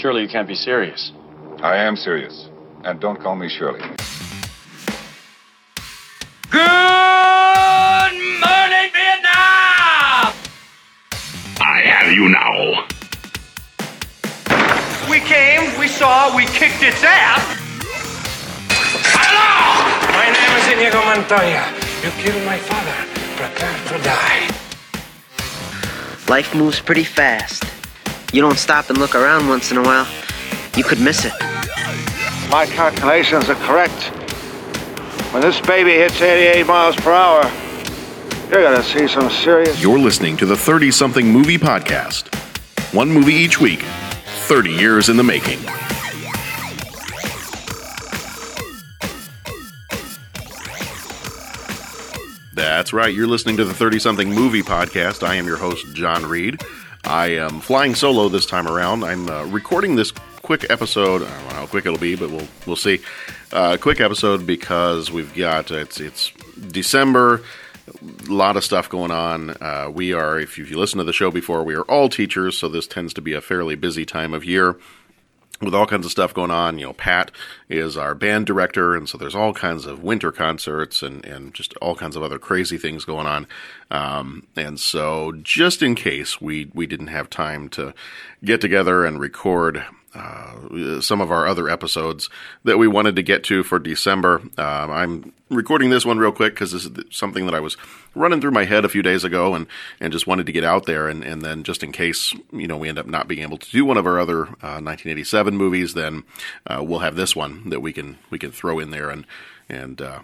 Surely 0.00 0.22
you 0.22 0.28
can't 0.28 0.48
be 0.48 0.54
serious. 0.54 1.12
I 1.58 1.76
am 1.76 1.94
serious. 1.94 2.48
And 2.84 2.98
don't 2.98 3.20
call 3.20 3.36
me 3.36 3.50
Shirley. 3.50 3.80
Good 6.50 6.62
morning, 8.40 8.88
Vietnam! 8.96 10.32
I 11.60 11.82
have 11.84 12.10
you 12.16 12.30
now. 12.30 12.86
We 15.10 15.20
came, 15.20 15.78
we 15.78 15.86
saw, 15.86 16.34
we 16.34 16.46
kicked 16.46 16.82
its 16.82 17.04
ass. 17.04 17.44
Hello! 19.04 19.84
My 20.16 20.32
name 20.32 20.52
is 20.56 20.66
Inigo 20.72 21.04
Montoya. 21.04 21.68
You 22.02 22.10
killed 22.22 22.42
my 22.46 22.56
father. 22.56 23.04
Prepare 23.36 23.76
to 23.88 24.02
die. 24.02 24.48
Life 26.26 26.54
moves 26.54 26.80
pretty 26.80 27.04
fast. 27.04 27.69
You 28.32 28.40
don't 28.40 28.58
stop 28.58 28.90
and 28.90 28.98
look 28.98 29.16
around 29.16 29.48
once 29.48 29.72
in 29.72 29.76
a 29.76 29.82
while, 29.82 30.06
you 30.76 30.84
could 30.84 31.00
miss 31.00 31.24
it. 31.24 31.32
My 32.48 32.64
calculations 32.66 33.48
are 33.48 33.56
correct. 33.56 34.04
When 35.32 35.42
this 35.42 35.60
baby 35.60 35.92
hits 35.94 36.20
88 36.20 36.64
miles 36.66 36.94
per 36.96 37.12
hour, 37.12 37.42
you're 38.48 38.62
gonna 38.62 38.84
see 38.84 39.08
some 39.08 39.30
serious. 39.30 39.82
You're 39.82 39.98
listening 39.98 40.36
to 40.38 40.46
the 40.46 40.56
30 40.56 40.92
something 40.92 41.26
movie 41.26 41.58
podcast. 41.58 42.32
One 42.94 43.08
movie 43.10 43.34
each 43.34 43.60
week, 43.60 43.82
30 44.46 44.70
years 44.70 45.08
in 45.08 45.16
the 45.16 45.24
making. 45.24 45.58
That's 52.54 52.92
right, 52.92 53.12
you're 53.12 53.26
listening 53.26 53.56
to 53.56 53.64
the 53.64 53.74
30 53.74 53.98
something 53.98 54.28
movie 54.32 54.62
podcast. 54.62 55.26
I 55.26 55.34
am 55.34 55.46
your 55.46 55.56
host, 55.56 55.94
John 55.94 56.24
Reed. 56.26 56.60
I 57.10 57.30
am 57.30 57.58
flying 57.58 57.96
solo 57.96 58.28
this 58.28 58.46
time 58.46 58.68
around. 58.68 59.02
I'm 59.02 59.28
uh, 59.28 59.42
recording 59.46 59.96
this 59.96 60.12
quick 60.42 60.70
episode. 60.70 61.22
I 61.22 61.28
don't 61.28 61.48
know 61.48 61.54
how 61.54 61.66
quick 61.66 61.84
it'll 61.84 61.98
be, 61.98 62.14
but 62.14 62.30
we'll 62.30 62.46
we'll 62.66 62.76
see. 62.76 63.00
Uh, 63.52 63.76
quick 63.80 64.00
episode 64.00 64.46
because 64.46 65.10
we've 65.10 65.34
got 65.34 65.72
it's 65.72 65.98
it's 65.98 66.30
December. 66.68 67.42
A 67.88 68.32
lot 68.32 68.56
of 68.56 68.62
stuff 68.62 68.88
going 68.88 69.10
on. 69.10 69.50
Uh, 69.60 69.90
we 69.92 70.12
are, 70.12 70.38
if 70.38 70.56
you, 70.56 70.62
if 70.62 70.70
you 70.70 70.78
listen 70.78 70.98
to 70.98 71.04
the 71.04 71.12
show 71.12 71.32
before, 71.32 71.64
we 71.64 71.74
are 71.74 71.82
all 71.82 72.08
teachers, 72.08 72.56
so 72.56 72.68
this 72.68 72.86
tends 72.86 73.12
to 73.14 73.20
be 73.20 73.32
a 73.32 73.40
fairly 73.40 73.74
busy 73.74 74.06
time 74.06 74.32
of 74.32 74.44
year 74.44 74.76
with 75.60 75.74
all 75.74 75.86
kinds 75.86 76.06
of 76.06 76.12
stuff 76.12 76.32
going 76.32 76.50
on. 76.50 76.78
You 76.78 76.86
know, 76.86 76.92
Pat 76.92 77.30
is 77.68 77.96
our 77.96 78.14
band 78.14 78.46
director, 78.46 78.94
and 78.94 79.08
so 79.08 79.18
there's 79.18 79.34
all 79.34 79.52
kinds 79.52 79.86
of 79.86 80.02
winter 80.02 80.32
concerts 80.32 81.02
and, 81.02 81.24
and 81.24 81.54
just 81.54 81.74
all 81.76 81.94
kinds 81.94 82.16
of 82.16 82.22
other 82.22 82.38
crazy 82.38 82.78
things 82.78 83.04
going 83.04 83.26
on. 83.26 83.46
Um, 83.90 84.46
and 84.56 84.80
so, 84.80 85.32
just 85.42 85.82
in 85.82 85.94
case 85.94 86.40
we, 86.40 86.70
we 86.74 86.86
didn't 86.86 87.08
have 87.08 87.28
time 87.28 87.68
to 87.70 87.94
get 88.44 88.60
together 88.60 89.04
and 89.04 89.20
record 89.20 89.84
uh, 90.14 91.00
some 91.00 91.20
of 91.20 91.30
our 91.30 91.46
other 91.46 91.68
episodes 91.68 92.28
that 92.64 92.78
we 92.78 92.88
wanted 92.88 93.16
to 93.16 93.22
get 93.22 93.44
to 93.44 93.62
for 93.62 93.78
December. 93.78 94.42
Um, 94.58 94.90
I'm 94.90 95.32
recording 95.50 95.90
this 95.90 96.04
one 96.04 96.18
real 96.18 96.32
quick 96.32 96.54
because 96.54 96.72
this 96.72 96.84
is 96.84 96.92
something 97.10 97.46
that 97.46 97.54
I 97.54 97.60
was 97.60 97.76
running 98.14 98.40
through 98.40 98.50
my 98.50 98.64
head 98.64 98.84
a 98.84 98.88
few 98.88 99.02
days 99.02 99.24
ago 99.24 99.54
and, 99.54 99.66
and 100.00 100.12
just 100.12 100.26
wanted 100.26 100.46
to 100.46 100.52
get 100.52 100.64
out 100.64 100.86
there. 100.86 101.08
And, 101.08 101.22
and 101.22 101.42
then 101.42 101.62
just 101.62 101.82
in 101.82 101.92
case, 101.92 102.34
you 102.52 102.66
know, 102.66 102.76
we 102.76 102.88
end 102.88 102.98
up 102.98 103.06
not 103.06 103.28
being 103.28 103.42
able 103.42 103.58
to 103.58 103.70
do 103.70 103.84
one 103.84 103.96
of 103.96 104.06
our 104.06 104.18
other 104.18 104.42
uh, 104.42 104.82
1987 104.82 105.56
movies, 105.56 105.94
then 105.94 106.24
uh, 106.66 106.82
we'll 106.82 107.00
have 107.00 107.16
this 107.16 107.36
one 107.36 107.68
that 107.70 107.80
we 107.80 107.92
can, 107.92 108.18
we 108.30 108.38
can 108.38 108.50
throw 108.50 108.78
in 108.78 108.90
there 108.90 109.10
and, 109.10 109.26
and, 109.68 110.02
uh, 110.02 110.20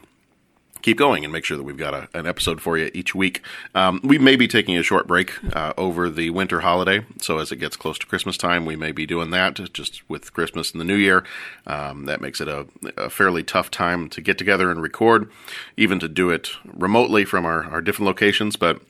keep 0.87 0.97
going 0.97 1.25
and 1.25 1.33
make 1.33 1.45
sure 1.45 1.57
that 1.57 1.65
we've 1.65 1.77
got 1.77 1.95
a, 1.95 2.09
an 2.15 2.29
episode 2.29 2.61
for 2.61 2.79
you 2.79 2.89
each 2.95 3.13
week. 3.13 3.43
Um, 3.75 4.01
we 4.05 4.19
may 4.19 4.37
be 4.37 4.47
taking 4.47 4.77
a 4.77 4.85
short 4.85 5.09
break 5.09 5.33
uh, 5.53 5.73
over 5.77 6.09
the 6.09 6.31
winter 6.31 6.61
holiday, 6.61 7.05
so 7.21 7.39
as 7.41 7.51
it 7.51 7.57
gets 7.57 7.77
close 7.77 7.99
to 7.99 8.07
Christmas 8.07 8.37
time, 8.37 8.65
we 8.65 8.77
may 8.77 8.93
be 8.93 9.05
doing 9.05 9.31
that 9.31 9.55
just 9.73 10.09
with 10.09 10.33
Christmas 10.33 10.71
and 10.71 10.81
the 10.81 10.85
New 10.85 10.95
Year. 10.95 11.25
Um, 11.67 12.05
that 12.05 12.21
makes 12.21 12.41
it 12.41 12.47
a, 12.47 12.69
a, 12.97 13.11
fairly 13.11 13.43
tough 13.43 13.69
time 13.69 14.09
to 14.11 14.21
get 14.21 14.39
together 14.39 14.71
and 14.71 14.81
record, 14.81 15.29
even 15.77 15.99
to 15.99 16.07
do 16.07 16.31
it 16.31 16.51
remotely 16.65 17.25
from 17.25 17.45
our, 17.45 17.65
our 17.65 17.81
different 17.81 18.07
locations, 18.07 18.55
but 18.55 18.81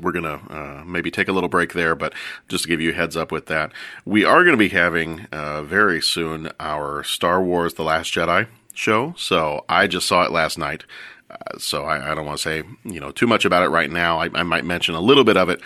we're 0.00 0.12
going 0.12 0.24
to 0.24 0.40
uh, 0.50 0.84
maybe 0.86 1.10
take 1.10 1.28
a 1.28 1.32
little 1.32 1.50
break 1.50 1.74
there, 1.74 1.94
but 1.94 2.14
just 2.48 2.64
to 2.64 2.68
give 2.70 2.80
you 2.80 2.94
heads 2.94 3.14
up 3.14 3.30
with 3.30 3.44
that, 3.44 3.72
we 4.06 4.24
are 4.24 4.42
going 4.42 4.56
to 4.56 4.58
be 4.58 4.70
having 4.70 5.26
uh, 5.32 5.60
very 5.64 6.00
soon 6.00 6.50
our 6.58 7.04
Star 7.04 7.42
Wars 7.42 7.74
The 7.74 7.84
Last 7.84 8.14
Jedi 8.14 8.46
show. 8.80 9.14
So 9.16 9.64
I 9.68 9.86
just 9.86 10.08
saw 10.08 10.24
it 10.24 10.32
last 10.32 10.58
night. 10.58 10.84
Uh, 11.30 11.58
so 11.58 11.84
I, 11.84 12.10
I, 12.10 12.14
don't 12.14 12.26
want 12.26 12.38
to 12.38 12.42
say 12.42 12.62
you 12.84 13.00
know 13.00 13.10
too 13.12 13.26
much 13.26 13.44
about 13.44 13.62
it 13.62 13.68
right 13.68 13.90
now. 13.90 14.18
I, 14.18 14.30
I 14.34 14.42
might 14.42 14.64
mention 14.64 14.94
a 14.94 15.00
little 15.00 15.24
bit 15.24 15.36
of 15.36 15.48
it 15.48 15.60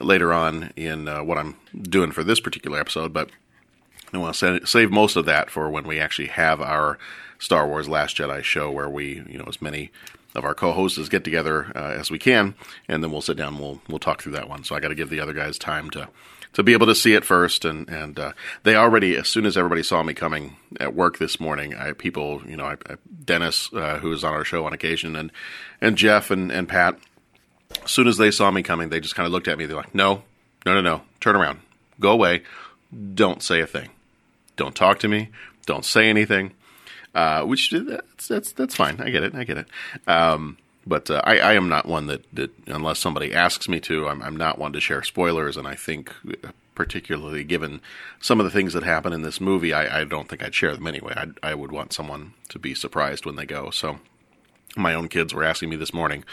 later 0.00 0.32
on 0.32 0.72
in 0.76 1.08
uh, 1.08 1.22
what 1.22 1.38
I'm 1.38 1.56
doing 1.82 2.12
for 2.12 2.24
this 2.24 2.40
particular 2.40 2.80
episode, 2.80 3.12
but 3.12 3.30
I 4.12 4.18
want 4.18 4.34
to 4.36 4.66
save 4.66 4.90
most 4.90 5.16
of 5.16 5.26
that 5.26 5.50
for 5.50 5.70
when 5.70 5.84
we 5.84 5.98
actually 5.98 6.28
have 6.28 6.60
our 6.60 6.98
Star 7.42 7.66
Wars 7.66 7.88
Last 7.88 8.16
Jedi 8.16 8.40
show, 8.44 8.70
where 8.70 8.88
we 8.88 9.24
you 9.28 9.36
know 9.36 9.46
as 9.48 9.60
many 9.60 9.90
of 10.34 10.44
our 10.44 10.54
co-hosts 10.54 11.08
get 11.08 11.24
together 11.24 11.72
uh, 11.74 11.90
as 11.98 12.08
we 12.08 12.18
can, 12.18 12.54
and 12.86 13.02
then 13.02 13.10
we'll 13.10 13.20
sit 13.20 13.36
down. 13.36 13.54
And 13.54 13.60
we'll 13.60 13.80
we'll 13.88 13.98
talk 13.98 14.22
through 14.22 14.32
that 14.32 14.48
one. 14.48 14.62
So 14.62 14.76
I 14.76 14.80
got 14.80 14.88
to 14.88 14.94
give 14.94 15.10
the 15.10 15.18
other 15.18 15.32
guys 15.32 15.58
time 15.58 15.90
to 15.90 16.08
to 16.52 16.62
be 16.62 16.72
able 16.72 16.86
to 16.86 16.94
see 16.94 17.14
it 17.14 17.24
first. 17.24 17.64
And 17.64 17.88
and 17.88 18.18
uh, 18.18 18.32
they 18.62 18.76
already, 18.76 19.16
as 19.16 19.26
soon 19.26 19.44
as 19.44 19.56
everybody 19.56 19.82
saw 19.82 20.04
me 20.04 20.14
coming 20.14 20.56
at 20.78 20.94
work 20.94 21.18
this 21.18 21.40
morning, 21.40 21.74
I 21.74 21.92
people, 21.92 22.42
you 22.46 22.56
know, 22.56 22.64
I, 22.64 22.76
I, 22.88 22.96
Dennis, 23.24 23.72
uh, 23.72 23.98
who 23.98 24.12
is 24.12 24.22
on 24.22 24.34
our 24.34 24.44
show 24.44 24.64
on 24.64 24.72
occasion, 24.72 25.16
and 25.16 25.32
and 25.80 25.98
Jeff 25.98 26.30
and 26.30 26.52
and 26.52 26.68
Pat, 26.68 26.96
as 27.84 27.90
soon 27.90 28.06
as 28.06 28.18
they 28.18 28.30
saw 28.30 28.52
me 28.52 28.62
coming, 28.62 28.88
they 28.88 29.00
just 29.00 29.16
kind 29.16 29.26
of 29.26 29.32
looked 29.32 29.48
at 29.48 29.58
me. 29.58 29.66
They're 29.66 29.76
like, 29.76 29.96
"No, 29.96 30.22
no, 30.64 30.74
no, 30.74 30.80
no, 30.80 31.02
turn 31.20 31.34
around, 31.34 31.58
go 31.98 32.12
away, 32.12 32.42
don't 33.14 33.42
say 33.42 33.60
a 33.60 33.66
thing, 33.66 33.88
don't 34.54 34.76
talk 34.76 35.00
to 35.00 35.08
me, 35.08 35.30
don't 35.66 35.84
say 35.84 36.08
anything." 36.08 36.52
Uh, 37.14 37.44
which 37.44 37.70
that's 37.70 38.26
that's 38.26 38.52
that's 38.52 38.74
fine. 38.74 39.00
I 39.00 39.10
get 39.10 39.22
it. 39.22 39.34
I 39.34 39.44
get 39.44 39.58
it. 39.58 39.66
Um, 40.06 40.56
but 40.86 41.10
uh, 41.10 41.20
I, 41.24 41.38
I, 41.38 41.52
am 41.54 41.68
not 41.68 41.86
one 41.86 42.06
that, 42.06 42.24
that, 42.34 42.50
unless 42.66 42.98
somebody 42.98 43.32
asks 43.32 43.68
me 43.68 43.78
to, 43.80 44.08
I'm, 44.08 44.20
I'm, 44.20 44.36
not 44.36 44.58
one 44.58 44.72
to 44.72 44.80
share 44.80 45.02
spoilers. 45.04 45.56
And 45.56 45.68
I 45.68 45.76
think, 45.76 46.12
particularly 46.74 47.44
given 47.44 47.80
some 48.20 48.40
of 48.40 48.44
the 48.44 48.50
things 48.50 48.72
that 48.72 48.82
happen 48.82 49.12
in 49.12 49.22
this 49.22 49.40
movie, 49.40 49.72
I, 49.72 50.00
I 50.00 50.04
don't 50.04 50.28
think 50.28 50.42
I'd 50.42 50.54
share 50.54 50.74
them 50.74 50.86
anyway. 50.86 51.14
I'd, 51.16 51.38
I 51.42 51.54
would 51.54 51.70
want 51.70 51.92
someone 51.92 52.34
to 52.48 52.58
be 52.58 52.74
surprised 52.74 53.24
when 53.24 53.36
they 53.36 53.46
go. 53.46 53.70
So 53.70 54.00
my 54.76 54.94
own 54.94 55.08
kids 55.08 55.32
were 55.32 55.44
asking 55.44 55.68
me 55.68 55.76
this 55.76 55.94
morning 55.94 56.24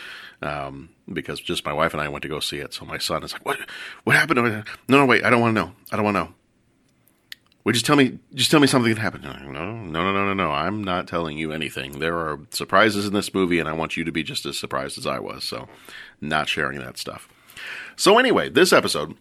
um, 0.42 0.90
because 1.12 1.40
just 1.40 1.66
my 1.66 1.74
wife 1.74 1.94
and 1.94 2.02
I 2.02 2.10
went 2.10 2.24
to 2.24 2.30
go 2.30 2.40
see 2.40 2.58
it. 2.58 2.74
So 2.74 2.86
my 2.86 2.98
son 2.98 3.24
is 3.24 3.34
like, 3.34 3.46
"What? 3.46 3.60
What 4.04 4.16
happened?" 4.16 4.66
No, 4.88 4.98
no, 4.98 5.06
wait. 5.06 5.24
I 5.24 5.30
don't 5.30 5.42
want 5.42 5.56
to 5.56 5.62
know. 5.62 5.72
I 5.92 5.96
don't 5.96 6.06
want 6.06 6.16
to 6.16 6.24
know. 6.24 6.34
Would 7.66 7.76
you 7.76 7.82
tell 7.82 7.96
me? 7.96 8.20
Just 8.34 8.52
tell 8.52 8.60
me 8.60 8.68
something 8.68 8.94
that 8.94 9.02
happened. 9.02 9.24
No, 9.24 9.34
no, 9.34 9.74
no, 9.74 10.14
no, 10.14 10.26
no, 10.26 10.34
no. 10.34 10.52
I'm 10.52 10.84
not 10.84 11.08
telling 11.08 11.38
you 11.38 11.52
anything. 11.52 12.00
There 12.00 12.18
are 12.18 12.40
surprises 12.52 13.06
in 13.06 13.14
this 13.14 13.34
movie, 13.34 13.60
and 13.60 13.68
I 13.68 13.74
want 13.74 13.98
you 13.98 14.04
to 14.06 14.12
be 14.12 14.24
just 14.24 14.46
as 14.46 14.58
surprised 14.58 14.98
as 14.98 15.06
I 15.06 15.20
was. 15.20 15.44
So, 15.44 15.68
not 16.22 16.48
sharing 16.48 16.80
that 16.80 16.98
stuff. 16.98 17.28
So, 17.96 18.18
anyway, 18.18 18.50
this 18.50 18.72
episode, 18.72 19.16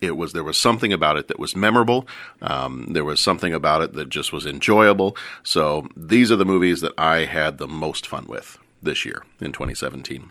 it 0.00 0.16
was 0.16 0.32
there 0.32 0.44
was 0.44 0.58
something 0.58 0.92
about 0.92 1.16
it 1.16 1.28
that 1.28 1.38
was 1.38 1.54
memorable. 1.54 2.06
Um, 2.40 2.88
there 2.90 3.04
was 3.04 3.20
something 3.20 3.54
about 3.54 3.82
it 3.82 3.92
that 3.94 4.08
just 4.08 4.32
was 4.32 4.46
enjoyable. 4.46 5.16
So 5.42 5.86
these 5.96 6.32
are 6.32 6.36
the 6.36 6.44
movies 6.44 6.80
that 6.80 6.92
I 6.98 7.24
had 7.24 7.58
the 7.58 7.68
most 7.68 8.06
fun 8.06 8.26
with 8.26 8.58
this 8.82 9.04
year 9.04 9.24
in 9.40 9.52
2017. 9.52 10.30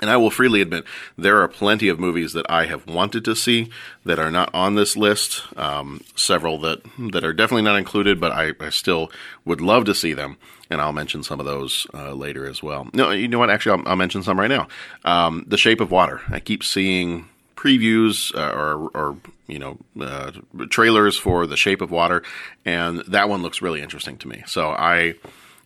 And 0.00 0.10
I 0.10 0.16
will 0.18 0.30
freely 0.30 0.60
admit 0.60 0.84
there 1.16 1.40
are 1.40 1.48
plenty 1.48 1.88
of 1.88 1.98
movies 1.98 2.34
that 2.34 2.46
I 2.50 2.66
have 2.66 2.86
wanted 2.86 3.24
to 3.24 3.34
see 3.34 3.70
that 4.04 4.18
are 4.18 4.30
not 4.30 4.50
on 4.52 4.74
this 4.74 4.96
list. 4.96 5.42
Um, 5.56 6.02
several 6.14 6.58
that 6.60 6.82
that 6.98 7.24
are 7.24 7.32
definitely 7.32 7.62
not 7.62 7.78
included, 7.78 8.20
but 8.20 8.32
I, 8.32 8.52
I, 8.60 8.70
still 8.70 9.10
would 9.44 9.60
love 9.60 9.86
to 9.86 9.94
see 9.94 10.12
them, 10.12 10.36
and 10.68 10.80
I'll 10.80 10.92
mention 10.92 11.22
some 11.22 11.40
of 11.40 11.46
those 11.46 11.86
uh, 11.94 12.12
later 12.12 12.46
as 12.46 12.62
well. 12.62 12.88
No, 12.92 13.10
you 13.10 13.28
know 13.28 13.38
what? 13.38 13.50
Actually, 13.50 13.80
I'll, 13.80 13.88
I'll 13.90 13.96
mention 13.96 14.22
some 14.22 14.38
right 14.38 14.50
now. 14.50 14.68
Um, 15.04 15.44
the 15.46 15.56
Shape 15.56 15.80
of 15.80 15.90
Water. 15.90 16.20
I 16.28 16.40
keep 16.40 16.62
seeing 16.62 17.28
previews 17.56 18.34
uh, 18.36 18.52
or, 18.52 18.90
or, 18.94 19.16
you 19.46 19.58
know 19.58 19.78
uh, 19.98 20.32
trailers 20.68 21.16
for 21.16 21.46
The 21.46 21.56
Shape 21.56 21.80
of 21.80 21.90
Water, 21.90 22.22
and 22.66 22.98
that 23.08 23.30
one 23.30 23.40
looks 23.40 23.62
really 23.62 23.80
interesting 23.80 24.18
to 24.18 24.28
me. 24.28 24.42
So 24.46 24.70
I. 24.70 25.14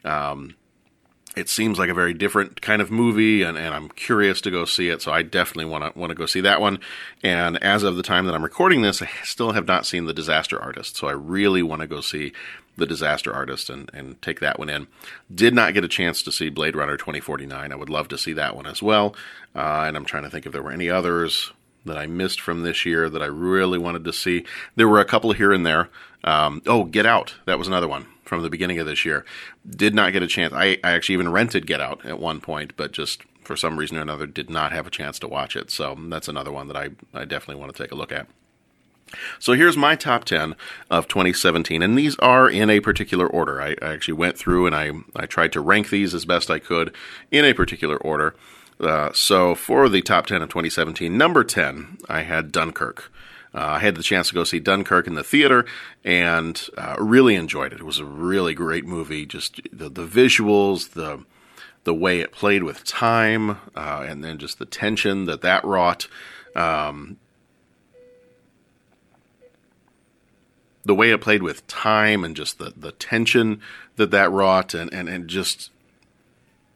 Um, 0.05 0.55
it 1.37 1.49
seems 1.49 1.79
like 1.79 1.89
a 1.89 1.95
very 1.95 2.13
different 2.13 2.61
kind 2.61 2.83
of 2.83 2.91
movie, 2.91 3.43
and, 3.43 3.57
and 3.57 3.75
I'm 3.75 3.89
curious 3.91 4.41
to 4.43 4.51
go 4.51 4.65
see 4.65 4.89
it. 4.89 5.01
So 5.01 5.13
I 5.13 5.23
definitely 5.23 5.71
want 5.71 5.93
to 5.93 5.99
want 5.99 6.11
to 6.11 6.17
go 6.17 6.27
see 6.27 6.41
that 6.41 6.61
one. 6.61 6.81
And 7.23 7.63
as 7.63 7.83
of 7.83 7.97
the 7.97 8.03
time 8.03 8.27
that 8.27 8.35
I'm 8.35 8.43
recording 8.43 8.83
this, 8.83 9.01
I 9.01 9.09
still 9.23 9.53
have 9.53 9.67
not 9.67 9.87
seen 9.87 10.07
The 10.07 10.15
Disaster 10.15 10.61
Artist. 10.61 10.97
So 10.97 11.09
I 11.09 11.13
really 11.13 11.63
want 11.63 11.83
to 11.83 11.87
go 11.87 12.01
see 12.01 12.33
The 12.77 12.87
Disaster 12.87 13.33
Artist 13.33 13.71
and, 13.71 13.91
and 13.95 14.21
take 14.23 14.41
that 14.41 14.59
one 14.59 14.71
in. 14.71 14.89
Did 15.33 15.55
not 15.55 15.75
get 15.75 15.85
a 15.85 15.89
chance 15.89 16.23
to 16.23 16.33
see 16.33 16.49
Blade 16.49 16.75
Runner 16.75 16.97
2049. 16.97 17.73
I 17.73 17.77
would 17.77 17.91
love 17.91 18.09
to 18.09 18.19
see 18.19 18.33
that 18.33 18.57
one 18.57 18.67
as 18.67 18.83
well. 18.83 19.15
Uh, 19.55 19.85
and 19.87 19.97
I'm 19.97 20.05
trying 20.05 20.25
to 20.25 20.31
think 20.31 20.47
if 20.47 20.53
there 20.53 20.63
were 20.63 20.73
any 20.73 20.91
others 20.91 21.53
that 21.85 21.97
I 21.97 22.07
missed 22.07 22.41
from 22.41 22.63
this 22.63 22.85
year 22.85 23.09
that 23.09 23.23
I 23.23 23.27
really 23.27 23.79
wanted 23.79 24.05
to 24.05 24.13
see. 24.13 24.45
There 24.77 24.89
were 24.89 25.01
a 25.01 25.05
couple 25.05 25.33
here 25.33 25.53
and 25.53 25.65
there. 25.65 25.89
Um, 26.25 26.63
oh, 26.67 26.85
Get 26.85 27.07
Out. 27.07 27.35
That 27.47 27.59
was 27.59 27.69
another 27.69 27.89
one 27.89 28.07
from 28.25 28.43
the 28.43 28.51
beginning 28.51 28.79
of 28.79 28.87
this 28.87 29.05
year. 29.05 29.25
Did 29.69 29.95
not 29.95 30.13
get 30.13 30.23
a 30.23 30.27
chance. 30.27 30.53
I, 30.53 30.79
I 30.85 30.93
actually 30.93 31.15
even 31.15 31.33
rented 31.33 31.67
Get 31.67 31.81
Out 31.81 32.05
at 32.05 32.21
one 32.21 32.41
point, 32.41 32.75
but 32.77 32.93
just 32.93 33.23
for 33.43 33.57
some 33.57 33.79
reason 33.79 33.97
or 33.97 34.03
another 34.03 34.27
did 34.27 34.51
not 34.51 34.73
have 34.73 34.87
a 34.87 34.91
chance 34.91 35.19
to 35.19 35.29
watch 35.29 35.57
it. 35.57 35.71
So 35.71 35.97
that's 36.09 36.29
another 36.29 36.53
one 36.53 36.69
that 36.69 36.77
I, 36.77 36.91
I 37.13 37.25
definitely 37.25 37.61
want 37.61 37.75
to 37.75 37.83
take 37.83 37.93
a 37.93 37.97
look 37.97 38.13
at. 38.13 38.29
So 39.39 39.55
here's 39.55 39.77
my 39.77 39.97
top 39.97 40.25
10 40.25 40.55
of 40.89 41.09
2017, 41.09 41.83
and 41.83 41.99
these 41.99 42.17
are 42.21 42.49
in 42.49 42.71
a 42.71 42.79
particular 42.79 43.27
order. 43.27 43.61
I, 43.61 43.71
I, 43.83 43.93
actually 43.93 44.15
went 44.15 44.39
through 44.39 44.67
and 44.67 44.75
I, 44.75 44.93
I 45.17 45.27
tried 45.27 45.53
to 45.55 45.61
rank 45.61 45.91
these 45.91 46.15
as 46.15 46.25
best 46.25 46.49
I 46.51 46.61
could 46.61 46.95
in 47.33 47.45
a 47.45 47.53
particular 47.53 47.97
order. 47.97 48.37
Uh, 48.81 49.13
so 49.13 49.55
for 49.55 49.89
the 49.89 50.03
top 50.03 50.27
10 50.27 50.43
of 50.43 50.49
2017, 50.49 51.17
number 51.17 51.45
10, 51.45 51.99
I 52.09 52.23
had 52.23 52.51
Dunkirk. 52.51 53.13
Uh, 53.53 53.59
I 53.59 53.79
had 53.81 53.97
the 53.97 54.03
chance 54.03 54.29
to 54.29 54.35
go 54.35 54.45
see 54.45 54.61
Dunkirk 54.61 55.07
in 55.07 55.15
the 55.15 55.25
theater 55.25 55.67
and 56.05 56.69
uh, 56.79 56.97
really 56.99 57.35
enjoyed 57.35 57.73
it. 57.73 57.81
It 57.81 57.87
was 57.87 57.99
a 57.99 58.05
really 58.05 58.55
great 58.55 58.85
movie. 58.85 59.27
Just 59.27 59.61
the, 59.73 59.89
the 59.89 60.07
visuals, 60.07 60.91
the 60.91 61.25
the 61.85 61.95
way 61.95 62.21
it 62.21 62.31
played 62.31 62.63
with 62.63 62.85
time, 62.85 63.53
uh, 63.75 64.05
and 64.07 64.23
then 64.23 64.37
just 64.37 64.59
the 64.59 64.67
tension 64.67 65.25
that 65.25 65.41
that 65.41 65.65
wrought. 65.65 66.09
Um, 66.55 67.17
the 70.85 70.95
way 70.95 71.11
it 71.11 71.21
played 71.21 71.43
with 71.43 71.67
time 71.67 72.25
and 72.25 72.35
just 72.35 72.59
the, 72.59 72.73
the 72.77 72.93
tension 72.93 73.61
that 73.97 74.11
that 74.11 74.31
wrought 74.31 74.75
and, 74.75 74.93
and, 74.93 75.09
and 75.09 75.29
just 75.29 75.71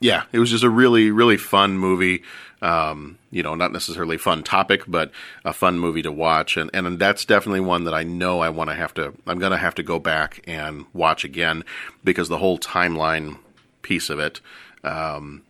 yeah 0.05 0.25
it 0.33 0.39
was 0.39 0.51
just 0.51 0.65
a 0.65 0.71
really 0.71 1.11
really 1.11 1.37
fun 1.37 1.79
movie 1.79 2.23
um, 2.65 3.19
you 3.31 3.43
know, 3.43 3.55
not 3.55 3.73
necessarily 3.73 4.17
fun 4.17 4.43
topic, 4.43 4.85
but 4.89 5.11
a 5.45 5.53
fun 5.53 5.79
movie 5.79 6.01
to 6.01 6.11
watch. 6.11 6.56
And, 6.56 6.71
and 6.73 6.99
that's 6.99 7.27
definitely 7.27 7.61
one 7.61 7.85
that 7.85 7.93
I 7.93 8.05
know 8.05 8.41
I 8.41 8.49
want 8.49 8.71
to 8.71 8.75
have 8.75 8.95
to, 8.95 9.12
I'm 9.27 9.39
going 9.39 9.53
to 9.53 9.59
have 9.59 9.75
to 9.75 9.83
go 9.83 9.99
back 9.99 10.43
and 10.47 10.87
watch 10.95 11.25
again 11.25 11.62
because 12.03 12.31
the 12.31 12.39
whole 12.39 12.59
timeline 12.59 13.37
piece 13.83 14.09
of 14.09 14.19
it, 14.19 14.41
um, 14.83 15.43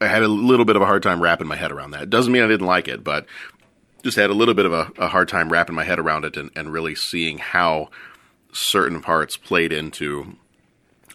I 0.00 0.06
had 0.06 0.22
a 0.22 0.28
little 0.28 0.64
bit 0.64 0.76
of 0.76 0.82
a 0.82 0.86
hard 0.86 1.02
time 1.02 1.22
wrapping 1.22 1.46
my 1.46 1.56
head 1.56 1.70
around 1.70 1.90
that. 1.90 2.08
Doesn't 2.08 2.32
mean 2.32 2.42
I 2.42 2.48
didn't 2.48 2.66
like 2.66 2.88
it, 2.88 3.04
but 3.04 3.26
just 4.02 4.16
had 4.16 4.30
a 4.30 4.34
little 4.34 4.54
bit 4.54 4.64
of 4.64 4.72
a, 4.72 4.90
a 4.96 5.08
hard 5.08 5.28
time 5.28 5.52
wrapping 5.52 5.76
my 5.76 5.84
head 5.84 5.98
around 5.98 6.24
it 6.24 6.38
and, 6.38 6.50
and 6.56 6.72
really 6.72 6.94
seeing 6.94 7.36
how 7.36 7.90
certain 8.50 9.02
parts 9.02 9.36
played 9.36 9.72
into 9.72 10.38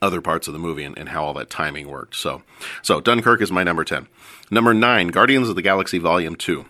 other 0.01 0.21
parts 0.21 0.47
of 0.47 0.53
the 0.53 0.59
movie 0.59 0.83
and, 0.83 0.97
and, 0.97 1.09
how 1.09 1.23
all 1.23 1.33
that 1.33 1.49
timing 1.49 1.89
worked. 1.89 2.15
So, 2.15 2.43
so 2.81 3.01
Dunkirk 3.01 3.41
is 3.41 3.51
my 3.51 3.63
number 3.63 3.83
10. 3.83 4.07
Number 4.51 4.73
nine, 4.73 5.07
Guardians 5.07 5.49
of 5.49 5.55
the 5.55 5.61
Galaxy 5.61 5.97
Volume 5.97 6.35
2. 6.35 6.65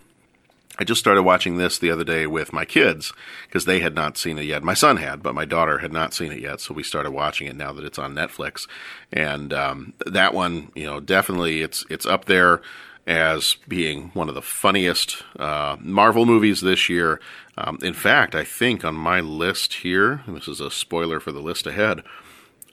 I 0.80 0.84
just 0.84 1.00
started 1.00 1.24
watching 1.24 1.58
this 1.58 1.80
the 1.80 1.90
other 1.90 2.04
day 2.04 2.28
with 2.28 2.54
my 2.54 2.64
kids 2.64 3.12
because 3.48 3.66
they 3.66 3.80
had 3.80 3.96
not 3.96 4.18
seen 4.18 4.38
it 4.38 4.44
yet. 4.44 4.64
My 4.64 4.76
son 4.76 4.98
had, 4.98 5.24
but 5.24 5.34
my 5.34 5.46
daughter 5.46 5.80
had 5.80 5.92
not 5.92 6.14
seen 6.14 6.32
it 6.32 6.40
yet. 6.40 6.62
So 6.62 6.74
we 6.74 6.84
started 6.84 7.12
watching 7.12 7.48
it 7.48 7.56
now 7.56 7.74
that 7.74 7.84
it's 7.84 7.98
on 7.98 8.14
Netflix. 8.14 8.68
And 9.12 9.52
um, 9.54 9.94
that 10.06 10.36
one, 10.36 10.72
you 10.76 10.86
know, 10.86 11.00
definitely 11.00 11.64
it's 11.64 11.84
it's 11.90 12.06
up 12.06 12.26
there 12.26 12.62
as 13.08 13.56
being 13.68 14.12
one 14.14 14.30
of 14.30 14.36
the 14.36 14.42
funniest 14.42 15.24
uh, 15.40 15.78
Marvel 15.80 16.26
movies 16.26 16.62
this 16.62 16.90
year. 16.90 17.22
Um, 17.58 17.80
in 17.82 17.94
fact, 17.94 18.36
I 18.36 18.44
think 18.44 18.86
on 18.86 18.94
my 18.94 19.22
list 19.22 19.76
here, 19.76 20.22
this 20.28 20.48
is 20.48 20.60
a 20.60 20.70
spoiler 20.70 21.20
for 21.20 21.32
the 21.32 21.40
list 21.40 21.66
ahead. 21.66 22.04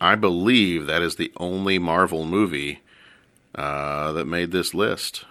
I 0.00 0.14
believe 0.14 0.86
that 0.86 1.02
is 1.02 1.16
the 1.16 1.32
only 1.36 1.78
Marvel 1.78 2.26
movie 2.26 2.80
uh, 3.54 4.12
that 4.12 4.26
made 4.26 4.50
this 4.50 4.74
list. 4.74 5.24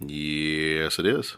Yes, 0.00 0.98
it 0.98 1.06
is. 1.06 1.36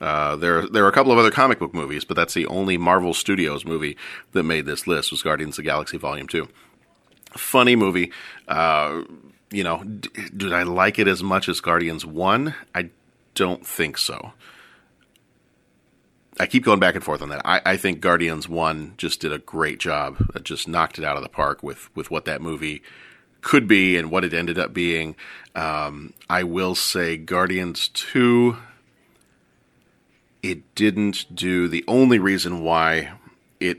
Uh, 0.00 0.34
there, 0.34 0.66
there 0.66 0.84
are 0.84 0.88
a 0.88 0.92
couple 0.92 1.12
of 1.12 1.18
other 1.18 1.30
comic 1.30 1.60
book 1.60 1.72
movies, 1.72 2.04
but 2.04 2.16
that's 2.16 2.34
the 2.34 2.46
only 2.46 2.76
Marvel 2.76 3.14
Studios 3.14 3.64
movie 3.64 3.96
that 4.32 4.42
made 4.42 4.66
this 4.66 4.86
list. 4.86 5.12
Was 5.12 5.22
Guardians 5.22 5.58
of 5.58 5.64
the 5.64 5.70
Galaxy 5.70 5.96
Volume 5.96 6.26
Two? 6.26 6.48
Funny 7.30 7.76
movie. 7.76 8.10
Uh, 8.48 9.02
you 9.52 9.62
know, 9.62 9.84
d- 9.84 10.10
did 10.36 10.52
I 10.52 10.64
like 10.64 10.98
it 10.98 11.06
as 11.06 11.22
much 11.22 11.48
as 11.48 11.60
Guardians 11.60 12.04
One? 12.04 12.54
I 12.74 12.90
don't 13.34 13.64
think 13.64 13.96
so. 13.96 14.32
I 16.42 16.46
keep 16.46 16.64
going 16.64 16.80
back 16.80 16.96
and 16.96 17.04
forth 17.04 17.22
on 17.22 17.28
that. 17.28 17.42
I, 17.44 17.60
I 17.64 17.76
think 17.76 18.00
Guardians 18.00 18.48
One 18.48 18.94
just 18.96 19.20
did 19.20 19.32
a 19.32 19.38
great 19.38 19.78
job. 19.78 20.16
It 20.34 20.42
just 20.42 20.66
knocked 20.66 20.98
it 20.98 21.04
out 21.04 21.16
of 21.16 21.22
the 21.22 21.28
park 21.28 21.62
with 21.62 21.88
with 21.94 22.10
what 22.10 22.24
that 22.24 22.42
movie 22.42 22.82
could 23.42 23.68
be 23.68 23.96
and 23.96 24.10
what 24.10 24.24
it 24.24 24.34
ended 24.34 24.58
up 24.58 24.74
being. 24.74 25.14
Um, 25.54 26.14
I 26.28 26.42
will 26.42 26.74
say 26.74 27.16
Guardians 27.16 27.86
2, 27.90 28.56
it 30.42 30.74
didn't 30.74 31.32
do 31.32 31.68
the 31.68 31.84
only 31.86 32.18
reason 32.18 32.64
why 32.64 33.12
it 33.60 33.78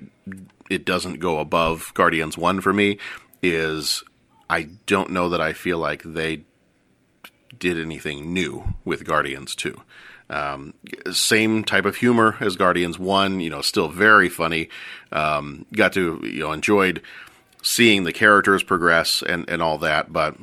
it 0.69 0.85
doesn't 0.85 1.19
go 1.19 1.39
above 1.39 1.91
Guardians 1.95 2.37
1 2.37 2.61
for 2.61 2.71
me 2.71 2.97
is 3.41 4.05
I 4.49 4.69
don't 4.85 5.09
know 5.09 5.27
that 5.27 5.41
I 5.41 5.51
feel 5.51 5.79
like 5.79 6.01
they 6.03 6.45
did 7.59 7.77
anything 7.77 8.33
new 8.33 8.73
with 8.85 9.03
Guardians 9.03 9.53
2. 9.53 9.81
Um, 10.33 10.73
same 11.11 11.63
type 11.63 11.85
of 11.85 11.97
humor 11.97 12.37
as 12.39 12.55
Guardians 12.55 12.97
1, 12.97 13.39
you 13.39 13.51
know, 13.51 13.61
still 13.61 13.87
very 13.87 14.29
funny. 14.29 14.67
Um, 15.11 15.67
got 15.73 15.93
to, 15.93 16.19
you 16.23 16.39
know, 16.39 16.51
enjoyed 16.51 17.03
seeing 17.61 18.03
the 18.03 18.11
characters 18.11 18.63
progress 18.63 19.21
and, 19.21 19.47
and 19.47 19.61
all 19.61 19.77
that, 19.77 20.11
but 20.11 20.35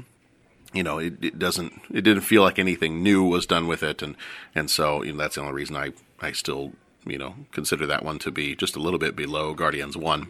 you 0.72 0.84
know, 0.84 0.98
it, 0.98 1.14
it 1.20 1.38
doesn't, 1.40 1.72
it 1.92 2.02
didn't 2.02 2.22
feel 2.22 2.42
like 2.42 2.58
anything 2.58 3.02
new 3.02 3.24
was 3.24 3.46
done 3.46 3.66
with 3.66 3.82
it. 3.82 4.00
And, 4.00 4.16
and 4.54 4.70
so, 4.70 5.02
you 5.02 5.10
know, 5.10 5.18
that's 5.18 5.34
the 5.34 5.40
only 5.40 5.54
reason 5.54 5.74
I, 5.74 5.92
I 6.20 6.30
still, 6.30 6.70
you 7.04 7.18
know, 7.18 7.34
consider 7.50 7.84
that 7.86 8.04
one 8.04 8.20
to 8.20 8.30
be 8.30 8.54
just 8.54 8.76
a 8.76 8.78
little 8.78 9.00
bit 9.00 9.16
below 9.16 9.52
Guardians 9.54 9.96
1. 9.96 10.28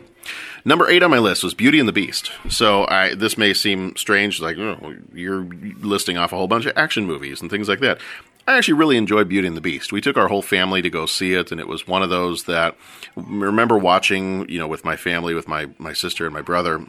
Number 0.65 0.89
eight 0.89 1.03
on 1.03 1.11
my 1.11 1.19
list 1.19 1.45
was 1.45 1.53
Beauty 1.53 1.79
and 1.79 1.87
the 1.87 1.93
Beast. 1.93 2.33
So 2.49 2.87
I, 2.89 3.15
this 3.15 3.37
may 3.37 3.53
seem 3.53 3.95
strange, 3.97 4.41
like, 4.41 4.57
oh, 4.57 4.97
you're 5.13 5.43
listing 5.43 6.17
off 6.17 6.33
a 6.33 6.37
whole 6.37 6.49
bunch 6.49 6.65
of 6.65 6.73
action 6.75 7.05
movies 7.05 7.43
and 7.43 7.51
things 7.51 7.69
like 7.69 7.81
that. 7.81 7.99
I 8.51 8.59
actually 8.59 8.75
really 8.75 8.97
enjoyed 8.97 9.29
Beauty 9.29 9.47
and 9.47 9.57
the 9.57 9.61
Beast. 9.61 9.93
We 9.93 10.01
took 10.01 10.17
our 10.17 10.27
whole 10.27 10.43
family 10.43 10.83
to 10.83 10.91
go 10.91 11.07
see 11.07 11.35
it, 11.35 11.53
and 11.53 11.61
it 11.61 11.69
was 11.69 11.87
one 11.87 12.03
of 12.03 12.11
those 12.11 12.45
that 12.45 12.75
I 13.17 13.21
remember 13.21 13.79
watching, 13.79 14.49
you 14.49 14.59
know, 14.59 14.67
with 14.67 14.85
my 14.85 14.97
family, 14.97 15.35
with 15.35 15.47
my 15.47 15.69
my 15.79 15.93
sister 15.93 16.25
and 16.27 16.35
my 16.35 16.43
brother. 16.43 16.85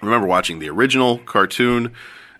remember 0.00 0.28
watching 0.28 0.60
the 0.60 0.70
original 0.70 1.18
cartoon, 1.18 1.92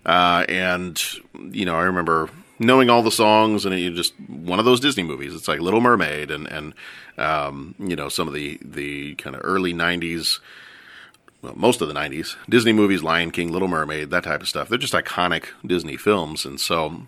uh, 0.05 0.45
and 0.47 1.03
you 1.51 1.65
know, 1.65 1.75
I 1.75 1.83
remember 1.83 2.29
knowing 2.57 2.89
all 2.89 3.03
the 3.03 3.11
songs, 3.11 3.65
and 3.65 3.75
it 3.75 3.93
just 3.93 4.13
one 4.21 4.59
of 4.59 4.63
those 4.63 4.79
Disney 4.79 5.03
movies. 5.03 5.35
It's 5.35 5.49
like 5.49 5.59
Little 5.59 5.81
Mermaid, 5.81 6.31
and 6.31 6.47
and 6.47 6.73
um, 7.17 7.75
you 7.77 7.97
know 7.97 8.07
some 8.07 8.29
of 8.29 8.33
the 8.33 8.57
the 8.63 9.15
kind 9.15 9.35
of 9.35 9.41
early 9.43 9.73
'90s. 9.73 10.39
Well, 11.41 11.55
most 11.57 11.81
of 11.81 11.89
the 11.89 11.93
90s, 11.93 12.37
Disney 12.49 12.73
movies, 12.73 13.03
Lion 13.03 13.29
King, 13.29 13.51
Little 13.51 13.67
Mermaid, 13.67 14.09
that 14.09 14.23
type 14.23 14.41
of 14.41 14.47
stuff. 14.47 14.67
They're 14.67 14.79
just 14.79 14.93
iconic 14.93 15.47
Disney 15.63 15.95
films. 15.95 16.43
And 16.43 16.59
so 16.59 17.05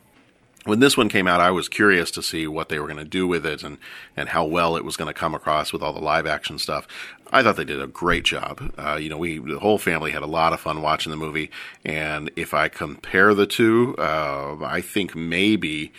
when 0.67 0.81
this 0.81 0.97
one 0.97 1.07
came 1.07 1.27
out, 1.27 1.39
I 1.39 1.49
was 1.49 1.69
curious 1.69 2.11
to 2.11 2.21
see 2.21 2.45
what 2.45 2.67
they 2.67 2.77
were 2.77 2.87
going 2.87 2.97
to 2.97 3.05
do 3.05 3.25
with 3.25 3.45
it 3.45 3.63
and, 3.63 3.77
and 4.17 4.29
how 4.29 4.45
well 4.45 4.75
it 4.75 4.83
was 4.83 4.97
going 4.97 5.07
to 5.07 5.17
come 5.17 5.33
across 5.33 5.71
with 5.71 5.81
all 5.81 5.93
the 5.93 6.01
live 6.01 6.25
action 6.25 6.59
stuff. 6.59 6.87
I 7.31 7.41
thought 7.41 7.55
they 7.55 7.63
did 7.63 7.81
a 7.81 7.87
great 7.87 8.25
job. 8.25 8.73
Uh, 8.77 8.97
you 8.99 9.09
know, 9.09 9.17
we, 9.17 9.37
the 9.39 9.59
whole 9.59 9.77
family 9.77 10.11
had 10.11 10.23
a 10.23 10.27
lot 10.27 10.51
of 10.51 10.59
fun 10.59 10.81
watching 10.81 11.09
the 11.09 11.17
movie. 11.17 11.49
And 11.85 12.29
if 12.35 12.53
I 12.53 12.67
compare 12.67 13.33
the 13.33 13.47
two, 13.47 13.95
uh, 13.97 14.57
I 14.61 14.81
think 14.81 15.15
maybe 15.15 15.93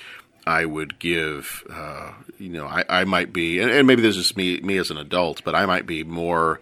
I 0.46 0.66
would 0.66 0.98
give, 0.98 1.64
uh, 1.70 2.12
you 2.38 2.50
know, 2.50 2.66
I, 2.66 2.84
I 2.88 3.04
might 3.04 3.32
be, 3.32 3.60
and, 3.60 3.70
and 3.70 3.86
maybe 3.86 4.02
this 4.02 4.16
is 4.16 4.36
me, 4.36 4.60
me 4.60 4.76
as 4.76 4.90
an 4.90 4.98
adult, 4.98 5.42
but 5.44 5.54
I 5.54 5.64
might 5.64 5.86
be 5.86 6.04
more 6.04 6.60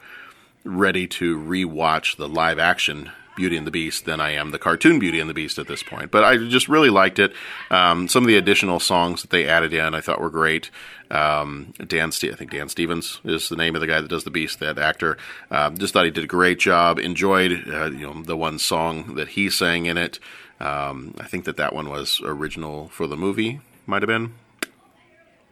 ready 0.65 1.07
to 1.07 1.39
rewatch 1.39 2.17
the 2.17 2.29
live 2.29 2.59
action 2.59 3.11
Beauty 3.37 3.57
and 3.57 3.66
the 3.66 3.71
Beast 3.71 4.05
than 4.05 4.21
I 4.21 4.31
am 4.33 4.50
the 4.50 4.59
cartoon 4.59 4.99
Beauty 4.99 5.21
and 5.21 5.31
the 5.31 5.35
Beast 5.35 5.59
at 5.59 5.69
this 5.69 5.83
point. 5.83 6.11
But 6.11 6.25
I 6.25 6.37
just 6.37 6.69
really 6.69 6.90
liked 6.90 7.19
it. 7.19 7.33
Um, 7.71 8.09
some 8.09 8.25
of 8.25 8.26
the 8.28 8.37
additional 8.37 8.81
songs 8.81 9.23
that 9.23 9.31
they 9.31 9.47
added 9.47 9.73
in 9.73 9.95
I 9.95 10.00
thought 10.00 10.21
were 10.21 10.31
great. 10.31 10.71
Um, 11.11 11.73
Dan, 11.87 12.11
Ste- 12.11 12.33
I 12.33 12.35
think 12.35 12.50
Dan 12.50 12.69
Stevens 12.69 13.21
is 13.25 13.49
the 13.49 13.57
name 13.57 13.76
of 13.76 13.81
the 13.81 13.87
guy 13.87 14.00
that 14.00 14.09
does 14.09 14.25
the 14.25 14.31
Beast, 14.31 14.59
that 14.59 14.78
actor. 14.78 15.16
Um, 15.50 15.78
just 15.78 15.93
thought 15.93 16.05
he 16.05 16.11
did 16.11 16.25
a 16.25 16.28
great 16.28 16.59
job. 16.59 16.99
Enjoyed 16.99 17.52
uh, 17.69 17.90
you 17.90 18.07
know 18.07 18.23
the 18.23 18.37
one 18.37 18.59
song 18.59 19.14
that 19.14 19.28
he 19.28 19.49
sang 19.49 19.87
in 19.87 19.97
it. 19.97 20.19
Um, 20.59 21.14
I 21.19 21.25
think 21.25 21.45
that 21.45 21.59
that 21.59 21.75
one 21.75 21.88
was 21.88 22.21
original 22.25 22.88
for 22.88 23.07
the 23.07 23.16
movie. 23.16 23.61
Might 23.87 24.02
have 24.02 24.09
been. 24.09 24.35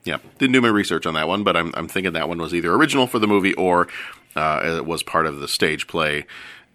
Yeah, 0.04 0.18
didn't 0.38 0.52
do 0.52 0.60
my 0.60 0.68
research 0.68 1.06
on 1.06 1.14
that 1.14 1.28
one, 1.28 1.44
but 1.44 1.56
I'm, 1.56 1.72
I'm 1.74 1.88
thinking 1.88 2.12
that 2.12 2.28
one 2.28 2.38
was 2.38 2.54
either 2.54 2.74
original 2.74 3.06
for 3.06 3.18
the 3.18 3.26
movie 3.26 3.54
or 3.54 3.88
uh, 4.36 4.60
it 4.62 4.86
was 4.86 5.02
part 5.02 5.26
of 5.26 5.40
the 5.40 5.48
stage 5.48 5.86
play. 5.86 6.26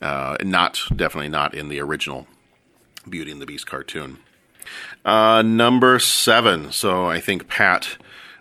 Uh, 0.02 0.38
not 0.44 0.80
definitely 0.96 1.30
not 1.30 1.54
in 1.54 1.70
the 1.70 1.80
original 1.80 2.28
Beauty 3.08 3.32
and 3.32 3.42
the 3.42 3.46
Beast 3.46 3.68
cartoon. 3.68 4.20
Uh, 5.04 5.42
number 5.42 6.00
seven. 6.00 6.72
So 6.72 7.08
I 7.08 7.20
think 7.20 7.48
Pat. 7.48 7.98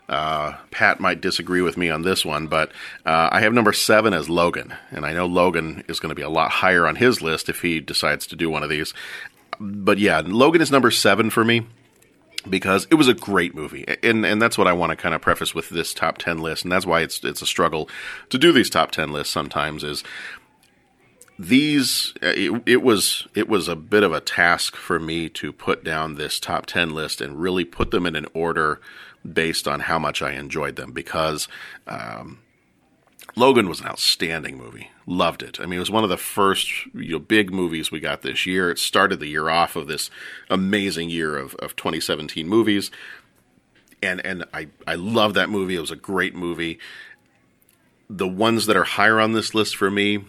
Uh, 0.08 0.56
Pat 0.70 1.00
might 1.00 1.20
disagree 1.20 1.60
with 1.60 1.76
me 1.76 1.90
on 1.90 2.00
this 2.00 2.24
one, 2.24 2.46
but 2.46 2.70
uh, 3.04 3.28
I 3.30 3.40
have 3.40 3.52
number 3.52 3.74
seven 3.74 4.14
as 4.14 4.30
Logan, 4.30 4.72
and 4.90 5.04
I 5.04 5.12
know 5.12 5.26
Logan 5.26 5.84
is 5.86 6.00
going 6.00 6.08
to 6.08 6.14
be 6.14 6.22
a 6.22 6.30
lot 6.30 6.50
higher 6.50 6.86
on 6.86 6.96
his 6.96 7.20
list 7.20 7.50
if 7.50 7.60
he 7.60 7.78
decides 7.78 8.26
to 8.28 8.36
do 8.36 8.48
one 8.48 8.62
of 8.62 8.70
these. 8.70 8.94
But 9.60 9.98
yeah, 9.98 10.22
Logan 10.24 10.62
is 10.62 10.70
number 10.70 10.90
seven 10.90 11.28
for 11.28 11.44
me 11.44 11.66
because 12.48 12.86
it 12.90 12.94
was 12.94 13.08
a 13.08 13.14
great 13.14 13.54
movie, 13.54 13.84
and 14.02 14.24
and 14.24 14.40
that's 14.40 14.56
what 14.56 14.66
I 14.66 14.72
want 14.72 14.90
to 14.90 14.96
kind 14.96 15.14
of 15.14 15.20
preface 15.20 15.54
with 15.54 15.68
this 15.68 15.92
top 15.92 16.16
ten 16.18 16.38
list, 16.38 16.62
and 16.62 16.72
that's 16.72 16.86
why 16.86 17.00
it's 17.00 17.22
it's 17.24 17.42
a 17.42 17.46
struggle 17.46 17.88
to 18.30 18.38
do 18.38 18.52
these 18.52 18.70
top 18.70 18.90
ten 18.90 19.12
lists 19.12 19.32
sometimes. 19.32 19.84
Is 19.84 20.04
these 21.38 22.14
it, 22.20 22.62
it, 22.66 22.82
was 22.82 23.28
it 23.34 23.48
was 23.48 23.68
a 23.68 23.76
bit 23.76 24.02
of 24.02 24.12
a 24.12 24.20
task 24.20 24.74
for 24.74 24.98
me 24.98 25.28
to 25.28 25.52
put 25.52 25.84
down 25.84 26.16
this 26.16 26.40
top 26.40 26.66
10 26.66 26.90
list 26.90 27.20
and 27.20 27.40
really 27.40 27.64
put 27.64 27.90
them 27.90 28.06
in 28.06 28.16
an 28.16 28.26
order 28.34 28.80
based 29.30 29.68
on 29.68 29.80
how 29.80 29.98
much 29.98 30.20
I 30.20 30.32
enjoyed 30.32 30.76
them 30.76 30.92
because 30.92 31.46
um, 31.86 32.40
Logan 33.36 33.68
was 33.68 33.80
an 33.80 33.86
outstanding 33.86 34.56
movie. 34.56 34.90
Loved 35.06 35.42
it. 35.42 35.60
I 35.60 35.66
mean, 35.66 35.76
it 35.76 35.80
was 35.80 35.90
one 35.90 36.02
of 36.02 36.10
the 36.10 36.16
first 36.16 36.86
you 36.92 37.12
know, 37.12 37.18
big 37.18 37.52
movies 37.52 37.90
we 37.90 38.00
got 38.00 38.22
this 38.22 38.46
year. 38.46 38.70
It 38.70 38.78
started 38.78 39.20
the 39.20 39.28
year 39.28 39.48
off 39.48 39.76
of 39.76 39.86
this 39.86 40.10
amazing 40.50 41.10
year 41.10 41.36
of, 41.36 41.54
of 41.56 41.76
2017 41.76 42.48
movies. 42.48 42.90
And 44.02 44.24
and 44.24 44.44
I, 44.52 44.68
I 44.86 44.94
love 44.94 45.34
that 45.34 45.50
movie. 45.50 45.76
It 45.76 45.80
was 45.80 45.90
a 45.90 45.96
great 45.96 46.34
movie. 46.34 46.78
The 48.10 48.28
ones 48.28 48.66
that 48.66 48.76
are 48.76 48.84
higher 48.84 49.20
on 49.20 49.32
this 49.32 49.54
list 49.54 49.76
for 49.76 49.90
me, 49.90 50.24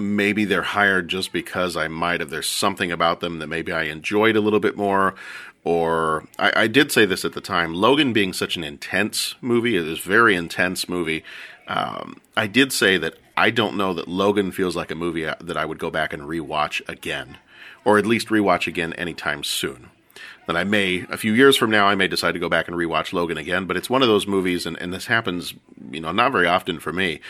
maybe 0.00 0.44
they're 0.44 0.62
higher 0.62 1.02
just 1.02 1.32
because 1.32 1.76
I 1.76 1.88
might 1.88 2.20
have 2.20 2.30
there's 2.30 2.48
something 2.48 2.90
about 2.90 3.20
them 3.20 3.38
that 3.38 3.46
maybe 3.46 3.72
I 3.72 3.84
enjoyed 3.84 4.36
a 4.36 4.40
little 4.40 4.60
bit 4.60 4.76
more. 4.76 5.14
Or 5.62 6.26
I, 6.38 6.62
I 6.62 6.66
did 6.66 6.90
say 6.90 7.04
this 7.04 7.24
at 7.24 7.34
the 7.34 7.40
time. 7.40 7.74
Logan 7.74 8.12
being 8.12 8.32
such 8.32 8.56
an 8.56 8.64
intense 8.64 9.34
movie, 9.40 9.76
it 9.76 9.86
is 9.86 9.98
very 9.98 10.34
intense 10.34 10.88
movie. 10.88 11.22
Um, 11.68 12.20
I 12.36 12.46
did 12.46 12.72
say 12.72 12.96
that 12.96 13.14
I 13.36 13.50
don't 13.50 13.76
know 13.76 13.94
that 13.94 14.08
Logan 14.08 14.52
feels 14.52 14.74
like 14.74 14.90
a 14.90 14.94
movie 14.94 15.24
that 15.24 15.56
I 15.56 15.64
would 15.64 15.78
go 15.78 15.90
back 15.90 16.12
and 16.12 16.22
rewatch 16.22 16.86
again, 16.88 17.38
or 17.84 17.98
at 17.98 18.06
least 18.06 18.28
rewatch 18.28 18.66
again 18.66 18.92
anytime 18.94 19.44
soon. 19.44 19.90
That 20.46 20.56
I 20.56 20.64
may, 20.64 21.06
a 21.08 21.16
few 21.16 21.32
years 21.32 21.56
from 21.56 21.70
now, 21.70 21.86
I 21.86 21.94
may 21.94 22.08
decide 22.08 22.32
to 22.32 22.40
go 22.40 22.48
back 22.48 22.66
and 22.66 22.76
rewatch 22.76 23.12
Logan 23.12 23.38
again. 23.38 23.66
But 23.66 23.76
it's 23.76 23.90
one 23.90 24.02
of 24.02 24.08
those 24.08 24.26
movies, 24.26 24.66
and, 24.66 24.76
and 24.78 24.92
this 24.92 25.06
happens, 25.06 25.54
you 25.90 26.00
know, 26.00 26.10
not 26.10 26.32
very 26.32 26.46
often 26.46 26.80
for 26.80 26.92
me, 26.92 27.20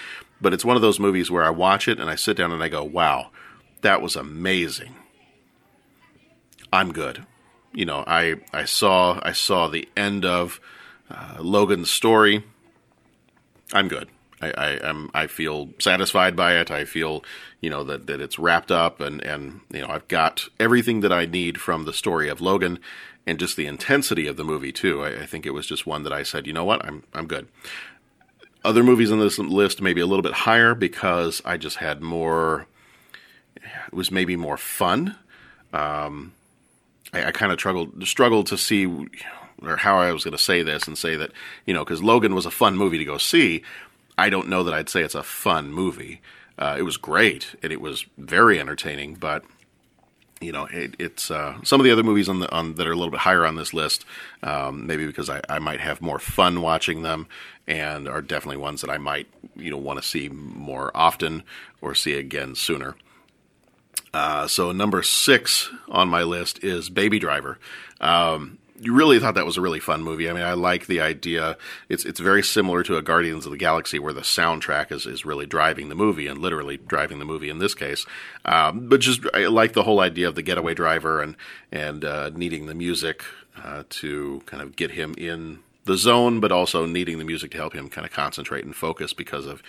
but 0.40 0.52
it's 0.52 0.64
one 0.64 0.76
of 0.76 0.82
those 0.82 1.00
movies 1.00 1.30
where 1.30 1.44
I 1.44 1.50
watch 1.50 1.88
it 1.88 1.98
and 1.98 2.08
I 2.10 2.14
sit 2.14 2.36
down 2.36 2.52
and 2.52 2.62
I 2.62 2.68
go, 2.68 2.82
wow, 2.82 3.30
that 3.82 4.02
was 4.02 4.16
amazing. 4.16 4.94
I'm 6.72 6.92
good. 6.92 7.26
You 7.72 7.84
know, 7.84 8.04
I, 8.06 8.36
I 8.52 8.64
saw 8.64 9.20
I 9.22 9.32
saw 9.32 9.68
the 9.68 9.88
end 9.96 10.24
of 10.24 10.60
uh, 11.10 11.36
Logan's 11.40 11.90
story. 11.90 12.44
I'm 13.72 13.88
good. 13.88 14.08
I, 14.40 14.50
I 14.50 14.88
am 14.88 15.10
I 15.14 15.26
feel 15.26 15.70
satisfied 15.78 16.34
by 16.34 16.56
it. 16.56 16.70
I 16.70 16.84
feel 16.84 17.22
you 17.60 17.70
know 17.70 17.84
that, 17.84 18.06
that 18.06 18.20
it's 18.20 18.38
wrapped 18.38 18.70
up 18.70 19.00
and 19.00 19.22
and 19.22 19.60
you 19.70 19.82
know 19.82 19.88
I've 19.88 20.08
got 20.08 20.48
everything 20.58 21.00
that 21.00 21.12
I 21.12 21.26
need 21.26 21.60
from 21.60 21.84
the 21.84 21.92
story 21.92 22.28
of 22.28 22.40
Logan 22.40 22.78
and 23.26 23.38
just 23.38 23.56
the 23.56 23.66
intensity 23.66 24.26
of 24.26 24.36
the 24.36 24.44
movie 24.44 24.72
too. 24.72 25.02
I, 25.02 25.22
I 25.22 25.26
think 25.26 25.46
it 25.46 25.54
was 25.54 25.66
just 25.66 25.86
one 25.86 26.02
that 26.04 26.12
I 26.12 26.22
said, 26.22 26.46
you 26.46 26.52
know 26.52 26.64
what, 26.64 26.84
I'm 26.84 27.04
I'm 27.14 27.26
good. 27.26 27.48
Other 28.64 28.82
movies 28.82 29.10
on 29.10 29.20
this 29.20 29.38
list 29.38 29.80
maybe 29.80 30.00
a 30.00 30.06
little 30.06 30.22
bit 30.22 30.32
higher 30.32 30.74
because 30.74 31.40
I 31.44 31.56
just 31.56 31.76
had 31.76 32.02
more. 32.02 32.66
It 33.56 33.94
was 33.94 34.10
maybe 34.10 34.36
more 34.36 34.56
fun. 34.56 35.16
Um, 35.72 36.32
I, 37.12 37.26
I 37.26 37.32
kind 37.32 37.52
of 37.52 37.58
struggled 37.58 38.06
struggled 38.06 38.46
to 38.48 38.58
see 38.58 38.86
or 39.62 39.76
how 39.76 39.98
I 39.98 40.12
was 40.12 40.24
going 40.24 40.32
to 40.32 40.38
say 40.38 40.62
this 40.62 40.86
and 40.86 40.96
say 40.96 41.16
that 41.16 41.32
you 41.66 41.74
know 41.74 41.84
because 41.84 42.02
Logan 42.02 42.34
was 42.34 42.46
a 42.46 42.50
fun 42.50 42.76
movie 42.76 42.98
to 42.98 43.04
go 43.04 43.18
see. 43.18 43.62
I 44.18 44.28
don't 44.28 44.48
know 44.48 44.62
that 44.64 44.74
I'd 44.74 44.88
say 44.88 45.02
it's 45.02 45.14
a 45.14 45.22
fun 45.22 45.72
movie. 45.72 46.20
Uh, 46.58 46.76
it 46.78 46.82
was 46.82 46.98
great 46.98 47.54
and 47.62 47.72
it 47.72 47.80
was 47.80 48.04
very 48.18 48.60
entertaining, 48.60 49.14
but 49.14 49.44
you 50.40 50.52
know, 50.52 50.66
it, 50.72 50.94
it's 50.98 51.30
uh, 51.30 51.62
some 51.62 51.80
of 51.80 51.84
the 51.84 51.90
other 51.90 52.02
movies 52.02 52.28
on 52.28 52.40
the 52.40 52.50
on 52.50 52.74
that 52.74 52.86
are 52.86 52.92
a 52.92 52.96
little 52.96 53.10
bit 53.10 53.20
higher 53.20 53.44
on 53.44 53.56
this 53.56 53.74
list. 53.74 54.06
Um, 54.42 54.86
maybe 54.86 55.06
because 55.06 55.28
I, 55.28 55.42
I 55.48 55.58
might 55.58 55.80
have 55.80 56.00
more 56.00 56.18
fun 56.18 56.62
watching 56.62 57.02
them, 57.02 57.26
and 57.66 58.08
are 58.08 58.22
definitely 58.22 58.56
ones 58.56 58.80
that 58.80 58.90
I 58.90 58.98
might 58.98 59.28
you 59.54 59.70
know 59.70 59.76
want 59.76 60.00
to 60.00 60.06
see 60.06 60.28
more 60.30 60.90
often 60.94 61.42
or 61.82 61.94
see 61.94 62.14
again 62.14 62.54
sooner. 62.54 62.96
Uh, 64.12 64.46
so 64.46 64.72
number 64.72 65.02
six 65.02 65.70
on 65.88 66.08
my 66.08 66.22
list 66.22 66.64
is 66.64 66.88
Baby 66.88 67.18
Driver. 67.18 67.58
Um, 68.00 68.58
you 68.80 68.94
really 68.94 69.18
thought 69.20 69.34
that 69.34 69.44
was 69.44 69.56
a 69.56 69.60
really 69.60 69.80
fun 69.80 70.02
movie. 70.02 70.28
I 70.28 70.32
mean, 70.32 70.42
I 70.42 70.54
like 70.54 70.86
the 70.86 71.00
idea. 71.00 71.58
It's 71.88 72.04
it's 72.04 72.20
very 72.20 72.42
similar 72.42 72.82
to 72.84 72.96
a 72.96 73.02
Guardians 73.02 73.44
of 73.44 73.52
the 73.52 73.58
Galaxy, 73.58 73.98
where 73.98 74.12
the 74.12 74.22
soundtrack 74.22 74.90
is, 74.90 75.06
is 75.06 75.26
really 75.26 75.46
driving 75.46 75.88
the 75.88 75.94
movie 75.94 76.26
and 76.26 76.38
literally 76.38 76.78
driving 76.78 77.18
the 77.18 77.24
movie 77.24 77.50
in 77.50 77.58
this 77.58 77.74
case. 77.74 78.06
Um, 78.44 78.88
but 78.88 79.00
just 79.00 79.20
I 79.34 79.46
like 79.46 79.74
the 79.74 79.82
whole 79.82 80.00
idea 80.00 80.28
of 80.28 80.34
the 80.34 80.42
getaway 80.42 80.74
driver 80.74 81.20
and 81.20 81.36
and 81.70 82.04
uh, 82.04 82.30
needing 82.34 82.66
the 82.66 82.74
music 82.74 83.22
uh, 83.62 83.84
to 83.90 84.42
kind 84.46 84.62
of 84.62 84.76
get 84.76 84.92
him 84.92 85.14
in 85.18 85.60
the 85.84 85.96
zone, 85.96 86.40
but 86.40 86.52
also 86.52 86.86
needing 86.86 87.18
the 87.18 87.24
music 87.24 87.50
to 87.50 87.58
help 87.58 87.74
him 87.74 87.88
kind 87.88 88.06
of 88.06 88.12
concentrate 88.12 88.64
and 88.64 88.74
focus 88.74 89.12
because 89.12 89.46
of 89.46 89.62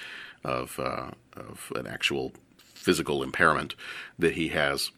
of 0.43 0.79
uh, 0.79 1.11
of 1.35 1.71
an 1.75 1.85
actual 1.85 2.31
physical 2.57 3.23
impairment 3.23 3.75
that 4.17 4.33
he 4.33 4.49
has. 4.49 4.91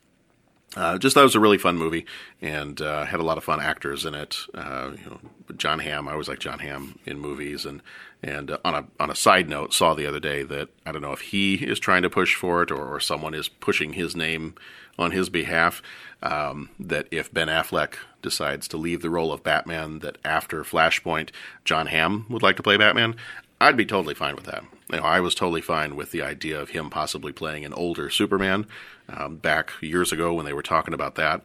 Uh, 0.75 0.97
just 0.97 1.13
thought 1.13 1.21
it 1.21 1.25
was 1.25 1.35
a 1.35 1.39
really 1.39 1.57
fun 1.57 1.77
movie 1.77 2.05
and 2.41 2.81
uh, 2.81 3.05
had 3.05 3.19
a 3.19 3.23
lot 3.23 3.37
of 3.37 3.43
fun 3.43 3.61
actors 3.61 4.05
in 4.05 4.15
it. 4.15 4.37
Uh, 4.53 4.91
you 4.97 5.09
know, 5.09 5.19
Jon 5.55 5.79
Hamm. 5.79 6.07
I 6.07 6.13
always 6.13 6.27
like 6.27 6.39
Jon 6.39 6.59
Hamm 6.59 6.97
in 7.05 7.19
movies. 7.19 7.65
And 7.65 7.81
and 8.23 8.51
uh, 8.51 8.57
on 8.65 8.73
a 8.73 8.85
on 8.99 9.11
a 9.11 9.15
side 9.15 9.49
note, 9.49 9.73
saw 9.73 9.93
the 9.93 10.07
other 10.07 10.19
day 10.19 10.43
that 10.43 10.69
I 10.85 10.91
don't 10.91 11.01
know 11.01 11.11
if 11.11 11.21
he 11.21 11.55
is 11.55 11.79
trying 11.79 12.01
to 12.03 12.09
push 12.09 12.35
for 12.35 12.63
it 12.63 12.71
or, 12.71 12.95
or 12.95 12.99
someone 12.99 13.33
is 13.33 13.49
pushing 13.49 13.93
his 13.93 14.15
name 14.15 14.55
on 14.97 15.11
his 15.11 15.29
behalf. 15.29 15.81
Um, 16.23 16.69
that 16.79 17.07
if 17.11 17.33
Ben 17.33 17.49
Affleck 17.49 17.95
decides 18.21 18.67
to 18.69 18.77
leave 18.77 19.01
the 19.01 19.09
role 19.09 19.33
of 19.33 19.43
Batman, 19.43 19.99
that 19.99 20.17
after 20.23 20.63
Flashpoint, 20.63 21.31
Jon 21.65 21.87
Hamm 21.87 22.25
would 22.29 22.41
like 22.41 22.55
to 22.55 22.63
play 22.63 22.77
Batman. 22.77 23.15
I'd 23.63 23.77
be 23.77 23.85
totally 23.85 24.13
fine 24.13 24.35
with 24.35 24.45
that. 24.45 24.63
You 24.91 24.97
know, 24.97 25.03
I 25.03 25.19
was 25.19 25.35
totally 25.35 25.61
fine 25.61 25.95
with 25.95 26.11
the 26.11 26.21
idea 26.21 26.59
of 26.59 26.69
him 26.69 26.89
possibly 26.89 27.31
playing 27.31 27.65
an 27.65 27.73
older 27.73 28.09
Superman 28.09 28.67
um, 29.09 29.37
back 29.37 29.71
years 29.81 30.11
ago 30.11 30.33
when 30.33 30.45
they 30.45 30.53
were 30.53 30.61
talking 30.61 30.93
about 30.93 31.15
that. 31.15 31.41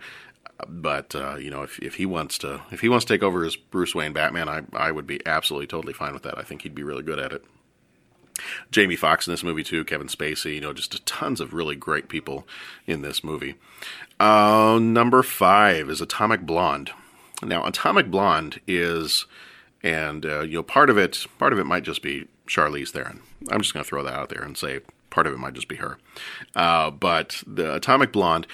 But 0.67 1.15
uh, 1.15 1.37
you 1.37 1.51
know, 1.51 1.63
if, 1.63 1.79
if 1.79 1.95
he 1.95 2.07
wants 2.07 2.37
to 2.39 2.63
if 2.73 2.81
he 2.81 2.89
wants 2.89 3.05
to 3.05 3.15
take 3.15 3.23
over 3.23 3.45
as 3.45 3.55
Bruce 3.55 3.95
Wayne 3.95 4.13
Batman, 4.13 4.49
I 4.49 4.63
I 4.73 4.91
would 4.91 5.07
be 5.07 5.25
absolutely 5.25 5.69
totally 5.69 5.93
fine 5.93 6.13
with 6.13 6.25
that. 6.25 6.37
I 6.37 6.43
think 6.43 6.63
he'd 6.63 6.75
be 6.75 6.83
really 6.83 7.05
good 7.05 7.21
at 7.21 7.33
it. 7.33 7.45
Jamie 8.71 8.97
Foxx 8.97 9.27
in 9.27 9.33
this 9.33 9.45
movie 9.45 9.65
too, 9.65 9.85
Kevin 9.85 10.09
Spacey, 10.09 10.55
you 10.55 10.61
know, 10.61 10.73
just 10.73 11.05
tons 11.07 11.41
of 11.41 11.53
really 11.53 11.77
great 11.77 12.09
people 12.09 12.47
in 12.87 13.03
this 13.03 13.23
movie. 13.23 13.55
Uh, 14.21 14.79
number 14.81 15.23
five 15.23 15.89
is 15.91 16.01
Atomic 16.01 16.43
Blonde. 16.43 16.91
Now, 17.43 17.65
Atomic 17.65 18.11
Blonde 18.11 18.61
is, 18.67 19.27
and 19.83 20.25
uh, 20.27 20.41
you 20.41 20.55
know, 20.55 20.63
part 20.63 20.91
of 20.91 20.99
it, 20.99 21.27
part 21.39 21.53
of 21.53 21.59
it 21.59 21.65
might 21.65 21.85
just 21.85 22.03
be 22.03 22.27
Charlize 22.47 22.91
Theron. 22.91 23.23
I'm 23.51 23.61
just 23.61 23.73
going 23.73 23.85
to 23.85 23.89
throw 23.89 24.03
that 24.03 24.15
out 24.15 24.29
there 24.29 24.43
and 24.43 24.57
say 24.57 24.81
part 25.11 25.27
of 25.27 25.33
it 25.33 25.39
might 25.39 25.55
just 25.55 25.69
be 25.69 25.77
her. 25.77 25.99
Uh, 26.55 26.91
but 26.91 27.43
the 27.47 27.75
Atomic 27.75 28.13
Blonde, 28.13 28.47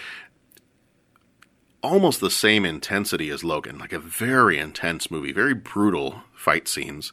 almost 1.83 2.21
the 2.21 2.31
same 2.31 2.65
intensity 2.65 3.31
as 3.31 3.45
Logan, 3.45 3.79
like 3.79 3.93
a 3.93 3.99
very 3.99 4.59
intense 4.59 5.11
movie, 5.11 5.33
very 5.33 5.55
brutal 5.55 6.23
fight 6.35 6.69
scenes. 6.69 7.13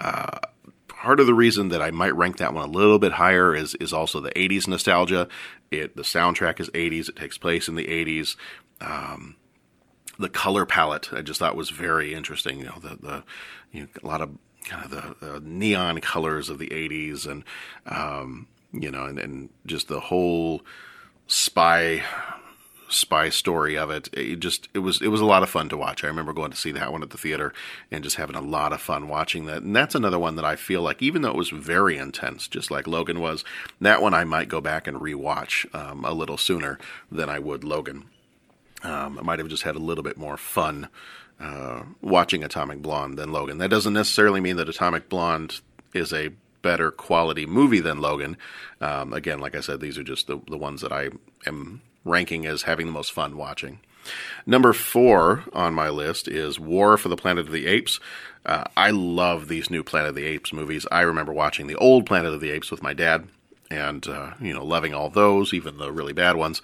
Uh, 0.00 0.38
part 0.86 1.20
of 1.20 1.26
the 1.26 1.34
reason 1.34 1.68
that 1.68 1.82
I 1.82 1.90
might 1.90 2.14
rank 2.14 2.38
that 2.38 2.54
one 2.54 2.68
a 2.68 2.72
little 2.72 2.98
bit 2.98 3.12
higher 3.12 3.54
is 3.54 3.74
is 3.76 3.92
also 3.92 4.20
the 4.20 4.30
80s 4.32 4.66
nostalgia. 4.68 5.28
It 5.70 5.96
the 5.96 6.02
soundtrack 6.02 6.60
is 6.60 6.70
80s. 6.70 7.08
It 7.08 7.16
takes 7.16 7.38
place 7.38 7.68
in 7.68 7.74
the 7.74 7.86
80s. 7.86 8.36
Um, 8.80 9.36
the 10.18 10.28
color 10.28 10.66
palette 10.66 11.12
I 11.12 11.22
just 11.22 11.38
thought 11.38 11.56
was 11.56 11.70
very 11.70 12.14
interesting. 12.14 12.58
You 12.58 12.64
know, 12.66 12.78
the 12.80 12.96
the 13.00 13.24
you 13.72 13.82
know, 13.82 13.88
a 14.02 14.06
lot 14.06 14.20
of 14.20 14.30
kind 14.64 14.84
of 14.84 15.20
the, 15.20 15.40
neon 15.40 16.00
colors 16.00 16.48
of 16.48 16.58
the 16.58 16.68
'80s, 16.68 17.26
and 17.26 17.44
um, 17.86 18.48
you 18.72 18.90
know, 18.90 19.04
and, 19.04 19.18
and 19.18 19.48
just 19.66 19.88
the 19.88 20.00
whole 20.00 20.62
spy 21.26 22.02
spy 22.90 23.28
story 23.28 23.76
of 23.76 23.90
it. 23.90 24.08
It 24.12 24.40
just 24.40 24.68
it 24.74 24.80
was 24.80 25.00
it 25.00 25.08
was 25.08 25.20
a 25.20 25.26
lot 25.26 25.42
of 25.42 25.50
fun 25.50 25.68
to 25.68 25.76
watch. 25.76 26.02
I 26.02 26.08
remember 26.08 26.32
going 26.32 26.50
to 26.50 26.56
see 26.56 26.72
that 26.72 26.92
one 26.92 27.02
at 27.02 27.10
the 27.10 27.18
theater 27.18 27.52
and 27.90 28.02
just 28.02 28.16
having 28.16 28.36
a 28.36 28.40
lot 28.40 28.72
of 28.72 28.80
fun 28.80 29.08
watching 29.08 29.46
that. 29.46 29.62
And 29.62 29.76
that's 29.76 29.94
another 29.94 30.18
one 30.18 30.36
that 30.36 30.44
I 30.44 30.56
feel 30.56 30.82
like 30.82 31.02
even 31.02 31.22
though 31.22 31.30
it 31.30 31.36
was 31.36 31.50
very 31.50 31.96
intense, 31.96 32.48
just 32.48 32.70
like 32.70 32.86
Logan 32.86 33.20
was, 33.20 33.44
that 33.80 34.02
one 34.02 34.14
I 34.14 34.24
might 34.24 34.48
go 34.48 34.60
back 34.60 34.86
and 34.86 35.00
rewatch 35.00 35.72
um, 35.74 36.04
a 36.04 36.12
little 36.12 36.38
sooner 36.38 36.78
than 37.10 37.28
I 37.28 37.38
would 37.38 37.64
Logan. 37.64 38.06
Um, 38.82 39.18
I 39.18 39.22
might 39.22 39.38
have 39.38 39.48
just 39.48 39.64
had 39.64 39.76
a 39.76 39.80
little 39.80 40.04
bit 40.04 40.16
more 40.16 40.36
fun 40.36 40.88
uh, 41.40 41.82
watching 42.00 42.44
Atomic 42.44 42.82
Blonde 42.82 43.18
than 43.18 43.32
Logan. 43.32 43.58
That 43.58 43.70
doesn't 43.70 43.92
necessarily 43.92 44.40
mean 44.40 44.56
that 44.56 44.68
Atomic 44.68 45.08
Blonde 45.08 45.60
is 45.94 46.12
a 46.12 46.30
better 46.62 46.90
quality 46.90 47.46
movie 47.46 47.80
than 47.80 48.00
Logan. 48.00 48.36
Um, 48.80 49.12
again, 49.12 49.40
like 49.40 49.56
I 49.56 49.60
said, 49.60 49.80
these 49.80 49.98
are 49.98 50.04
just 50.04 50.26
the, 50.26 50.40
the 50.48 50.56
ones 50.56 50.80
that 50.82 50.92
I 50.92 51.10
am 51.46 51.82
ranking 52.04 52.46
as 52.46 52.62
having 52.62 52.86
the 52.86 52.92
most 52.92 53.12
fun 53.12 53.36
watching. 53.36 53.80
Number 54.46 54.72
four 54.72 55.44
on 55.52 55.74
my 55.74 55.90
list 55.90 56.28
is 56.28 56.58
War 56.58 56.96
for 56.96 57.08
the 57.08 57.16
Planet 57.16 57.46
of 57.46 57.52
the 57.52 57.66
Apes. 57.66 58.00
Uh, 58.46 58.64
I 58.76 58.90
love 58.90 59.48
these 59.48 59.70
new 59.70 59.82
Planet 59.82 60.10
of 60.10 60.14
the 60.14 60.24
Apes 60.24 60.52
movies. 60.52 60.86
I 60.90 61.02
remember 61.02 61.32
watching 61.32 61.66
the 61.66 61.76
old 61.76 62.06
Planet 62.06 62.32
of 62.32 62.40
the 62.40 62.50
Apes 62.50 62.70
with 62.70 62.82
my 62.82 62.94
dad 62.94 63.28
and 63.70 64.06
uh, 64.08 64.32
you 64.40 64.54
know 64.54 64.64
loving 64.64 64.94
all 64.94 65.10
those, 65.10 65.52
even 65.52 65.76
the 65.76 65.92
really 65.92 66.14
bad 66.14 66.36
ones. 66.36 66.62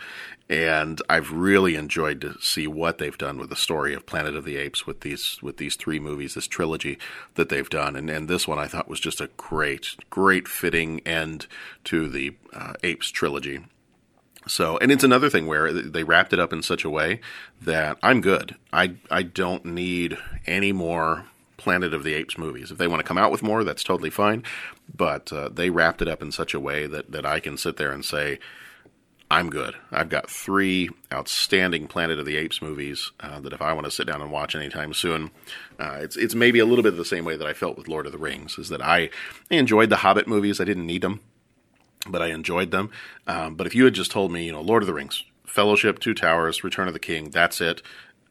And 0.49 1.01
I've 1.09 1.33
really 1.33 1.75
enjoyed 1.75 2.21
to 2.21 2.35
see 2.39 2.67
what 2.67 2.99
they've 2.99 3.17
done 3.17 3.39
with 3.39 3.49
the 3.49 3.57
story 3.57 3.95
of 3.95 4.05
Planet 4.05 4.37
of 4.37 4.45
the 4.45 4.59
Apes 4.59 4.87
with 4.87 5.01
these 5.01 5.39
with 5.41 5.57
these 5.57 5.75
three 5.75 5.99
movies, 5.99 6.35
this 6.35 6.47
trilogy 6.47 6.99
that 7.35 7.49
they've 7.49 7.71
done. 7.71 7.97
And 7.97 8.11
and 8.11 8.29
this 8.29 8.47
one 8.47 8.59
I 8.59 8.67
thought 8.67 8.89
was 8.89 9.01
just 9.01 9.23
a 9.23 9.31
great, 9.39 9.97
great 10.11 10.47
fitting 10.47 11.01
end 11.07 11.47
to 11.85 12.09
the 12.09 12.37
uh, 12.53 12.75
Apes 12.83 13.11
trilogy. 13.11 13.65
So, 14.47 14.77
and 14.79 14.93
it's 14.93 15.05
another 15.05 15.31
thing 15.31 15.47
where 15.47 15.73
they 15.73 16.05
wrapped 16.05 16.35
it 16.35 16.39
up 16.39 16.53
in 16.53 16.63
such 16.63 16.85
a 16.85 16.91
way 16.91 17.21
that 17.63 17.97
I'm 18.03 18.21
good. 18.21 18.57
I 18.73 18.97
I 19.11 19.23
don't 19.23 19.65
need 19.65 20.19
any 20.47 20.73
more 20.73 21.25
Planet 21.57 21.95
of 21.95 22.05
the 22.05 22.13
Apes 22.13 22.37
movies. 22.37 22.71
If 22.71 22.77
they 22.77 22.87
want 22.87 23.01
to 23.01 23.09
come 23.09 23.17
out 23.17 23.33
with 23.33 23.43
more, 23.43 23.65
that's 23.65 23.83
totally 23.83 24.11
fine. 24.11 24.43
But 24.95 25.33
uh, 25.33 25.49
they 25.49 25.71
wrapped 25.71 26.03
it 26.03 26.09
up 26.09 26.21
in 26.21 26.31
such 26.31 26.53
a 26.53 26.61
way 26.61 26.87
that, 26.87 27.13
that 27.13 27.25
I 27.25 27.41
can 27.41 27.57
sit 27.57 27.79
there 27.79 27.91
and 27.91 28.05
say, 28.05 28.39
I'm 29.35 29.51
good. 29.51 29.75
I've 29.91 30.11
got 30.11 30.31
three 30.31 30.91
outstanding 31.13 31.89
Planet 31.89 32.21
of 32.21 32.25
the 32.25 32.37
Apes 32.37 32.63
movies 32.63 33.11
uh, 33.19 33.41
that 33.41 33.53
if 33.53 33.61
I 33.61 33.73
want 33.73 33.85
to 33.85 33.91
sit 33.91 34.07
down 34.07 34.23
and 34.23 34.31
watch 34.31 34.55
anytime 34.55 34.95
soon, 34.95 35.33
uh, 35.81 35.99
it's 36.03 36.17
it's 36.17 36.37
maybe 36.37 36.61
a 36.61 36.65
little 36.65 36.85
bit 36.85 36.97
the 36.97 37.05
same 37.05 37.25
way 37.25 37.37
that 37.37 37.47
I 37.49 37.53
felt 37.53 37.77
with 37.77 37.89
Lord 37.89 38.07
of 38.07 38.13
the 38.13 38.19
Rings. 38.19 38.59
Is 38.59 38.69
that 38.69 38.81
I 38.81 39.11
enjoyed 39.51 39.91
the 39.91 39.97
Hobbit 39.97 40.29
movies. 40.29 40.61
I 40.61 40.65
didn't 40.65 40.87
need 40.87 41.03
them, 41.03 41.19
but 42.07 42.23
I 42.23 42.29
enjoyed 42.29 42.71
them. 42.71 42.93
Um, 43.27 43.57
but 43.57 43.67
if 43.67 43.75
you 43.75 43.85
had 43.85 43.95
just 43.95 44.13
told 44.13 44.31
me, 44.31 44.45
you 44.47 44.53
know, 44.53 44.61
Lord 44.61 44.85
of 44.85 44.87
the 44.87 44.95
Rings, 44.95 45.25
Fellowship, 45.45 45.99
Two 45.99 46.15
Towers, 46.15 46.63
Return 46.63 46.87
of 46.87 46.95
the 46.95 47.01
King, 47.01 47.31
that's 47.31 47.61
it, 47.61 47.83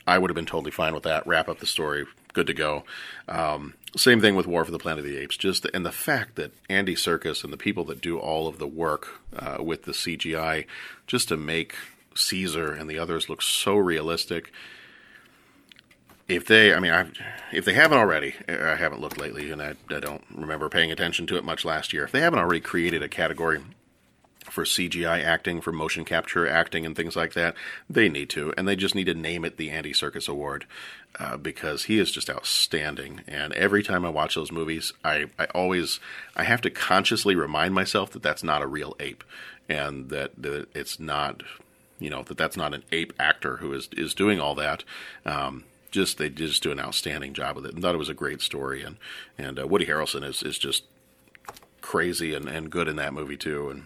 I 0.08 0.18
would 0.18 0.30
have 0.30 0.36
been 0.36 0.46
totally 0.46 0.72
fine 0.72 0.94
with 0.94 1.04
that. 1.04 1.28
Wrap 1.28 1.50
up 1.50 1.60
the 1.60 1.66
story, 1.66 2.06
good 2.32 2.48
to 2.48 2.54
go. 2.54 2.86
Um, 3.28 3.74
same 3.96 4.22
thing 4.22 4.36
with 4.36 4.48
War 4.48 4.66
for 4.66 4.72
the 4.72 4.80
Planet 4.80 5.06
of 5.06 5.12
the 5.12 5.18
Apes. 5.18 5.38
Just 5.38 5.66
and 5.74 5.86
the 5.86 5.92
fact 5.92 6.36
that 6.36 6.52
Andy 6.70 6.96
Serkis 6.96 7.44
and 7.44 7.54
the 7.54 7.58
people 7.58 7.84
that 7.86 8.02
do 8.02 8.18
all 8.18 8.48
of 8.48 8.58
the 8.58 8.68
work 8.68 9.22
uh, 9.36 9.58
with 9.62 9.84
the 9.84 9.92
CGI, 9.92 10.66
just 11.08 11.28
to 11.28 11.38
make 11.38 11.76
Caesar 12.16 12.74
and 12.74 12.90
the 12.90 13.00
others 13.00 13.30
look 13.30 13.42
so 13.42 13.76
realistic. 13.76 14.52
If 16.28 16.46
they, 16.46 16.74
I 16.74 16.80
mean, 16.80 16.92
I've, 16.92 17.14
if 17.52 17.66
they 17.66 17.74
haven't 17.74 17.98
already, 17.98 18.34
I 18.48 18.76
haven't 18.76 19.02
looked 19.02 19.20
lately, 19.20 19.52
and 19.52 19.62
I, 19.62 19.76
I 19.90 20.00
don't 20.00 20.24
remember 20.34 20.70
paying 20.70 20.92
attention 20.92 21.28
to 21.28 21.38
it 21.38 21.44
much 21.44 21.66
last 21.66 21.92
year. 21.92 22.06
If 22.06 22.12
they 22.12 22.22
haven't 22.22 22.40
already 22.40 22.62
created 22.62 23.04
a 23.04 23.10
category 23.10 23.62
for 24.50 24.64
CGI 24.64 25.24
acting, 25.24 25.62
for 25.62 25.72
motion 25.72 26.06
capture 26.06 26.48
acting, 26.48 26.86
and 26.86 26.96
things 26.96 27.16
like 27.16 27.34
that. 27.34 27.56
They 27.90 28.08
need 28.10 28.30
to, 28.32 28.54
and 28.58 28.68
they 28.68 28.76
just 28.76 28.96
need 28.96 29.06
to 29.06 29.14
name 29.14 29.46
it 29.46 29.58
the 29.58 29.72
Andy 29.72 29.94
Serkis 29.94 30.30
Award 30.30 30.66
uh, 31.20 31.38
because 31.38 31.86
he 31.86 32.00
is 32.00 32.12
just 32.12 32.30
outstanding. 32.30 33.22
And 33.28 33.54
every 33.54 33.84
time 33.84 34.06
I 34.06 34.10
watch 34.10 34.36
those 34.36 34.52
movies, 34.52 34.94
I, 35.04 35.28
I 35.38 35.46
always 35.54 36.00
I 36.36 36.44
have 36.44 36.62
to 36.62 36.70
consciously 36.70 37.36
remind 37.36 37.74
myself 37.74 38.12
that 38.12 38.24
that's 38.24 38.44
not 38.44 38.62
a 38.62 38.68
real 38.68 38.96
ape, 39.00 39.24
and 39.70 40.10
that, 40.10 40.32
that 40.42 40.68
it's 40.76 41.00
not 41.00 41.44
you 42.00 42.10
know 42.10 42.24
that 42.24 42.38
that's 42.38 42.58
not 42.58 42.74
an 42.74 42.84
ape 42.92 43.14
actor 43.20 43.58
who 43.58 43.74
is 43.74 43.90
is 43.94 44.14
doing 44.14 44.40
all 44.40 44.56
that. 44.56 44.84
Um, 45.26 45.66
just 45.92 46.18
they 46.18 46.30
just 46.30 46.64
do 46.64 46.72
an 46.72 46.80
outstanding 46.80 47.34
job 47.34 47.56
with 47.56 47.66
it, 47.66 47.74
and 47.74 47.82
thought 47.82 47.96
it 47.96 48.00
was 48.00 48.10
a 48.10 48.16
great 48.16 48.42
story. 48.42 48.84
And 48.84 48.98
and 49.38 49.60
uh, 49.60 49.68
Woody 49.68 49.86
Harrelson 49.86 50.24
is 50.24 50.44
is 50.44 50.58
just 50.58 50.84
crazy 51.82 52.34
and, 52.34 52.48
and 52.48 52.72
good 52.72 52.88
in 52.88 52.96
that 52.96 53.14
movie 53.14 53.38
too. 53.38 53.70
And 53.70 53.86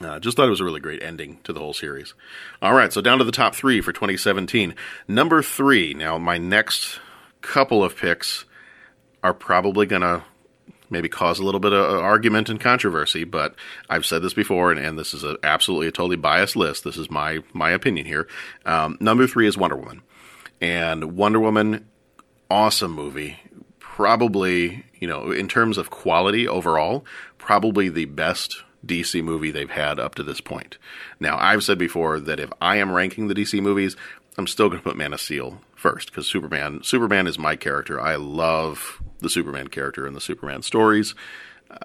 uh, 0.00 0.18
just 0.18 0.36
thought 0.36 0.46
it 0.46 0.50
was 0.50 0.60
a 0.60 0.64
really 0.64 0.80
great 0.80 1.02
ending 1.02 1.38
to 1.44 1.52
the 1.52 1.60
whole 1.60 1.74
series. 1.74 2.14
All 2.60 2.74
right, 2.74 2.92
so 2.92 3.00
down 3.00 3.18
to 3.18 3.24
the 3.24 3.32
top 3.32 3.54
three 3.54 3.80
for 3.80 3.92
2017. 3.92 4.74
Number 5.06 5.42
three. 5.42 5.94
Now, 5.94 6.18
my 6.18 6.38
next 6.38 6.98
couple 7.40 7.84
of 7.84 7.96
picks 7.96 8.44
are 9.22 9.34
probably 9.34 9.86
going 9.86 10.02
to 10.02 10.22
maybe 10.92 11.08
cause 11.08 11.38
a 11.38 11.44
little 11.44 11.60
bit 11.60 11.72
of 11.72 12.00
argument 12.00 12.48
and 12.48 12.60
controversy, 12.60 13.24
but 13.24 13.54
I've 13.88 14.06
said 14.06 14.22
this 14.22 14.34
before, 14.34 14.70
and, 14.70 14.78
and 14.78 14.98
this 14.98 15.14
is 15.14 15.24
a, 15.24 15.36
absolutely 15.42 15.88
a 15.88 15.92
totally 15.92 16.16
biased 16.16 16.54
list. 16.54 16.84
This 16.84 16.96
is 16.96 17.10
my 17.10 17.40
my 17.52 17.70
opinion 17.70 18.06
here. 18.06 18.28
Um, 18.64 18.98
number 19.00 19.26
three 19.26 19.46
is 19.46 19.56
Wonder 19.56 19.76
Woman, 19.76 20.02
and 20.60 21.16
Wonder 21.16 21.40
Woman, 21.40 21.88
awesome 22.50 22.92
movie. 22.92 23.38
Probably, 23.78 24.84
you 25.00 25.08
know, 25.08 25.30
in 25.32 25.48
terms 25.48 25.78
of 25.78 25.90
quality 25.90 26.46
overall, 26.46 27.04
probably 27.38 27.88
the 27.88 28.06
best 28.06 28.62
DC 28.86 29.22
movie 29.22 29.50
they've 29.50 29.70
had 29.70 29.98
up 29.98 30.14
to 30.16 30.22
this 30.22 30.40
point. 30.40 30.78
Now, 31.20 31.38
I've 31.38 31.62
said 31.64 31.78
before 31.78 32.20
that 32.20 32.40
if 32.40 32.50
I 32.60 32.76
am 32.76 32.92
ranking 32.92 33.28
the 33.28 33.34
DC 33.34 33.60
movies, 33.62 33.96
I'm 34.36 34.46
still 34.46 34.68
going 34.68 34.80
to 34.80 34.84
put 34.84 34.96
Man 34.96 35.12
of 35.12 35.20
Steel 35.20 35.60
first 35.74 36.10
because 36.10 36.26
Superman 36.26 36.82
Superman 36.82 37.26
is 37.26 37.38
my 37.38 37.56
character. 37.56 38.00
I 38.00 38.16
love 38.16 39.02
the 39.20 39.30
Superman 39.30 39.68
character 39.68 40.06
and 40.06 40.16
the 40.16 40.20
Superman 40.20 40.62
stories 40.62 41.14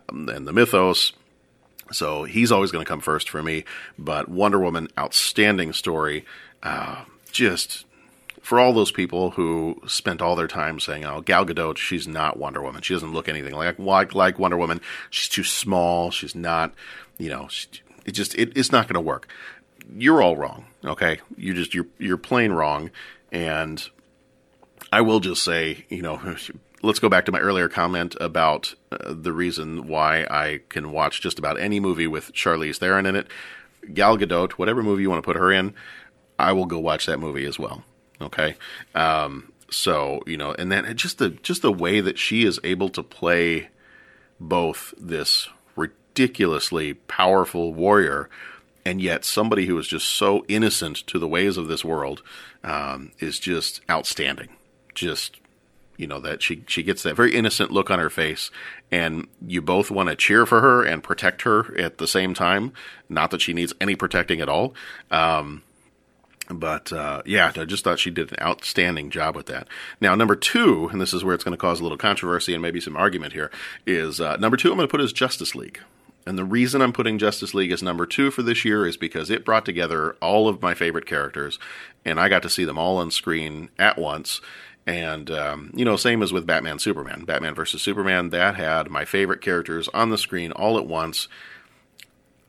um, 0.09 0.29
and 0.29 0.47
the 0.47 0.53
mythos. 0.53 1.13
So 1.91 2.23
he's 2.23 2.51
always 2.51 2.71
going 2.71 2.83
to 2.83 2.89
come 2.89 3.01
first 3.01 3.29
for 3.29 3.41
me. 3.41 3.63
But 3.97 4.29
Wonder 4.29 4.59
Woman, 4.59 4.87
outstanding 4.97 5.73
story. 5.73 6.25
Uh, 6.63 7.05
just 7.31 7.85
for 8.47 8.61
all 8.61 8.71
those 8.71 8.93
people 8.93 9.31
who 9.31 9.75
spent 9.87 10.21
all 10.21 10.37
their 10.37 10.47
time 10.47 10.79
saying, 10.79 11.03
"Oh, 11.03 11.19
Gal 11.19 11.45
Gadot, 11.45 11.75
she's 11.75 12.07
not 12.07 12.37
Wonder 12.37 12.61
Woman. 12.61 12.81
She 12.81 12.93
doesn't 12.93 13.11
look 13.11 13.27
anything 13.27 13.53
like 13.53 13.77
like, 13.77 14.15
like 14.15 14.39
Wonder 14.39 14.55
Woman. 14.55 14.79
She's 15.09 15.27
too 15.27 15.43
small. 15.43 16.11
She's 16.11 16.33
not, 16.33 16.73
you 17.17 17.29
know, 17.29 17.49
she, 17.49 17.67
it 18.05 18.13
just 18.13 18.35
it, 18.35 18.55
it's 18.55 18.71
not 18.71 18.87
going 18.87 18.93
to 18.93 19.01
work." 19.01 19.27
You're 19.93 20.21
all 20.21 20.37
wrong. 20.37 20.67
Okay, 20.85 21.19
you 21.35 21.53
just 21.53 21.73
you're 21.73 21.87
you're 21.97 22.15
plain 22.15 22.53
wrong. 22.53 22.89
And 23.33 23.85
I 24.93 25.01
will 25.01 25.19
just 25.19 25.43
say, 25.43 25.83
you 25.89 26.01
know, 26.01 26.21
let's 26.81 26.99
go 26.99 27.09
back 27.09 27.25
to 27.25 27.33
my 27.33 27.39
earlier 27.39 27.67
comment 27.67 28.15
about 28.21 28.75
uh, 28.93 29.13
the 29.13 29.33
reason 29.33 29.89
why 29.89 30.21
I 30.23 30.61
can 30.69 30.93
watch 30.93 31.19
just 31.19 31.37
about 31.37 31.59
any 31.59 31.81
movie 31.81 32.07
with 32.07 32.31
Charlize 32.31 32.77
Theron 32.77 33.07
in 33.07 33.17
it. 33.17 33.27
Gal 33.93 34.17
Gadot, 34.17 34.53
whatever 34.53 34.81
movie 34.81 35.01
you 35.01 35.09
want 35.09 35.21
to 35.21 35.27
put 35.27 35.35
her 35.35 35.51
in, 35.51 35.73
I 36.39 36.53
will 36.53 36.65
go 36.65 36.79
watch 36.79 37.07
that 37.07 37.19
movie 37.19 37.45
as 37.45 37.59
well. 37.59 37.83
Okay. 38.21 38.55
Um, 38.95 39.51
so 39.69 40.21
you 40.25 40.37
know, 40.37 40.53
and 40.53 40.71
then 40.71 40.95
just 40.95 41.17
the 41.17 41.29
just 41.29 41.61
the 41.61 41.71
way 41.71 41.99
that 42.01 42.17
she 42.17 42.43
is 42.43 42.59
able 42.63 42.89
to 42.89 43.03
play 43.03 43.69
both 44.39 44.93
this 44.97 45.49
ridiculously 45.75 46.93
powerful 46.93 47.73
warrior 47.73 48.29
and 48.87 49.01
yet 49.01 49.25
somebody 49.25 49.65
who 49.65 49.77
is 49.77 49.85
just 49.85 50.07
so 50.07 50.45
innocent 50.47 50.95
to 51.07 51.19
the 51.19 51.27
ways 51.27 51.57
of 51.57 51.67
this 51.67 51.83
world 51.83 52.23
um, 52.63 53.11
is 53.19 53.37
just 53.37 53.81
outstanding. 53.89 54.47
Just 54.95 55.41
you 55.97 56.07
know 56.07 56.21
that 56.21 56.41
she 56.41 56.63
she 56.67 56.83
gets 56.83 57.03
that 57.03 57.15
very 57.15 57.35
innocent 57.35 57.69
look 57.69 57.91
on 57.91 57.99
her 57.99 58.09
face, 58.09 58.49
and 58.89 59.27
you 59.45 59.61
both 59.61 59.91
want 59.91 60.07
to 60.07 60.15
cheer 60.15 60.45
for 60.45 60.61
her 60.61 60.83
and 60.83 61.03
protect 61.03 61.41
her 61.41 61.77
at 61.77 61.97
the 61.97 62.07
same 62.07 62.33
time. 62.33 62.71
Not 63.09 63.31
that 63.31 63.41
she 63.41 63.51
needs 63.51 63.73
any 63.81 63.95
protecting 63.95 64.39
at 64.39 64.47
all. 64.47 64.73
Um, 65.11 65.63
but 66.49 66.91
uh, 66.93 67.21
yeah, 67.25 67.51
I 67.55 67.65
just 67.65 67.83
thought 67.83 67.99
she 67.99 68.11
did 68.11 68.31
an 68.31 68.37
outstanding 68.41 69.09
job 69.09 69.35
with 69.35 69.47
that. 69.47 69.67
Now, 69.99 70.15
number 70.15 70.35
two, 70.35 70.89
and 70.91 71.01
this 71.01 71.13
is 71.13 71.23
where 71.23 71.35
it's 71.35 71.43
going 71.43 71.53
to 71.53 71.57
cause 71.57 71.79
a 71.79 71.83
little 71.83 71.97
controversy 71.97 72.53
and 72.53 72.61
maybe 72.61 72.79
some 72.79 72.95
argument 72.95 73.33
here, 73.33 73.51
is 73.85 74.21
uh, 74.21 74.37
number 74.37 74.57
two. 74.57 74.71
I'm 74.71 74.77
going 74.77 74.87
to 74.87 74.91
put 74.91 75.01
as 75.01 75.13
Justice 75.13 75.55
League. 75.55 75.79
And 76.25 76.37
the 76.37 76.43
reason 76.43 76.81
I'm 76.81 76.91
putting 76.91 77.17
Justice 77.17 77.53
League 77.53 77.71
as 77.71 77.81
number 77.81 78.05
two 78.05 78.31
for 78.31 78.43
this 78.43 78.65
year 78.65 78.85
is 78.85 78.97
because 78.97 79.29
it 79.29 79.45
brought 79.45 79.63
together 79.63 80.17
all 80.21 80.49
of 80.49 80.61
my 80.61 80.73
favorite 80.73 81.05
characters, 81.05 81.57
and 82.03 82.19
I 82.19 82.27
got 82.27 82.43
to 82.43 82.49
see 82.49 82.65
them 82.65 82.77
all 82.77 82.97
on 82.97 83.11
screen 83.11 83.69
at 83.79 83.97
once. 83.97 84.41
And, 84.85 85.31
um, 85.31 85.71
you 85.73 85.85
know, 85.85 85.95
same 85.95 86.21
as 86.21 86.33
with 86.33 86.45
Batman 86.45 86.79
Superman. 86.79 87.23
Batman 87.25 87.55
versus 87.55 87.81
Superman, 87.81 88.29
that 88.31 88.55
had 88.55 88.89
my 88.89 89.05
favorite 89.05 89.41
characters 89.41 89.87
on 89.93 90.09
the 90.09 90.17
screen 90.17 90.51
all 90.51 90.77
at 90.77 90.85
once. 90.85 91.29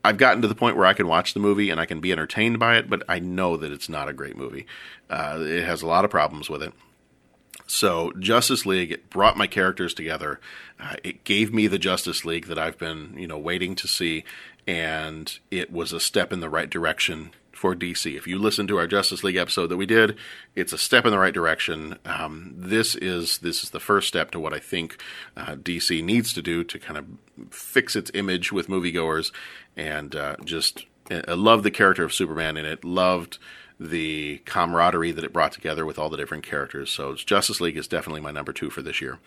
I've 0.03 0.17
gotten 0.17 0.41
to 0.41 0.47
the 0.47 0.55
point 0.55 0.77
where 0.77 0.85
I 0.85 0.93
can 0.93 1.07
watch 1.07 1.33
the 1.33 1.39
movie 1.39 1.69
and 1.69 1.79
I 1.79 1.85
can 1.85 1.99
be 1.99 2.11
entertained 2.11 2.59
by 2.59 2.77
it, 2.77 2.89
but 2.89 3.03
I 3.09 3.19
know 3.19 3.57
that 3.57 3.71
it's 3.71 3.89
not 3.89 4.07
a 4.07 4.13
great 4.13 4.37
movie. 4.37 4.65
Uh, 5.09 5.39
it 5.41 5.65
has 5.65 5.81
a 5.81 5.87
lot 5.87 6.05
of 6.05 6.11
problems 6.11 6.49
with 6.49 6.63
it. 6.63 6.73
So 7.67 8.13
Justice 8.17 8.65
League 8.65 8.91
it 8.91 9.09
brought 9.09 9.37
my 9.37 9.45
characters 9.45 9.93
together. 9.93 10.39
Uh, 10.79 10.95
it 11.03 11.23
gave 11.23 11.53
me 11.53 11.67
the 11.67 11.77
Justice 11.77 12.25
League 12.25 12.47
that 12.47 12.57
I've 12.57 12.77
been, 12.77 13.13
you 13.17 13.27
know, 13.27 13.37
waiting 13.37 13.75
to 13.75 13.87
see, 13.87 14.23
and 14.65 15.37
it 15.51 15.71
was 15.71 15.93
a 15.93 15.99
step 15.99 16.33
in 16.33 16.39
the 16.39 16.49
right 16.49 16.69
direction 16.69 17.31
for 17.59 17.75
DC. 17.75 18.15
If 18.15 18.25
you 18.25 18.39
listen 18.39 18.67
to 18.67 18.77
our 18.77 18.87
Justice 18.87 19.21
League 19.21 19.35
episode 19.35 19.67
that 19.67 19.75
we 19.75 19.85
did, 19.85 20.15
it's 20.55 20.71
a 20.71 20.77
step 20.77 21.05
in 21.05 21.11
the 21.11 21.19
right 21.19 21.33
direction. 21.33 21.99
Um, 22.05 22.53
this 22.55 22.95
is 22.95 23.39
this 23.39 23.63
is 23.63 23.71
the 23.71 23.81
first 23.81 24.07
step 24.07 24.31
to 24.31 24.39
what 24.39 24.53
I 24.53 24.59
think 24.59 24.95
uh, 25.35 25.55
DC 25.55 26.01
needs 26.01 26.31
to 26.33 26.41
do 26.41 26.63
to 26.63 26.79
kind 26.79 26.97
of 26.97 27.05
fix 27.53 27.97
its 27.97 28.11
image 28.13 28.53
with 28.53 28.69
moviegoers, 28.69 29.33
and 29.75 30.15
uh, 30.15 30.37
just 30.45 30.85
I 31.11 31.33
love 31.33 31.63
the 31.63 31.71
character 31.71 32.05
of 32.05 32.13
Superman 32.13 32.55
in 32.55 32.65
it. 32.65 32.85
Loved 32.85 33.39
the 33.77 34.37
camaraderie 34.45 35.11
that 35.11 35.25
it 35.25 35.33
brought 35.33 35.51
together 35.51 35.85
with 35.85 35.99
all 35.99 36.09
the 36.09 36.17
different 36.17 36.45
characters. 36.45 36.89
So 36.89 37.13
Justice 37.15 37.59
League 37.59 37.77
is 37.77 37.89
definitely 37.89 38.21
my 38.21 38.31
number 38.31 38.53
two 38.53 38.69
for 38.69 38.81
this 38.81 39.01
year. 39.01 39.19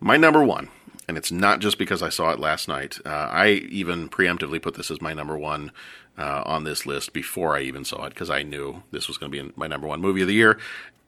My 0.00 0.16
number 0.16 0.44
one, 0.44 0.68
and 1.08 1.16
it's 1.16 1.32
not 1.32 1.58
just 1.58 1.76
because 1.76 2.02
I 2.02 2.08
saw 2.08 2.30
it 2.30 2.38
last 2.38 2.68
night. 2.68 2.98
Uh, 3.04 3.08
I 3.08 3.48
even 3.70 4.08
preemptively 4.08 4.62
put 4.62 4.74
this 4.74 4.90
as 4.90 5.02
my 5.02 5.12
number 5.12 5.36
one 5.36 5.72
uh, 6.16 6.42
on 6.46 6.64
this 6.64 6.86
list 6.86 7.12
before 7.12 7.56
I 7.56 7.62
even 7.62 7.84
saw 7.84 8.04
it 8.06 8.10
because 8.10 8.30
I 8.30 8.42
knew 8.42 8.82
this 8.92 9.08
was 9.08 9.18
going 9.18 9.32
to 9.32 9.42
be 9.42 9.52
my 9.56 9.66
number 9.66 9.88
one 9.88 10.00
movie 10.00 10.22
of 10.22 10.28
the 10.28 10.34
year. 10.34 10.58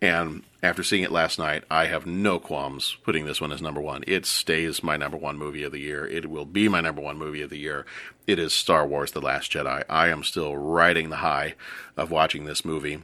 And 0.02 0.42
after 0.62 0.82
seeing 0.82 1.02
it 1.02 1.12
last 1.12 1.38
night, 1.38 1.64
I 1.70 1.86
have 1.86 2.06
no 2.06 2.38
qualms 2.38 2.96
putting 3.04 3.26
this 3.26 3.40
one 3.40 3.52
as 3.52 3.60
number 3.60 3.80
one. 3.80 4.02
It 4.06 4.24
stays 4.24 4.82
my 4.82 4.96
number 4.96 5.18
one 5.18 5.36
movie 5.36 5.62
of 5.62 5.72
the 5.72 5.80
year. 5.80 6.06
It 6.06 6.30
will 6.30 6.46
be 6.46 6.68
my 6.68 6.80
number 6.80 7.02
one 7.02 7.18
movie 7.18 7.42
of 7.42 7.50
the 7.50 7.58
year. 7.58 7.84
It 8.26 8.38
is 8.38 8.54
Star 8.54 8.86
Wars 8.86 9.12
The 9.12 9.20
Last 9.20 9.52
Jedi. 9.52 9.84
I 9.90 10.08
am 10.08 10.24
still 10.24 10.56
riding 10.56 11.10
the 11.10 11.16
high 11.16 11.54
of 11.96 12.10
watching 12.10 12.44
this 12.44 12.64
movie. 12.64 13.02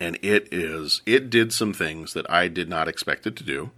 And 0.00 0.18
it 0.22 0.48
is, 0.52 1.02
it 1.06 1.28
did 1.28 1.52
some 1.52 1.74
things 1.74 2.14
that 2.14 2.28
I 2.30 2.48
did 2.48 2.68
not 2.68 2.88
expect 2.88 3.26
it 3.26 3.36
to 3.36 3.44
do. 3.44 3.70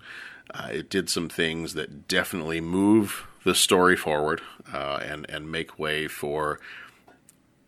Uh, 0.52 0.68
it 0.72 0.90
did 0.90 1.10
some 1.10 1.28
things 1.28 1.74
that 1.74 2.08
definitely 2.08 2.60
move 2.60 3.26
the 3.44 3.54
story 3.54 3.96
forward 3.96 4.40
uh, 4.72 4.98
and, 5.02 5.28
and 5.28 5.50
make 5.50 5.78
way 5.78 6.08
for 6.08 6.58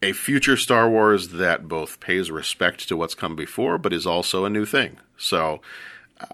a 0.02 0.12
future 0.12 0.56
Star 0.56 0.88
Wars 0.88 1.28
that 1.28 1.68
both 1.68 2.00
pays 2.00 2.30
respect 2.30 2.88
to 2.88 2.96
what's 2.96 3.14
come 3.14 3.36
before, 3.36 3.78
but 3.78 3.92
is 3.92 4.06
also 4.06 4.44
a 4.44 4.50
new 4.50 4.64
thing. 4.64 4.98
So, 5.16 5.60
uh, 6.18 6.26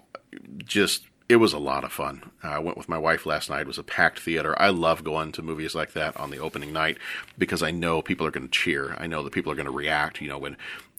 just 0.63 1.03
it 1.29 1.37
was 1.37 1.51
a 1.51 1.59
lot 1.59 1.83
of 1.83 1.91
fun. 1.91 2.31
Uh, 2.41 2.47
I 2.47 2.59
went 2.59 2.77
with 2.77 2.87
my 2.87 2.97
wife 2.97 3.25
last 3.25 3.49
night. 3.49 3.61
It 3.61 3.67
was 3.67 3.77
a 3.77 3.83
packed 3.83 4.19
theater. 4.19 4.59
I 4.61 4.69
love 4.69 5.03
going 5.03 5.33
to 5.33 5.41
movies 5.41 5.75
like 5.75 5.91
that 5.91 6.15
on 6.15 6.29
the 6.31 6.39
opening 6.39 6.71
night 6.71 6.97
because 7.37 7.61
I 7.61 7.71
know 7.71 8.01
people 8.01 8.25
are 8.25 8.31
going 8.31 8.47
to 8.47 8.51
cheer. 8.51 8.95
I 8.97 9.07
know 9.07 9.23
that 9.23 9.33
people 9.33 9.51
are 9.51 9.55
going 9.55 9.65
to 9.65 9.71
react. 9.71 10.21
You 10.21 10.29
know, 10.29 10.37
when 10.37 10.55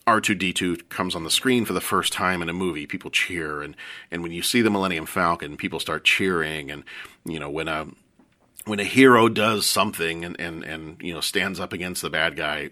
R2D2 0.09 0.89
comes 0.89 1.15
on 1.15 1.25
the 1.25 1.31
screen 1.31 1.65
for 1.65 1.75
the 1.75 1.81
first 1.81 2.13
time 2.13 2.41
in 2.41 2.49
a 2.49 2.55
movie, 2.55 2.87
people 2.87 3.11
cheer, 3.11 3.63
and 3.63 3.77
and 4.11 4.23
when 4.23 4.33
you 4.33 4.43
see 4.43 4.63
the 4.63 4.71
Millennium 4.71 5.07
Falcon, 5.07 5.57
people 5.57 5.81
start 5.81 6.05
cheering, 6.05 6.71
and 6.71 6.83
you 7.25 7.39
know 7.39 7.51
when 7.51 7.69
a 7.69 7.89
when 8.69 8.81
a 8.81 8.85
hero 8.85 9.29
does 9.29 9.67
something 9.67 10.25
and, 10.25 10.39
and, 10.39 10.63
and 10.63 11.01
you 11.01 11.13
know 11.15 11.21
stands 11.21 11.59
up 11.59 11.73
against 11.73 12.03
the 12.03 12.11
bad 12.11 12.37
guy, 12.37 12.71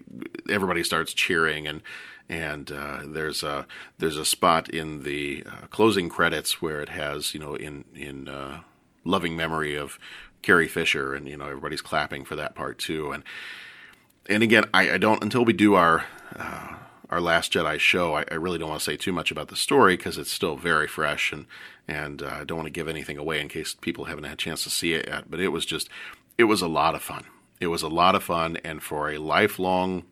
everybody 0.49 0.83
starts 0.83 1.13
cheering. 1.13 1.67
And 1.67 1.81
and 2.29 2.71
uh, 2.71 3.01
there's 3.05 3.43
a 3.43 3.65
there's 3.97 4.17
a 4.17 4.25
spot 4.25 4.69
in 4.69 5.03
the 5.03 5.43
uh, 5.45 5.67
closing 5.67 6.09
credits 6.09 6.61
where 6.61 6.81
it 6.81 6.89
has 6.89 7.33
you 7.33 7.39
know 7.39 7.55
in 7.55 7.85
in 7.95 8.27
uh, 8.27 8.61
loving 9.03 9.35
memory 9.35 9.75
of 9.75 9.97
Carrie 10.41 10.67
Fisher. 10.67 11.13
And 11.13 11.27
you 11.27 11.37
know 11.37 11.45
everybody's 11.45 11.81
clapping 11.81 12.25
for 12.25 12.35
that 12.35 12.55
part 12.55 12.77
too. 12.77 13.11
And 13.11 13.23
and 14.29 14.43
again 14.43 14.65
I, 14.73 14.91
I 14.91 14.97
don't 14.97 15.23
until 15.23 15.45
we 15.45 15.53
do 15.53 15.75
our 15.75 16.05
uh, 16.35 16.75
our 17.09 17.21
Last 17.21 17.53
Jedi 17.53 17.79
show, 17.79 18.15
I, 18.15 18.25
I, 18.29 18.35
really 18.35 18.57
don't 18.57 18.69
want 18.69 18.81
to 18.81 18.85
say 18.85 18.97
too 18.97 19.13
much 19.13 19.31
about 19.31 19.47
the 19.47 19.55
story 19.55 19.95
because 19.95 20.17
it's 20.17 20.31
still 20.31 20.55
very 20.55 20.87
fresh 20.87 21.31
and 21.31 21.45
and 21.87 22.21
uh, 22.21 22.39
I 22.41 22.43
don't 22.43 22.57
want 22.57 22.67
to 22.67 22.71
give 22.71 22.87
anything 22.87 23.17
away 23.17 23.39
in 23.39 23.47
case 23.47 23.73
people 23.79 24.05
haven't 24.05 24.25
had 24.25 24.33
a 24.33 24.37
chance 24.37 24.63
to 24.63 24.69
see 24.69 24.93
it 24.93 25.07
yet. 25.07 25.31
But 25.31 25.39
it 25.39 25.49
was 25.49 25.65
just, 25.65 25.89
it 26.37 26.43
was 26.43 26.61
a 26.61 26.67
lot 26.67 26.95
of 26.95 27.01
fun. 27.01 27.23
It 27.61 27.67
was 27.67 27.81
a 27.81 27.87
lot 27.87 28.13
of 28.13 28.23
fun, 28.23 28.57
and 28.57 28.83
for 28.83 29.09
a 29.09 29.17
lifelong 29.17 30.03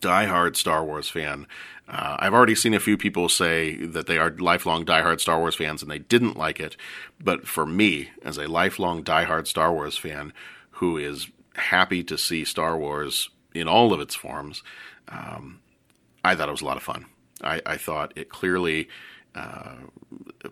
diehard 0.00 0.56
Star 0.56 0.84
Wars 0.84 1.08
fan, 1.08 1.46
uh, 1.88 2.16
I've 2.18 2.32
already 2.32 2.54
seen 2.54 2.74
a 2.74 2.80
few 2.80 2.96
people 2.96 3.28
say 3.28 3.76
that 3.76 4.06
they 4.06 4.18
are 4.18 4.30
lifelong 4.30 4.84
diehard 4.84 5.20
Star 5.20 5.38
Wars 5.38 5.56
fans 5.56 5.82
and 5.82 5.90
they 5.90 5.98
didn't 5.98 6.36
like 6.36 6.60
it. 6.60 6.76
But 7.20 7.46
for 7.46 7.66
me, 7.66 8.10
as 8.22 8.38
a 8.38 8.48
lifelong 8.48 9.02
diehard 9.02 9.46
Star 9.46 9.72
Wars 9.72 9.96
fan 9.96 10.32
who 10.72 10.96
is 10.96 11.28
happy 11.56 12.02
to 12.04 12.16
see 12.16 12.44
Star 12.44 12.76
Wars 12.78 13.30
in 13.54 13.68
all 13.68 13.92
of 13.92 14.00
its 14.00 14.14
forms, 14.14 14.62
um, 15.08 15.60
I 16.24 16.34
thought 16.34 16.48
it 16.48 16.52
was 16.52 16.62
a 16.62 16.66
lot 16.66 16.76
of 16.76 16.82
fun. 16.82 17.06
I, 17.42 17.60
I 17.66 17.76
thought 17.76 18.12
it 18.16 18.30
clearly 18.30 18.88
uh, 19.34 19.74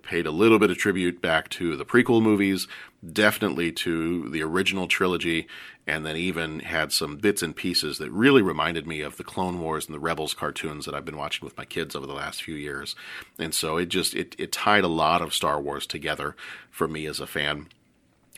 paid 0.02 0.26
a 0.26 0.30
little 0.30 0.58
bit 0.58 0.70
of 0.70 0.76
tribute 0.76 1.22
back 1.22 1.48
to 1.50 1.76
the 1.76 1.84
prequel 1.84 2.22
movies, 2.22 2.66
definitely 3.12 3.70
to 3.70 4.28
the 4.30 4.42
original 4.42 4.88
trilogy, 4.88 5.46
and 5.86 6.04
then 6.04 6.16
even 6.16 6.60
had 6.60 6.92
some 6.92 7.16
bits 7.16 7.42
and 7.42 7.54
pieces 7.54 7.98
that 7.98 8.10
really 8.10 8.42
reminded 8.42 8.86
me 8.86 9.00
of 9.00 9.16
the 9.16 9.24
Clone 9.24 9.60
Wars 9.60 9.86
and 9.86 9.94
the 9.94 10.00
Rebels 10.00 10.34
cartoons 10.34 10.84
that 10.84 10.94
I've 10.94 11.04
been 11.04 11.16
watching 11.16 11.44
with 11.44 11.56
my 11.56 11.64
kids 11.64 11.94
over 11.94 12.06
the 12.06 12.12
last 12.12 12.42
few 12.42 12.54
years. 12.54 12.94
And 13.38 13.54
so 13.54 13.76
it 13.76 13.86
just 13.86 14.14
it, 14.14 14.34
it 14.38 14.52
tied 14.52 14.84
a 14.84 14.88
lot 14.88 15.22
of 15.22 15.34
Star 15.34 15.60
Wars 15.60 15.86
together 15.86 16.36
for 16.70 16.88
me 16.88 17.06
as 17.06 17.20
a 17.20 17.26
fan. 17.26 17.68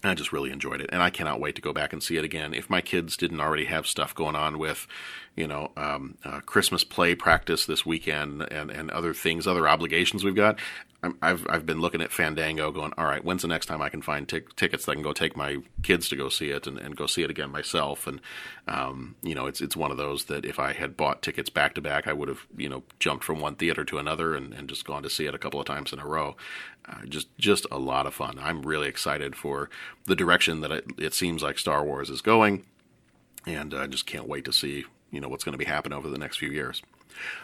I 0.03 0.15
just 0.15 0.33
really 0.33 0.51
enjoyed 0.51 0.83
it, 0.83 0.91
and 0.93 1.03
I 1.03 1.09
cannot 1.09 1.41
wait 1.41 1.55
to 1.57 1.63
go 1.63 1.73
back 1.73 1.95
and 1.95 2.03
see 2.03 2.19
it 2.19 2.25
again. 2.25 2.53
If 2.53 2.69
my 2.69 2.83
kids 2.83 3.17
didn't 3.17 3.41
already 3.41 3.65
have 3.65 3.87
stuff 3.87 4.15
going 4.15 4.37
on 4.37 4.59
with, 4.59 4.87
you 5.37 5.47
know, 5.47 5.73
um, 5.77 6.17
uh, 6.25 6.41
Christmas 6.41 6.85
play 6.85 7.15
practice 7.15 7.67
this 7.67 7.85
weekend 7.85 8.43
and, 8.53 8.71
and 8.71 8.91
other 8.91 9.13
things, 9.13 9.47
other 9.47 9.69
obligations 9.69 10.25
we've 10.25 10.35
got, 10.35 10.59
I've 11.23 11.47
I've 11.49 11.67
been 11.67 11.81
looking 11.81 12.01
at 12.01 12.13
Fandango, 12.13 12.71
going, 12.71 12.93
all 12.97 13.05
right, 13.05 13.25
when's 13.25 13.43
the 13.43 13.49
next 13.49 13.67
time 13.67 13.83
I 13.83 13.89
can 13.89 14.03
find 14.03 14.29
t- 14.29 14.41
tickets 14.57 14.85
that 14.85 14.93
I 14.93 14.95
can 14.95 15.03
go 15.03 15.13
take 15.13 15.37
my 15.37 15.59
kids 15.83 16.09
to 16.09 16.17
go 16.17 16.29
see 16.29 16.51
it 16.51 16.67
and, 16.67 16.79
and 16.79 16.97
go 16.97 17.07
see 17.07 17.23
it 17.23 17.31
again 17.31 17.51
myself? 17.51 18.07
And 18.07 18.21
um, 18.69 19.17
you 19.23 19.35
know, 19.35 19.47
it's 19.47 19.61
it's 19.61 19.77
one 19.77 19.91
of 19.91 19.97
those 19.97 20.25
that 20.27 20.45
if 20.45 20.59
I 20.59 20.73
had 20.73 20.97
bought 20.97 21.23
tickets 21.23 21.51
back 21.51 21.75
to 21.75 21.81
back, 21.81 22.07
I 22.07 22.13
would 22.13 22.29
have 22.29 22.47
you 22.57 22.69
know 22.69 22.85
jumped 22.99 23.25
from 23.25 23.41
one 23.41 23.57
theater 23.57 23.85
to 23.85 23.99
another 23.99 24.35
and, 24.35 24.53
and 24.53 24.69
just 24.69 24.85
gone 24.85 25.03
to 25.03 25.11
see 25.11 25.27
it 25.27 25.35
a 25.35 25.39
couple 25.39 25.61
of 25.61 25.67
times 25.67 25.93
in 25.93 25.99
a 25.99 26.07
row. 26.07 26.37
Uh, 26.87 27.05
just 27.07 27.37
just 27.39 27.67
a 27.71 27.79
lot 27.79 28.07
of 28.07 28.15
fun. 28.15 28.39
I'm 28.41 28.63
really 28.63 28.89
excited 28.89 29.37
for 29.37 29.71
the 30.07 30.17
direction 30.17 30.61
that 30.61 30.71
it, 30.71 30.85
it 30.99 31.15
seems 31.15 31.43
like 31.43 31.59
Star 31.59 31.85
Wars 31.85 32.11
is 32.11 32.21
going, 32.21 32.65
and 33.47 33.75
I 33.75 33.87
just 33.87 34.07
can't 34.07 34.29
wait 34.29 34.45
to 34.47 34.53
see 34.53 34.85
you 35.15 35.21
know 35.21 35.29
what's 35.29 35.45
going 35.45 35.53
to 35.53 35.59
be 35.59 35.65
happening 35.65 35.97
over 35.97 36.09
the 36.09 36.19
next 36.19 36.39
few 36.39 36.51
years. 36.51 36.83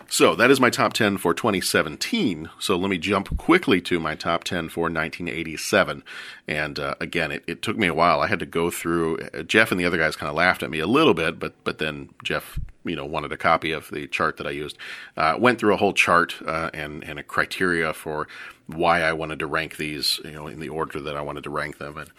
So 0.09 0.35
that 0.35 0.51
is 0.51 0.61
my 0.61 0.71
top 0.71 0.93
10 0.93 1.19
for 1.19 1.33
2017. 1.33 2.51
So 2.59 2.77
let 2.77 2.91
me 2.91 2.99
jump 2.99 3.37
quickly 3.39 3.81
to 3.83 4.01
my 4.01 4.15
top 4.15 4.45
10 4.45 4.69
for 4.69 4.83
1987. 4.83 6.03
And 6.49 6.79
uh, 6.79 6.95
again, 7.01 7.31
it, 7.31 7.45
it, 7.47 7.63
took 7.63 7.77
me 7.77 7.87
a 7.87 7.95
while. 7.95 8.21
I 8.21 8.27
had 8.27 8.41
to 8.41 8.47
go 8.47 8.71
through. 8.71 9.19
Uh, 9.19 9.43
Jeff 9.43 9.71
and 9.71 9.79
the 9.81 9.85
other 9.85 9.99
guys 9.99 10.17
kind 10.17 10.29
of 10.29 10.35
laughed 10.35 10.63
at 10.63 10.71
me 10.71 10.81
a 10.81 10.87
little 10.87 11.15
bit, 11.15 11.39
but 11.39 11.55
but 11.63 11.79
then 11.79 12.11
Jeff, 12.25 12.59
you 12.85 12.97
know, 12.97 13.05
wanted 13.05 13.33
a 13.33 13.37
copy 13.37 13.71
of 13.71 13.91
the 13.91 14.09
chart 14.09 14.37
that 14.39 14.47
I 14.47 14.51
used. 14.51 14.77
Uh, 15.17 15.37
went 15.39 15.61
through 15.61 15.75
a 15.75 15.77
whole 15.77 15.93
chart 15.93 16.35
uh, 16.47 16.71
and 16.75 17.05
and 17.05 17.19
a 17.19 17.23
criteria 17.23 17.93
for 17.93 18.27
why 18.67 19.03
I 19.03 19.13
wanted 19.13 19.39
to 19.41 19.47
rank 19.47 19.77
these, 19.77 20.21
you 20.25 20.33
know, 20.33 20.47
in 20.47 20.61
the 20.61 20.69
order 20.69 21.01
that 21.01 21.17
I 21.17 21.21
wanted 21.21 21.45
to 21.45 21.51
rank 21.51 21.79
them, 21.79 21.97
and 21.97 22.11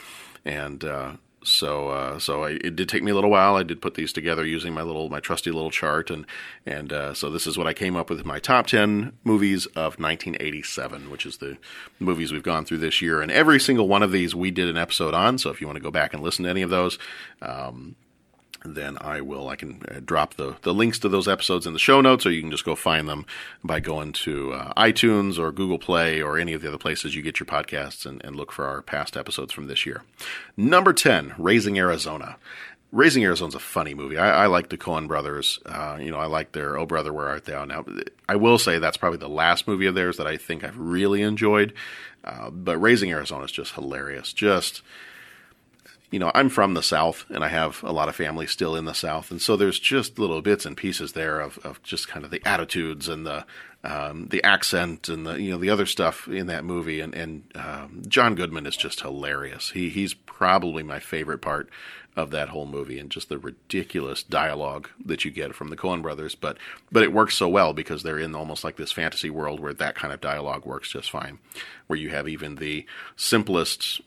and 0.45 0.83
uh, 0.85 1.11
so 1.43 1.89
uh, 1.89 2.19
so 2.19 2.43
I, 2.43 2.51
it 2.51 2.75
did 2.75 2.87
take 2.87 3.03
me 3.03 3.11
a 3.11 3.15
little 3.15 3.29
while. 3.29 3.55
I 3.55 3.63
did 3.63 3.81
put 3.81 3.95
these 3.95 4.13
together 4.13 4.45
using 4.45 4.73
my 4.73 4.81
little 4.81 5.09
my 5.09 5.19
trusty 5.19 5.51
little 5.51 5.71
chart, 5.71 6.09
and 6.09 6.25
and 6.65 6.93
uh, 6.93 7.13
so 7.13 7.29
this 7.29 7.47
is 7.47 7.57
what 7.57 7.67
I 7.67 7.73
came 7.73 7.95
up 7.95 8.09
with 8.09 8.25
my 8.25 8.39
top 8.39 8.67
ten 8.67 9.13
movies 9.23 9.65
of 9.67 9.99
1987, 9.99 11.09
which 11.09 11.25
is 11.25 11.37
the 11.37 11.57
movies 11.99 12.31
we've 12.31 12.43
gone 12.43 12.65
through 12.65 12.79
this 12.79 13.01
year. 13.01 13.21
And 13.21 13.31
every 13.31 13.59
single 13.59 13.87
one 13.87 14.03
of 14.03 14.11
these 14.11 14.35
we 14.35 14.51
did 14.51 14.69
an 14.69 14.77
episode 14.77 15.13
on. 15.13 15.37
So 15.37 15.49
if 15.49 15.61
you 15.61 15.67
want 15.67 15.77
to 15.77 15.83
go 15.83 15.91
back 15.91 16.13
and 16.13 16.21
listen 16.21 16.43
to 16.43 16.49
any 16.49 16.61
of 16.61 16.69
those. 16.69 16.99
Um, 17.41 17.95
then 18.63 18.97
I 19.01 19.21
will. 19.21 19.49
I 19.49 19.55
can 19.55 19.81
uh, 19.89 19.99
drop 20.03 20.35
the, 20.35 20.55
the 20.61 20.73
links 20.73 20.99
to 20.99 21.09
those 21.09 21.27
episodes 21.27 21.65
in 21.65 21.73
the 21.73 21.79
show 21.79 22.01
notes, 22.01 22.25
or 22.25 22.31
you 22.31 22.41
can 22.41 22.51
just 22.51 22.65
go 22.65 22.75
find 22.75 23.07
them 23.09 23.25
by 23.63 23.79
going 23.79 24.13
to 24.13 24.53
uh, 24.53 24.73
iTunes 24.73 25.39
or 25.39 25.51
Google 25.51 25.79
Play 25.79 26.21
or 26.21 26.37
any 26.37 26.53
of 26.53 26.61
the 26.61 26.67
other 26.67 26.77
places 26.77 27.15
you 27.15 27.21
get 27.21 27.39
your 27.39 27.47
podcasts 27.47 28.05
and, 28.05 28.23
and 28.23 28.35
look 28.35 28.51
for 28.51 28.65
our 28.65 28.81
past 28.81 29.17
episodes 29.17 29.51
from 29.53 29.67
this 29.67 29.85
year. 29.85 30.03
Number 30.55 30.93
10, 30.93 31.33
Raising 31.37 31.77
Arizona. 31.79 32.37
Raising 32.91 33.23
Arizona's 33.23 33.55
a 33.55 33.59
funny 33.59 33.93
movie. 33.93 34.17
I, 34.17 34.43
I 34.43 34.45
like 34.47 34.67
the 34.67 34.77
Coen 34.77 35.07
brothers. 35.07 35.59
Uh, 35.65 35.97
you 35.99 36.11
know, 36.11 36.19
I 36.19 36.25
like 36.25 36.51
their 36.51 36.77
Oh 36.77 36.85
Brother, 36.85 37.13
Where 37.13 37.29
Art 37.29 37.45
Thou? 37.45 37.63
Now, 37.63 37.85
I 38.27 38.35
will 38.35 38.57
say 38.57 38.79
that's 38.79 38.97
probably 38.97 39.17
the 39.17 39.29
last 39.29 39.65
movie 39.65 39.85
of 39.85 39.95
theirs 39.95 40.17
that 40.17 40.27
I 40.27 40.35
think 40.35 40.63
I've 40.63 40.77
really 40.77 41.21
enjoyed. 41.21 41.73
Uh, 42.23 42.49
but 42.49 42.77
Raising 42.77 43.09
Arizona 43.09 43.45
is 43.45 43.51
just 43.51 43.73
hilarious. 43.73 44.33
Just 44.33 44.81
you 46.11 46.19
know, 46.19 46.29
I'm 46.35 46.49
from 46.49 46.73
the 46.73 46.83
South 46.83 47.25
and 47.29 47.43
I 47.43 47.47
have 47.47 47.81
a 47.83 47.93
lot 47.93 48.09
of 48.09 48.15
family 48.15 48.45
still 48.45 48.75
in 48.75 48.83
the 48.83 48.93
South. 48.93 49.31
And 49.31 49.41
so 49.41 49.55
there's 49.55 49.79
just 49.79 50.19
little 50.19 50.41
bits 50.41 50.65
and 50.65 50.75
pieces 50.75 51.13
there 51.13 51.39
of, 51.39 51.57
of 51.59 51.81
just 51.83 52.09
kind 52.09 52.25
of 52.25 52.31
the 52.31 52.45
attitudes 52.45 53.07
and 53.07 53.25
the, 53.25 53.45
um, 53.85 54.27
the 54.27 54.43
accent 54.43 55.07
and 55.07 55.25
the, 55.25 55.41
you 55.41 55.51
know, 55.51 55.57
the 55.57 55.69
other 55.69 55.85
stuff 55.85 56.27
in 56.27 56.47
that 56.47 56.65
movie. 56.65 56.99
And, 56.99 57.15
and, 57.15 57.43
um, 57.55 58.03
John 58.09 58.35
Goodman 58.35 58.67
is 58.67 58.75
just 58.75 58.99
hilarious. 58.99 59.71
He, 59.71 59.89
he's 59.89 60.13
probably 60.13 60.83
my 60.83 60.99
favorite 60.99 61.41
part 61.41 61.69
of 62.17 62.29
that 62.31 62.49
whole 62.49 62.65
movie 62.65 62.99
and 62.99 63.09
just 63.09 63.29
the 63.29 63.37
ridiculous 63.37 64.21
dialogue 64.21 64.89
that 65.05 65.23
you 65.23 65.31
get 65.31 65.55
from 65.55 65.69
the 65.69 65.77
Coen 65.77 66.01
brothers. 66.01 66.35
But, 66.35 66.57
but 66.91 67.03
it 67.03 67.13
works 67.13 67.35
so 67.35 67.47
well 67.47 67.73
because 67.73 68.03
they're 68.03 68.19
in 68.19 68.35
almost 68.35 68.65
like 68.65 68.75
this 68.75 68.91
fantasy 68.91 69.29
world 69.29 69.61
where 69.61 69.73
that 69.75 69.95
kind 69.95 70.13
of 70.13 70.19
dialogue 70.19 70.65
works 70.65 70.91
just 70.91 71.09
fine, 71.09 71.39
where 71.87 71.97
you 71.97 72.09
have 72.09 72.27
even 72.27 72.55
the 72.55 72.85
simplest, 73.15 74.01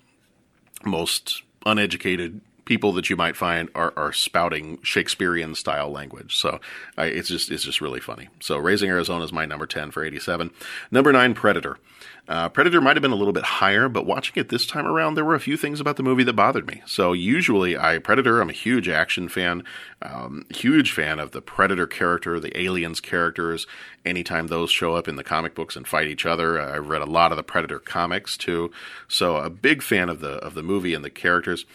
most 0.84 1.44
uneducated 1.64 2.40
people 2.64 2.92
that 2.92 3.10
you 3.10 3.16
might 3.16 3.36
find 3.36 3.68
are, 3.74 3.92
are 3.96 4.12
spouting 4.12 4.78
Shakespearean 4.82 5.54
style 5.54 5.90
language. 5.90 6.36
So 6.36 6.60
I, 6.96 7.06
it's 7.06 7.28
just 7.28 7.50
it's 7.50 7.64
just 7.64 7.80
really 7.80 8.00
funny. 8.00 8.28
So 8.40 8.56
Raising 8.56 8.88
Arizona 8.88 9.24
is 9.24 9.32
my 9.32 9.44
number 9.44 9.66
ten 9.66 9.90
for 9.90 10.04
eighty 10.04 10.18
seven. 10.18 10.50
Number 10.90 11.12
nine, 11.12 11.34
Predator. 11.34 11.78
Uh, 12.26 12.48
Predator 12.48 12.80
might 12.80 12.96
have 12.96 13.02
been 13.02 13.10
a 13.10 13.16
little 13.16 13.34
bit 13.34 13.44
higher, 13.44 13.86
but 13.88 14.06
watching 14.06 14.34
it 14.36 14.48
this 14.48 14.66
time 14.66 14.86
around, 14.86 15.14
there 15.14 15.24
were 15.26 15.34
a 15.34 15.40
few 15.40 15.58
things 15.58 15.78
about 15.78 15.96
the 15.96 16.02
movie 16.02 16.24
that 16.24 16.32
bothered 16.32 16.66
me. 16.66 16.82
So 16.86 17.12
usually, 17.12 17.76
I 17.76 17.98
Predator, 17.98 18.40
I'm 18.40 18.48
a 18.48 18.54
huge 18.54 18.88
action 18.88 19.28
fan, 19.28 19.62
um, 20.00 20.46
huge 20.48 20.90
fan 20.90 21.18
of 21.18 21.32
the 21.32 21.42
Predator 21.42 21.86
character, 21.86 22.40
the 22.40 22.58
aliens 22.58 23.00
characters. 23.00 23.66
Anytime 24.06 24.46
those 24.46 24.70
show 24.70 24.94
up 24.94 25.06
in 25.06 25.16
the 25.16 25.24
comic 25.24 25.54
books 25.54 25.76
and 25.76 25.86
fight 25.86 26.06
each 26.06 26.24
other, 26.24 26.58
I've 26.58 26.88
read 26.88 27.02
a 27.02 27.06
lot 27.06 27.30
of 27.30 27.36
the 27.36 27.42
Predator 27.42 27.78
comics 27.78 28.38
too. 28.38 28.70
So 29.06 29.36
a 29.36 29.50
big 29.50 29.82
fan 29.82 30.08
of 30.08 30.20
the 30.20 30.36
of 30.36 30.54
the 30.54 30.62
movie 30.62 30.94
and 30.94 31.04
the 31.04 31.10
characters. 31.10 31.66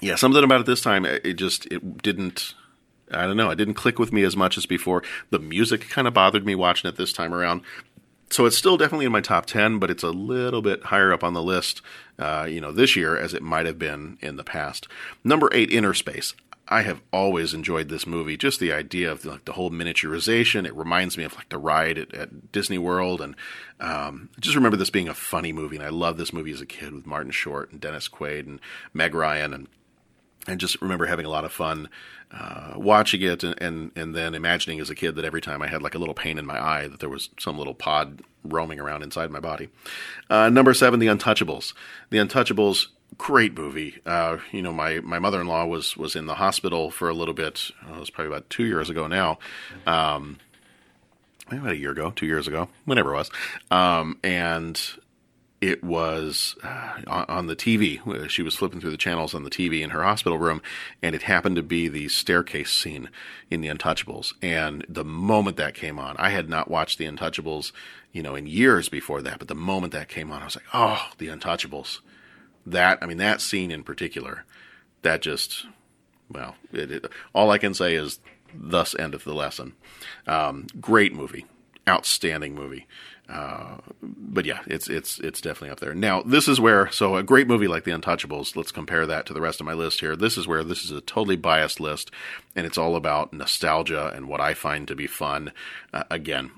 Yeah, 0.00 0.14
something 0.14 0.42
about 0.42 0.60
it 0.60 0.66
this 0.66 0.80
time, 0.80 1.04
it 1.04 1.34
just 1.34 1.66
it 1.66 2.02
didn't. 2.02 2.54
I 3.10 3.26
don't 3.26 3.36
know. 3.36 3.50
It 3.50 3.56
didn't 3.56 3.74
click 3.74 3.98
with 3.98 4.10
me 4.10 4.22
as 4.22 4.38
much 4.38 4.56
as 4.56 4.64
before. 4.64 5.02
The 5.28 5.38
music 5.38 5.90
kind 5.90 6.08
of 6.08 6.14
bothered 6.14 6.46
me 6.46 6.54
watching 6.54 6.88
it 6.88 6.96
this 6.96 7.12
time 7.12 7.34
around 7.34 7.60
so 8.32 8.46
it's 8.46 8.56
still 8.56 8.76
definitely 8.76 9.06
in 9.06 9.12
my 9.12 9.20
top 9.20 9.46
10 9.46 9.78
but 9.78 9.90
it's 9.90 10.02
a 10.02 10.10
little 10.10 10.62
bit 10.62 10.84
higher 10.84 11.12
up 11.12 11.22
on 11.22 11.34
the 11.34 11.42
list 11.42 11.82
uh, 12.18 12.46
you 12.48 12.60
know 12.60 12.72
this 12.72 12.96
year 12.96 13.16
as 13.16 13.34
it 13.34 13.42
might 13.42 13.66
have 13.66 13.78
been 13.78 14.18
in 14.20 14.36
the 14.36 14.44
past. 14.44 14.86
Number 15.24 15.50
eight 15.52 15.70
Innerspace. 15.70 16.34
I 16.68 16.82
have 16.82 17.02
always 17.12 17.52
enjoyed 17.52 17.88
this 17.88 18.06
movie. 18.06 18.36
Just 18.36 18.60
the 18.60 18.72
idea 18.72 19.10
of 19.10 19.24
like 19.24 19.44
the 19.44 19.52
whole 19.52 19.70
miniaturization. 19.70 20.66
It 20.66 20.74
reminds 20.74 21.18
me 21.18 21.24
of 21.24 21.34
like 21.34 21.48
the 21.48 21.58
ride 21.58 21.98
at, 21.98 22.14
at 22.14 22.52
disney 22.52 22.78
world. 22.78 23.20
And 23.20 23.34
um, 23.80 24.30
I 24.36 24.40
just 24.40 24.54
remember 24.54 24.76
this 24.76 24.88
being 24.88 25.08
a 25.08 25.14
funny 25.14 25.52
movie. 25.52 25.76
And 25.76 25.84
i 25.84 25.90
loved 25.90 26.18
this 26.18 26.32
movie 26.32 26.52
as 26.52 26.60
a 26.60 26.66
kid 26.66 26.92
with 26.94 27.06
martin 27.06 27.32
short 27.32 27.72
and 27.72 27.80
dennis 27.80 28.08
quaid 28.08 28.46
and 28.46 28.60
meg 28.94 29.14
ryan. 29.14 29.52
And 29.52 29.68
and 30.46 30.60
just 30.60 30.80
remember 30.80 31.06
having 31.06 31.26
a 31.26 31.30
lot 31.30 31.44
of 31.44 31.52
fun 31.52 31.88
uh, 32.32 32.74
watching 32.76 33.22
it 33.22 33.42
and, 33.44 33.60
and, 33.60 33.92
and 33.94 34.14
then 34.14 34.34
imagining 34.34 34.80
as 34.80 34.90
a 34.90 34.94
kid 34.94 35.16
that 35.16 35.24
every 35.24 35.40
time 35.40 35.62
I 35.62 35.66
had 35.66 35.82
like 35.82 35.94
a 35.94 35.98
little 35.98 36.14
pain 36.14 36.38
in 36.38 36.46
my 36.46 36.62
eye 36.62 36.88
that 36.88 37.00
there 37.00 37.08
was 37.08 37.28
some 37.38 37.58
little 37.58 37.74
pod 37.74 38.20
roaming 38.44 38.80
around 38.80 39.02
inside 39.02 39.30
my 39.30 39.40
body. 39.40 39.68
Uh, 40.30 40.48
number 40.48 40.74
seven, 40.74 40.98
The 40.98 41.06
Untouchables. 41.06 41.74
The 42.10 42.18
Untouchables, 42.18 42.88
great 43.18 43.56
movie. 43.56 44.00
Uh, 44.06 44.38
you 44.50 44.62
know, 44.62 44.72
my, 44.72 45.00
my 45.00 45.18
mother 45.18 45.40
in 45.40 45.46
law 45.46 45.66
was 45.66 45.96
was 45.96 46.16
in 46.16 46.26
the 46.26 46.36
hospital 46.36 46.90
for 46.90 47.08
a 47.08 47.14
little 47.14 47.34
bit. 47.34 47.70
It 47.90 47.98
was 47.98 48.10
probably 48.10 48.32
about 48.32 48.48
two 48.50 48.64
years 48.64 48.88
ago 48.88 49.06
now. 49.06 49.38
Um, 49.86 50.38
about 51.50 51.72
a 51.72 51.76
year 51.76 51.90
ago, 51.90 52.12
two 52.16 52.26
years 52.26 52.48
ago, 52.48 52.68
whenever 52.84 53.12
it 53.12 53.16
was. 53.16 53.30
Um, 53.70 54.18
and 54.22 54.80
it 55.62 55.84
was 55.84 56.56
uh, 56.64 56.98
on, 57.06 57.46
the 57.46 57.54
TV. 57.54 58.28
She 58.28 58.42
was 58.42 58.56
flipping 58.56 58.80
through 58.80 58.90
the 58.90 58.96
channels 58.96 59.32
on 59.32 59.44
the 59.44 59.50
TV 59.50 59.80
in 59.80 59.90
her 59.90 60.02
hospital 60.02 60.36
room, 60.36 60.60
and 61.00 61.14
it 61.14 61.22
happened 61.22 61.54
to 61.54 61.62
be 61.62 61.86
the 61.86 62.08
staircase 62.08 62.72
scene 62.72 63.08
in 63.48 63.60
The 63.60 63.68
Untouchables. 63.68 64.34
And 64.42 64.84
the 64.88 65.04
moment 65.04 65.56
that 65.58 65.74
came 65.74 66.00
on, 66.00 66.16
I 66.18 66.30
had 66.30 66.48
not 66.48 66.68
watched 66.68 66.98
The 66.98 67.06
Untouchables, 67.06 67.70
you 68.10 68.24
know, 68.24 68.34
in 68.34 68.48
years 68.48 68.88
before 68.88 69.22
that. 69.22 69.38
But 69.38 69.46
the 69.46 69.54
moment 69.54 69.92
that 69.92 70.08
came 70.08 70.32
on, 70.32 70.42
I 70.42 70.46
was 70.46 70.56
like, 70.56 70.64
"Oh, 70.74 71.10
The 71.18 71.28
Untouchables!" 71.28 72.00
That 72.66 72.98
I 73.00 73.06
mean, 73.06 73.18
that 73.18 73.40
scene 73.40 73.70
in 73.70 73.84
particular, 73.84 74.44
that 75.02 75.22
just 75.22 75.66
well, 76.28 76.56
it, 76.72 76.90
it, 76.90 77.06
all 77.32 77.52
I 77.52 77.58
can 77.58 77.72
say 77.72 77.94
is, 77.94 78.18
thus 78.52 78.96
endeth 78.98 79.22
the 79.22 79.34
lesson. 79.34 79.74
Um, 80.26 80.66
great 80.80 81.14
movie, 81.14 81.46
outstanding 81.88 82.54
movie. 82.54 82.86
Uh, 83.28 83.78
but 84.02 84.44
yeah, 84.44 84.60
it's 84.66 84.90
it's 84.90 85.18
it's 85.20 85.40
definitely 85.40 85.70
up 85.70 85.80
there. 85.80 85.94
Now, 85.94 86.22
this 86.22 86.48
is 86.48 86.60
where 86.60 86.90
so 86.90 87.16
a 87.16 87.22
great 87.22 87.46
movie 87.46 87.68
like 87.68 87.84
The 87.84 87.92
Untouchables. 87.92 88.56
Let's 88.56 88.72
compare 88.72 89.06
that 89.06 89.26
to 89.26 89.32
the 89.32 89.40
rest 89.40 89.60
of 89.60 89.66
my 89.66 89.72
list 89.72 90.00
here. 90.00 90.16
This 90.16 90.36
is 90.36 90.46
where 90.46 90.62
this 90.64 90.84
is 90.84 90.90
a 90.90 91.00
totally 91.00 91.36
biased 91.36 91.80
list, 91.80 92.10
and 92.54 92.66
it's 92.66 92.76
all 92.76 92.96
about 92.96 93.32
nostalgia 93.32 94.12
and 94.14 94.28
what 94.28 94.40
I 94.40 94.54
find 94.54 94.86
to 94.88 94.96
be 94.96 95.06
fun. 95.06 95.52
Uh, 95.94 96.04
again, 96.10 96.50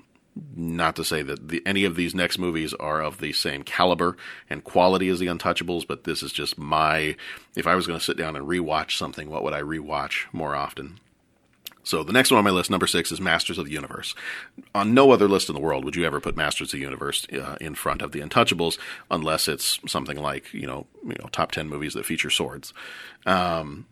not 0.55 0.95
to 0.97 1.05
say 1.05 1.21
that 1.21 1.47
the, 1.47 1.61
any 1.65 1.85
of 1.85 1.95
these 1.95 2.13
next 2.13 2.37
movies 2.39 2.73
are 2.73 3.01
of 3.01 3.19
the 3.19 3.31
same 3.31 3.63
caliber 3.63 4.17
and 4.49 4.63
quality 4.63 5.07
as 5.07 5.19
The 5.19 5.27
Untouchables, 5.27 5.87
but 5.87 6.03
this 6.03 6.21
is 6.21 6.33
just 6.33 6.57
my. 6.57 7.15
If 7.55 7.67
I 7.67 7.75
was 7.75 7.87
going 7.87 7.99
to 7.99 8.05
sit 8.05 8.17
down 8.17 8.35
and 8.35 8.47
rewatch 8.47 8.97
something, 8.97 9.29
what 9.29 9.43
would 9.43 9.53
I 9.53 9.61
rewatch 9.61 10.25
more 10.33 10.55
often? 10.55 10.99
So 11.85 12.03
the 12.03 12.11
next 12.11 12.31
one 12.31 12.39
on 12.39 12.43
my 12.43 12.49
list, 12.49 12.71
number 12.71 12.87
six, 12.87 13.11
is 13.11 13.21
Masters 13.21 13.59
of 13.59 13.65
the 13.65 13.71
Universe. 13.71 14.15
On 14.73 14.93
no 14.93 15.11
other 15.11 15.27
list 15.27 15.49
in 15.49 15.55
the 15.55 15.61
world 15.61 15.85
would 15.85 15.95
you 15.95 16.03
ever 16.03 16.19
put 16.19 16.35
Masters 16.35 16.69
of 16.69 16.79
the 16.79 16.83
Universe 16.83 17.27
uh, 17.31 17.57
in 17.61 17.75
front 17.75 18.01
of 18.01 18.11
The 18.11 18.21
Untouchables, 18.21 18.77
unless 19.11 19.47
it's 19.47 19.79
something 19.87 20.17
like 20.17 20.51
you 20.53 20.65
know, 20.65 20.87
you 21.03 21.15
know, 21.19 21.29
top 21.31 21.51
ten 21.51 21.69
movies 21.69 21.93
that 21.93 22.05
feature 22.05 22.31
swords. 22.31 22.73
Um, 23.25 23.85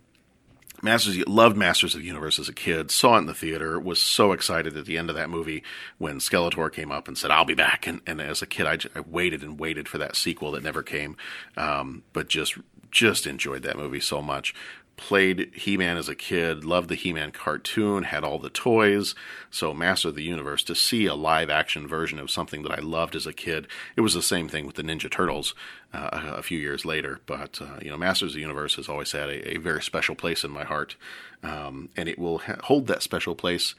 Masters 0.81 1.17
loved 1.27 1.55
Masters 1.55 1.93
of 1.93 2.01
the 2.01 2.07
Universe 2.07 2.39
as 2.39 2.49
a 2.49 2.53
kid. 2.53 2.91
Saw 2.91 3.15
it 3.15 3.19
in 3.19 3.25
the 3.27 3.33
theater. 3.33 3.79
Was 3.79 4.01
so 4.01 4.31
excited 4.31 4.75
at 4.75 4.85
the 4.85 4.97
end 4.97 5.09
of 5.09 5.15
that 5.15 5.29
movie 5.29 5.63
when 5.97 6.17
Skeletor 6.17 6.73
came 6.73 6.91
up 6.91 7.07
and 7.07 7.17
said, 7.17 7.31
"I'll 7.31 7.45
be 7.45 7.53
back." 7.53 7.85
And, 7.87 8.01
and 8.07 8.19
as 8.19 8.41
a 8.41 8.47
kid, 8.47 8.65
I, 8.65 8.79
I 8.97 9.01
waited 9.01 9.43
and 9.43 9.59
waited 9.59 9.87
for 9.87 9.99
that 9.99 10.15
sequel 10.15 10.51
that 10.51 10.63
never 10.63 10.81
came. 10.81 11.15
Um, 11.55 12.03
but 12.11 12.27
just 12.27 12.57
just 12.91 13.25
enjoyed 13.25 13.63
that 13.63 13.77
movie 13.77 13.99
so 13.99 14.21
much 14.21 14.53
played 14.95 15.51
He 15.55 15.77
Man 15.77 15.97
as 15.97 16.07
a 16.07 16.15
kid, 16.15 16.63
loved 16.63 16.89
the 16.89 16.95
He 16.95 17.13
Man 17.13 17.31
cartoon, 17.31 18.03
had 18.03 18.23
all 18.23 18.39
the 18.39 18.49
toys. 18.49 19.15
So, 19.49 19.73
Master 19.73 20.09
of 20.09 20.15
the 20.15 20.23
Universe, 20.23 20.63
to 20.63 20.75
see 20.75 21.05
a 21.05 21.15
live 21.15 21.49
action 21.49 21.87
version 21.87 22.19
of 22.19 22.31
something 22.31 22.63
that 22.63 22.71
I 22.71 22.81
loved 22.81 23.15
as 23.15 23.25
a 23.25 23.33
kid, 23.33 23.67
it 23.95 24.01
was 24.01 24.13
the 24.13 24.21
same 24.21 24.47
thing 24.47 24.65
with 24.65 24.75
the 24.75 24.83
Ninja 24.83 25.09
Turtles 25.09 25.55
uh, 25.93 26.09
a 26.11 26.43
few 26.43 26.59
years 26.59 26.85
later. 26.85 27.19
But, 27.25 27.59
uh, 27.61 27.79
you 27.81 27.89
know, 27.89 27.97
Masters 27.97 28.31
of 28.31 28.35
the 28.35 28.41
Universe 28.41 28.75
has 28.75 28.87
always 28.87 29.11
had 29.11 29.29
a, 29.29 29.55
a 29.55 29.57
very 29.57 29.81
special 29.81 30.15
place 30.15 30.43
in 30.43 30.51
my 30.51 30.63
heart. 30.63 30.95
Um, 31.41 31.89
and 31.97 32.07
it 32.07 32.17
will 32.17 32.39
ha- 32.39 32.59
hold 32.63 32.87
that 32.87 33.03
special 33.03 33.35
place 33.35 33.75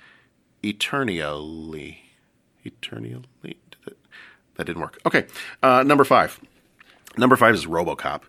eternally. 0.62 2.03
Eternally? 2.64 3.22
That 4.57 4.64
didn't 4.66 4.83
work. 4.83 4.98
Okay, 5.05 5.27
uh, 5.62 5.83
number 5.83 6.05
five. 6.05 6.40
Number 7.16 7.37
five 7.37 7.55
is 7.55 7.66
Robocop. 7.66 8.22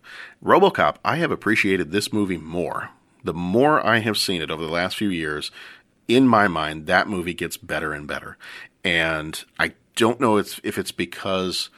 Robocop, 0.44 0.96
I 1.04 1.16
have 1.16 1.30
appreciated 1.30 1.90
this 1.90 2.12
movie 2.12 2.38
more. 2.38 2.90
The 3.24 3.34
more 3.34 3.84
I 3.84 3.98
have 3.98 4.16
seen 4.16 4.40
it 4.40 4.50
over 4.50 4.64
the 4.64 4.70
last 4.70 4.96
few 4.96 5.08
years, 5.08 5.50
in 6.06 6.28
my 6.28 6.46
mind, 6.46 6.86
that 6.86 7.08
movie 7.08 7.34
gets 7.34 7.56
better 7.56 7.92
and 7.92 8.06
better. 8.06 8.36
And 8.84 9.42
I 9.58 9.72
don't 9.96 10.20
know 10.20 10.36
if 10.36 10.60
it's 10.64 10.92
because 10.92 11.70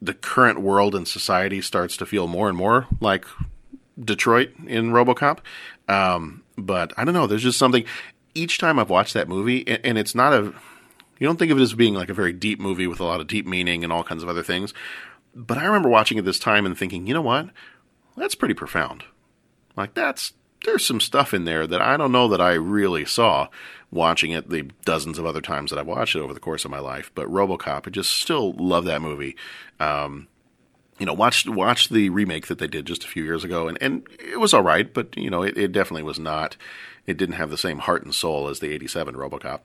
the 0.00 0.14
current 0.14 0.60
world 0.60 0.94
and 0.94 1.08
society 1.08 1.60
starts 1.60 1.96
to 1.96 2.06
feel 2.06 2.28
more 2.28 2.48
and 2.48 2.56
more 2.56 2.86
like 3.00 3.24
Detroit 4.02 4.50
in 4.66 4.90
Robocop. 4.92 5.38
Um, 5.88 6.42
but 6.56 6.92
I 6.96 7.04
don't 7.04 7.14
know. 7.14 7.26
There's 7.26 7.42
just 7.42 7.58
something. 7.58 7.84
Each 8.34 8.58
time 8.58 8.78
I've 8.78 8.90
watched 8.90 9.14
that 9.14 9.28
movie, 9.28 9.66
and 9.66 9.98
it's 9.98 10.14
not 10.14 10.32
a. 10.32 10.54
You 11.18 11.26
don't 11.26 11.38
think 11.38 11.50
of 11.50 11.58
it 11.58 11.62
as 11.62 11.72
being 11.72 11.94
like 11.94 12.10
a 12.10 12.14
very 12.14 12.34
deep 12.34 12.60
movie 12.60 12.86
with 12.86 13.00
a 13.00 13.04
lot 13.04 13.20
of 13.20 13.26
deep 13.26 13.46
meaning 13.46 13.82
and 13.82 13.92
all 13.92 14.04
kinds 14.04 14.22
of 14.22 14.28
other 14.28 14.42
things. 14.42 14.74
But 15.36 15.58
I 15.58 15.66
remember 15.66 15.90
watching 15.90 16.16
it 16.16 16.24
this 16.24 16.38
time 16.38 16.64
and 16.64 16.76
thinking, 16.76 17.06
you 17.06 17.12
know 17.12 17.20
what? 17.20 17.50
That's 18.16 18.34
pretty 18.34 18.54
profound. 18.54 19.04
Like 19.76 19.92
that's 19.92 20.32
there's 20.64 20.86
some 20.86 20.98
stuff 20.98 21.34
in 21.34 21.44
there 21.44 21.66
that 21.66 21.82
I 21.82 21.98
don't 21.98 22.10
know 22.10 22.26
that 22.28 22.40
I 22.40 22.54
really 22.54 23.04
saw 23.04 23.48
watching 23.90 24.30
it 24.30 24.48
the 24.48 24.62
dozens 24.86 25.18
of 25.18 25.26
other 25.26 25.42
times 25.42 25.70
that 25.70 25.78
I've 25.78 25.86
watched 25.86 26.16
it 26.16 26.20
over 26.20 26.32
the 26.32 26.40
course 26.40 26.64
of 26.64 26.70
my 26.70 26.78
life. 26.78 27.12
But 27.14 27.28
RoboCop, 27.28 27.86
I 27.86 27.90
just 27.90 28.12
still 28.12 28.52
love 28.52 28.86
that 28.86 29.02
movie. 29.02 29.36
Um, 29.78 30.28
you 30.98 31.04
know, 31.04 31.12
watched 31.12 31.46
watched 31.50 31.90
the 31.90 32.08
remake 32.08 32.46
that 32.46 32.58
they 32.58 32.66
did 32.66 32.86
just 32.86 33.04
a 33.04 33.08
few 33.08 33.22
years 33.22 33.44
ago, 33.44 33.68
and, 33.68 33.76
and 33.82 34.08
it 34.18 34.40
was 34.40 34.54
all 34.54 34.62
right, 34.62 34.92
but 34.92 35.14
you 35.18 35.28
know, 35.28 35.42
it, 35.42 35.58
it 35.58 35.70
definitely 35.70 36.02
was 36.02 36.18
not. 36.18 36.56
It 37.06 37.18
didn't 37.18 37.34
have 37.34 37.50
the 37.50 37.58
same 37.58 37.80
heart 37.80 38.04
and 38.04 38.14
soul 38.14 38.48
as 38.48 38.60
the 38.60 38.72
'87 38.72 39.14
RoboCop. 39.14 39.60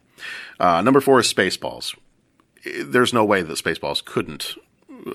Uh, 0.59 0.81
number 0.81 0.99
four 0.99 1.21
is 1.21 1.33
Spaceballs. 1.33 1.97
There's 2.83 3.13
no 3.13 3.23
way 3.23 3.41
that 3.41 3.57
Spaceballs 3.57 4.03
couldn't 4.03 4.55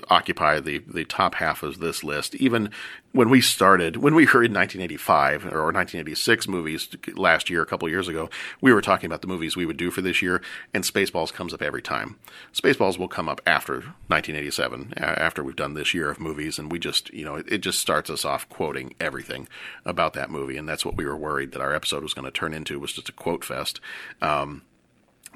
occupy 0.09 0.59
the, 0.59 0.79
the 0.79 1.05
top 1.05 1.35
half 1.35 1.63
of 1.63 1.79
this 1.79 2.03
list. 2.03 2.35
Even 2.35 2.69
when 3.11 3.29
we 3.29 3.41
started, 3.41 3.97
when 3.97 4.15
we 4.15 4.25
were 4.25 4.43
in 4.43 4.53
1985 4.53 5.45
or 5.45 5.71
1986 5.71 6.47
movies 6.47 6.89
last 7.15 7.49
year, 7.49 7.61
a 7.61 7.65
couple 7.65 7.89
years 7.89 8.07
ago, 8.07 8.29
we 8.61 8.73
were 8.73 8.81
talking 8.81 9.07
about 9.07 9.21
the 9.21 9.27
movies 9.27 9.55
we 9.55 9.65
would 9.65 9.77
do 9.77 9.89
for 9.89 10.01
this 10.01 10.21
year, 10.21 10.41
and 10.73 10.83
Spaceballs 10.83 11.33
comes 11.33 11.53
up 11.53 11.61
every 11.61 11.81
time. 11.81 12.17
Spaceballs 12.53 12.97
will 12.97 13.07
come 13.07 13.29
up 13.29 13.41
after 13.45 13.75
1987, 14.07 14.93
after 14.97 15.43
we've 15.43 15.55
done 15.55 15.73
this 15.73 15.93
year 15.93 16.09
of 16.09 16.19
movies, 16.19 16.59
and 16.59 16.71
we 16.71 16.79
just, 16.79 17.11
you 17.13 17.25
know, 17.25 17.35
it, 17.35 17.51
it 17.51 17.57
just 17.59 17.79
starts 17.79 18.09
us 18.09 18.25
off 18.25 18.47
quoting 18.49 18.93
everything 18.99 19.47
about 19.85 20.13
that 20.13 20.29
movie, 20.29 20.57
and 20.57 20.67
that's 20.67 20.85
what 20.85 20.97
we 20.97 21.05
were 21.05 21.17
worried 21.17 21.51
that 21.53 21.61
our 21.61 21.73
episode 21.73 22.03
was 22.03 22.13
going 22.13 22.25
to 22.25 22.31
turn 22.31 22.53
into 22.53 22.79
was 22.79 22.93
just 22.93 23.09
a 23.09 23.13
quote 23.13 23.43
fest. 23.43 23.79
Um, 24.21 24.63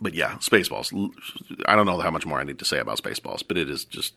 but 0.02 0.16
yeah, 0.16 0.34
Spaceballs. 0.38 0.92
I 1.66 1.76
don't 1.76 1.86
know 1.86 2.00
how 2.00 2.12
much 2.12 2.26
more 2.26 2.40
I 2.40 2.44
need 2.44 2.60
to 2.60 2.66
say 2.66 2.80
about 2.80 3.02
Spaceballs, 3.02 3.44
but 3.48 3.58
it 3.58 3.70
is 3.70 3.86
just 3.86 4.16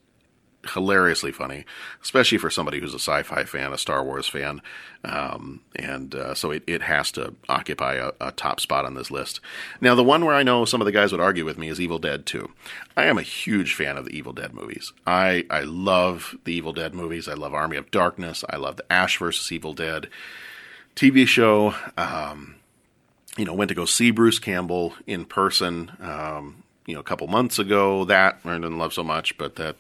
hilariously 0.71 1.33
funny, 1.33 1.65
especially 2.03 2.39
for 2.39 2.51
somebody 2.51 2.81
who's 2.81 2.95
a 2.95 2.99
sci-fi 2.99 3.45
fan, 3.45 3.73
a 3.73 3.79
Star 3.79 4.03
Wars 4.05 4.27
fan, 4.27 4.61
um, 5.05 5.61
and 5.77 6.15
uh, 6.15 6.35
so 6.35 6.51
it, 6.51 6.63
it 6.67 6.83
has 6.83 7.13
to 7.13 7.35
occupy 7.49 7.95
a, 7.95 8.13
a, 8.21 8.33
top 8.33 8.61
spot 8.61 8.85
on 8.85 8.95
this 8.95 9.11
list. 9.11 9.41
Now, 9.81 9.95
the 9.95 10.03
one 10.03 10.25
where 10.25 10.35
I 10.35 10.43
know 10.43 10.65
some 10.65 10.81
of 10.81 10.87
the 10.87 10.93
guys 10.93 11.13
would 11.13 11.21
argue 11.21 11.45
with 11.45 11.59
me 11.59 11.69
is 11.69 11.81
Evil 11.81 11.99
Dead 11.99 12.27
2. 12.27 12.51
I 12.97 13.05
am 13.05 13.19
a 13.19 13.23
huge 13.23 13.75
fan 13.75 13.97
of 13.97 14.07
the 14.07 14.17
Evil 14.17 14.33
Dead 14.33 14.55
movies. 14.55 14.93
I 15.07 15.47
I 15.51 15.61
love 15.61 16.37
the 16.45 16.55
Evil 16.55 16.73
Dead 16.73 16.95
movies. 16.95 17.29
I 17.29 17.35
love 17.35 17.55
Army 17.55 17.77
of 17.77 17.91
Darkness. 17.91 18.45
I 18.49 18.57
love 18.57 18.77
the 18.77 18.93
Ash 18.93 19.19
versus 19.19 19.53
Evil 19.53 19.75
Dead 19.75 20.09
TV 20.97 21.27
show. 21.27 21.75
Um, 21.97 22.57
you 23.37 23.45
know, 23.45 23.55
went 23.55 23.69
to 23.69 23.75
go 23.75 23.85
see 23.85 24.11
Bruce 24.11 24.39
Campbell 24.39 24.95
in 25.07 25.25
person. 25.25 25.93
Um, 26.01 26.64
you 26.87 26.95
know, 26.95 27.01
a 27.01 27.05
couple 27.05 27.27
months 27.27 27.59
ago. 27.59 28.05
That 28.05 28.41
I 28.45 28.55
didn't 28.55 28.79
love 28.79 28.93
so 28.93 29.03
much, 29.03 29.37
but 29.39 29.57
that 29.57 29.77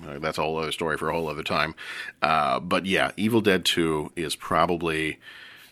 that's 0.00 0.38
a 0.38 0.42
whole 0.42 0.58
other 0.58 0.72
story 0.72 0.96
for 0.96 1.08
a 1.08 1.12
whole 1.12 1.28
other 1.28 1.42
time. 1.42 1.74
Uh, 2.20 2.60
but 2.60 2.86
yeah, 2.86 3.12
Evil 3.16 3.40
Dead 3.40 3.64
Two 3.64 4.12
is 4.16 4.36
probably. 4.36 5.18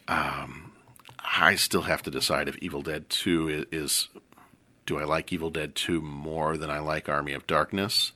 Um, 0.09 0.73
I 1.33 1.55
still 1.55 1.83
have 1.83 2.03
to 2.03 2.11
decide 2.11 2.49
if 2.49 2.57
Evil 2.59 2.83
Dead 2.83 3.09
Two 3.09 3.49
is, 3.49 3.66
is. 3.70 4.09
Do 4.87 4.99
I 4.99 5.05
like 5.05 5.33
Evil 5.33 5.51
Dead 5.51 5.75
Two 5.75 6.01
more 6.01 6.57
than 6.57 6.70
I 6.70 6.81
like 6.81 7.09
Army 7.09 7.33
of 7.33 7.46
Darkness? 7.46 8.12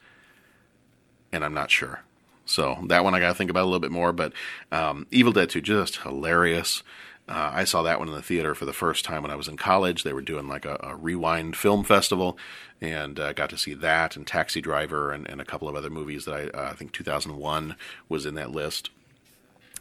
And 1.33 1.44
I'm 1.44 1.54
not 1.54 1.70
sure. 1.70 2.00
So 2.46 2.78
that 2.88 3.04
one 3.04 3.14
I 3.14 3.20
got 3.20 3.28
to 3.28 3.35
think 3.35 3.50
about 3.50 3.62
a 3.62 3.66
little 3.66 3.80
bit 3.80 3.90
more. 3.90 4.12
But 4.12 4.33
um, 4.70 5.07
Evil 5.11 5.33
Dead 5.33 5.50
Two 5.50 5.61
just 5.61 5.98
hilarious. 5.98 6.83
Uh, 7.26 7.50
I 7.54 7.64
saw 7.64 7.82
that 7.82 7.98
one 7.98 8.08
in 8.08 8.14
the 8.14 8.22
theater 8.22 8.54
for 8.54 8.66
the 8.66 8.72
first 8.74 9.04
time 9.04 9.22
when 9.22 9.30
I 9.30 9.37
was 9.37 9.48
in 9.48 9.56
college. 9.56 10.02
They 10.02 10.12
were 10.12 10.20
doing 10.20 10.46
like 10.46 10.66
a, 10.66 10.78
a 10.82 10.94
rewind 10.94 11.56
film 11.56 11.82
festival, 11.82 12.37
and 12.82 13.18
uh, 13.18 13.32
got 13.32 13.48
to 13.50 13.58
see 13.58 13.72
that 13.74 14.14
and 14.16 14.26
Taxi 14.26 14.60
Driver 14.60 15.10
and, 15.10 15.28
and 15.28 15.40
a 15.40 15.44
couple 15.44 15.68
of 15.68 15.74
other 15.74 15.88
movies 15.88 16.26
that 16.26 16.34
I, 16.34 16.58
uh, 16.58 16.70
I 16.70 16.74
think 16.74 16.92
2001 16.92 17.76
was 18.08 18.26
in 18.26 18.34
that 18.34 18.50
list. 18.50 18.90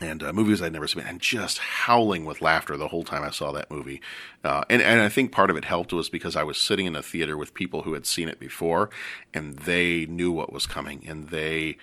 And 0.01 0.23
uh, 0.23 0.33
movies 0.33 0.61
I'd 0.61 0.73
never 0.73 0.87
seen, 0.87 1.03
and 1.03 1.19
just 1.19 1.59
howling 1.59 2.25
with 2.25 2.41
laughter 2.41 2.77
the 2.77 2.87
whole 2.87 3.03
time 3.03 3.23
I 3.23 3.29
saw 3.29 3.51
that 3.51 3.69
movie. 3.69 4.01
Uh, 4.43 4.63
and, 4.69 4.81
and 4.81 5.01
I 5.01 5.09
think 5.09 5.31
part 5.31 5.49
of 5.49 5.55
it 5.55 5.65
helped 5.65 5.93
was 5.93 6.09
because 6.09 6.35
I 6.35 6.43
was 6.43 6.57
sitting 6.57 6.85
in 6.85 6.95
a 6.95 7.03
theater 7.03 7.37
with 7.37 7.53
people 7.53 7.83
who 7.83 7.93
had 7.93 8.05
seen 8.05 8.27
it 8.27 8.39
before, 8.39 8.89
and 9.33 9.59
they 9.59 10.05
knew 10.05 10.31
what 10.31 10.51
was 10.51 10.65
coming, 10.65 11.03
and 11.07 11.29
they 11.29 11.77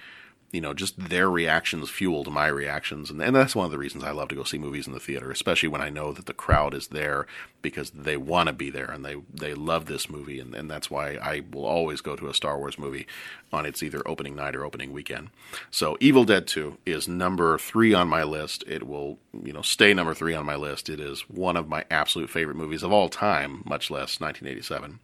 you 0.53 0.61
know, 0.61 0.75
just 0.75 0.99
their 0.99 1.31
reactions 1.31 1.91
fueled 1.91 2.33
my 2.33 2.49
reactions. 2.49 3.11
And, 3.11 3.23
and 3.23 3.37
that's 3.37 3.55
one 3.55 3.67
of 3.67 3.71
the 3.71 3.79
reasons 3.79 4.03
I 4.03 4.11
love 4.11 4.29
to 4.29 4.35
go 4.35 4.43
see 4.43 4.59
movies 4.59 4.87
in 4.87 4.93
the 4.93 5.01
theater, 5.01 5.31
especially 5.31 5.69
when 5.69 5.81
I 5.81 5.91
know 5.91 6.13
that 6.13 6.27
the 6.27 6.35
crowd 6.35 6.75
is 6.75 6.89
there 6.89 7.27
because 7.63 7.91
they 7.91 8.17
want 8.17 8.49
to 8.49 8.53
be 8.53 8.69
there 8.69 8.91
and 8.91 9.05
they, 9.05 9.17
they 9.33 9.55
love 9.55 9.87
this 9.87 10.11
movie. 10.11 10.41
And, 10.41 10.55
and 10.55 10.69
that's 10.69 10.91
why 10.91 11.13
I 11.23 11.43
will 11.53 11.67
always 11.67 12.01
go 12.01 12.17
to 12.17 12.29
a 12.29 12.35
Star 12.35 12.59
Wars 12.59 12.79
movie 12.79 13.07
on 13.53 13.65
its 13.65 13.83
either 13.83 14.07
opening 14.07 14.35
night 14.35 14.57
or 14.57 14.65
opening 14.65 14.93
weekend. 14.93 15.31
So 15.71 15.97
Evil 16.01 16.25
Dead 16.25 16.49
2 16.49 16.79
is 16.85 17.07
number 17.07 17.57
three 17.57 17.95
on 17.95 18.09
my 18.09 18.25
list. 18.25 18.65
It 18.67 18.89
will, 18.89 19.19
you 19.45 19.53
know, 19.53 19.63
stay 19.63 19.95
number 19.95 20.15
three 20.15 20.35
on 20.35 20.47
my 20.47 20.57
list. 20.57 20.89
It 20.89 20.99
is 20.99 21.21
one 21.29 21.57
of 21.57 21.69
my 21.69 21.85
absolute 21.91 22.31
favorite 22.31 22.57
movies 22.57 22.83
of 22.83 22.93
all 22.93 23.09
time, 23.09 23.63
much 23.65 23.91
less 23.91 24.21
1987 24.21 24.99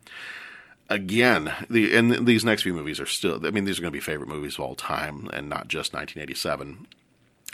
again, 0.89 1.53
the 1.69 1.97
and 1.97 2.27
these 2.27 2.45
next 2.45 2.63
few 2.63 2.75
movies 2.75 3.01
are 3.01 3.07
still. 3.07 3.45
I 3.47 3.51
mean, 3.51 3.65
these 3.65 3.79
are 3.79 3.83
going 3.83 3.93
to 3.93 3.97
be 3.97 4.01
favorite 4.01 4.29
movies 4.29 4.55
of 4.55 4.61
all 4.61 4.75
time, 4.75 5.29
and 5.33 5.49
not 5.49 5.69
just 5.69 5.93
1987, 5.93 6.87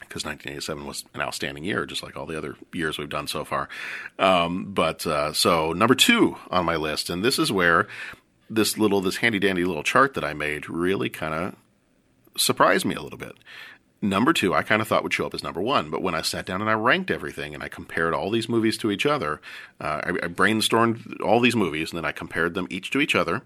because 0.01 0.25
1987 0.25 0.87
was 0.87 1.05
an 1.15 1.21
outstanding 1.21 1.65
year, 1.65 1.87
just 1.87 2.03
like 2.03 2.17
all 2.17 2.27
the 2.27 2.37
other 2.37 2.57
years 2.73 2.99
we've 2.99 3.09
done 3.09 3.27
so 3.27 3.45
far. 3.45 3.69
Um, 4.19 4.73
but 4.73 5.07
uh, 5.07 5.33
so 5.33 5.73
number 5.73 5.95
two 5.95 6.37
on 6.51 6.65
my 6.65 6.77
list, 6.77 7.11
and 7.11 7.25
this 7.25 7.39
is 7.39 7.51
where 7.51 7.89
this 8.51 8.77
little, 8.77 9.01
this 9.01 9.17
handy 9.17 9.39
dandy 9.39 9.65
little 9.65 9.83
chart 9.83 10.15
that 10.15 10.25
I 10.25 10.35
made 10.35 10.69
really 10.69 11.09
kind 11.09 11.35
of 11.35 11.57
surprised 12.37 12.85
me 12.85 12.95
a 12.95 13.03
little 13.03 13.19
bit 13.19 13.37
number 14.03 14.33
two, 14.33 14.53
I 14.53 14.63
kind 14.63 14.83
of 14.83 14.89
thought 14.89 15.03
would 15.05 15.15
show 15.15 15.27
up 15.27 15.35
as 15.35 15.43
number 15.43 15.63
one. 15.63 15.89
But 15.89 16.03
when 16.03 16.15
I 16.15 16.23
sat 16.23 16.45
down 16.45 16.61
and 16.61 16.69
I 16.69 16.75
ranked 16.75 17.11
everything 17.11 17.55
and 17.55 17.63
I 17.63 17.69
compared 17.69 18.13
all 18.13 18.31
these 18.31 18.49
movies 18.49 18.77
to 18.79 18.91
each 18.91 19.07
other, 19.07 19.41
uh, 19.81 20.01
I, 20.05 20.09
I, 20.11 20.29
brainstormed 20.29 21.21
all 21.23 21.41
these 21.41 21.57
movies 21.57 21.93
and 21.93 21.99
then 21.99 22.05
I 22.05 22.13
compared 22.13 22.55
them 22.55 22.67
each 22.69 22.91
to 22.91 23.01
each 23.01 23.15
other. 23.15 23.43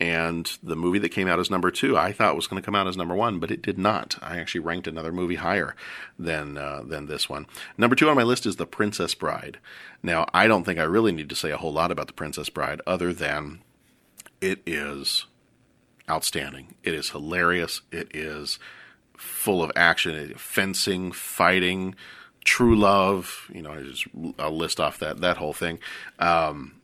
And 0.00 0.56
the 0.62 0.76
movie 0.76 1.00
that 1.00 1.08
came 1.08 1.26
out 1.26 1.40
as 1.40 1.50
number 1.50 1.72
two, 1.72 1.98
I 1.98 2.12
thought 2.12 2.36
was 2.36 2.46
going 2.46 2.62
to 2.62 2.64
come 2.64 2.76
out 2.76 2.86
as 2.86 2.96
number 2.96 3.16
one, 3.16 3.40
but 3.40 3.50
it 3.50 3.62
did 3.62 3.78
not. 3.78 4.16
I 4.22 4.38
actually 4.38 4.60
ranked 4.60 4.86
another 4.86 5.10
movie 5.10 5.34
higher 5.34 5.74
than 6.16 6.56
uh, 6.56 6.82
than 6.86 7.06
this 7.06 7.28
one. 7.28 7.46
Number 7.76 7.96
two 7.96 8.08
on 8.08 8.14
my 8.14 8.22
list 8.22 8.46
is 8.46 8.56
The 8.56 8.66
Princess 8.66 9.14
Bride. 9.14 9.58
Now, 10.00 10.26
I 10.32 10.46
don't 10.46 10.62
think 10.62 10.78
I 10.78 10.84
really 10.84 11.10
need 11.10 11.28
to 11.30 11.36
say 11.36 11.50
a 11.50 11.56
whole 11.56 11.72
lot 11.72 11.90
about 11.90 12.06
The 12.06 12.12
Princess 12.12 12.48
Bride, 12.48 12.80
other 12.86 13.12
than 13.12 13.60
it 14.40 14.62
is 14.64 15.26
outstanding. 16.08 16.74
It 16.84 16.94
is 16.94 17.10
hilarious. 17.10 17.80
It 17.90 18.14
is 18.14 18.60
full 19.18 19.62
of 19.62 19.70
action, 19.76 20.34
fencing, 20.36 21.12
fighting, 21.12 21.94
true 22.44 22.76
love. 22.76 23.50
You 23.52 23.62
know, 23.62 23.72
I 23.72 23.82
just 23.82 24.06
I'll 24.38 24.56
list 24.56 24.80
off 24.80 24.98
that 24.98 25.20
that 25.20 25.36
whole 25.36 25.52
thing. 25.52 25.78
Um, 26.18 26.80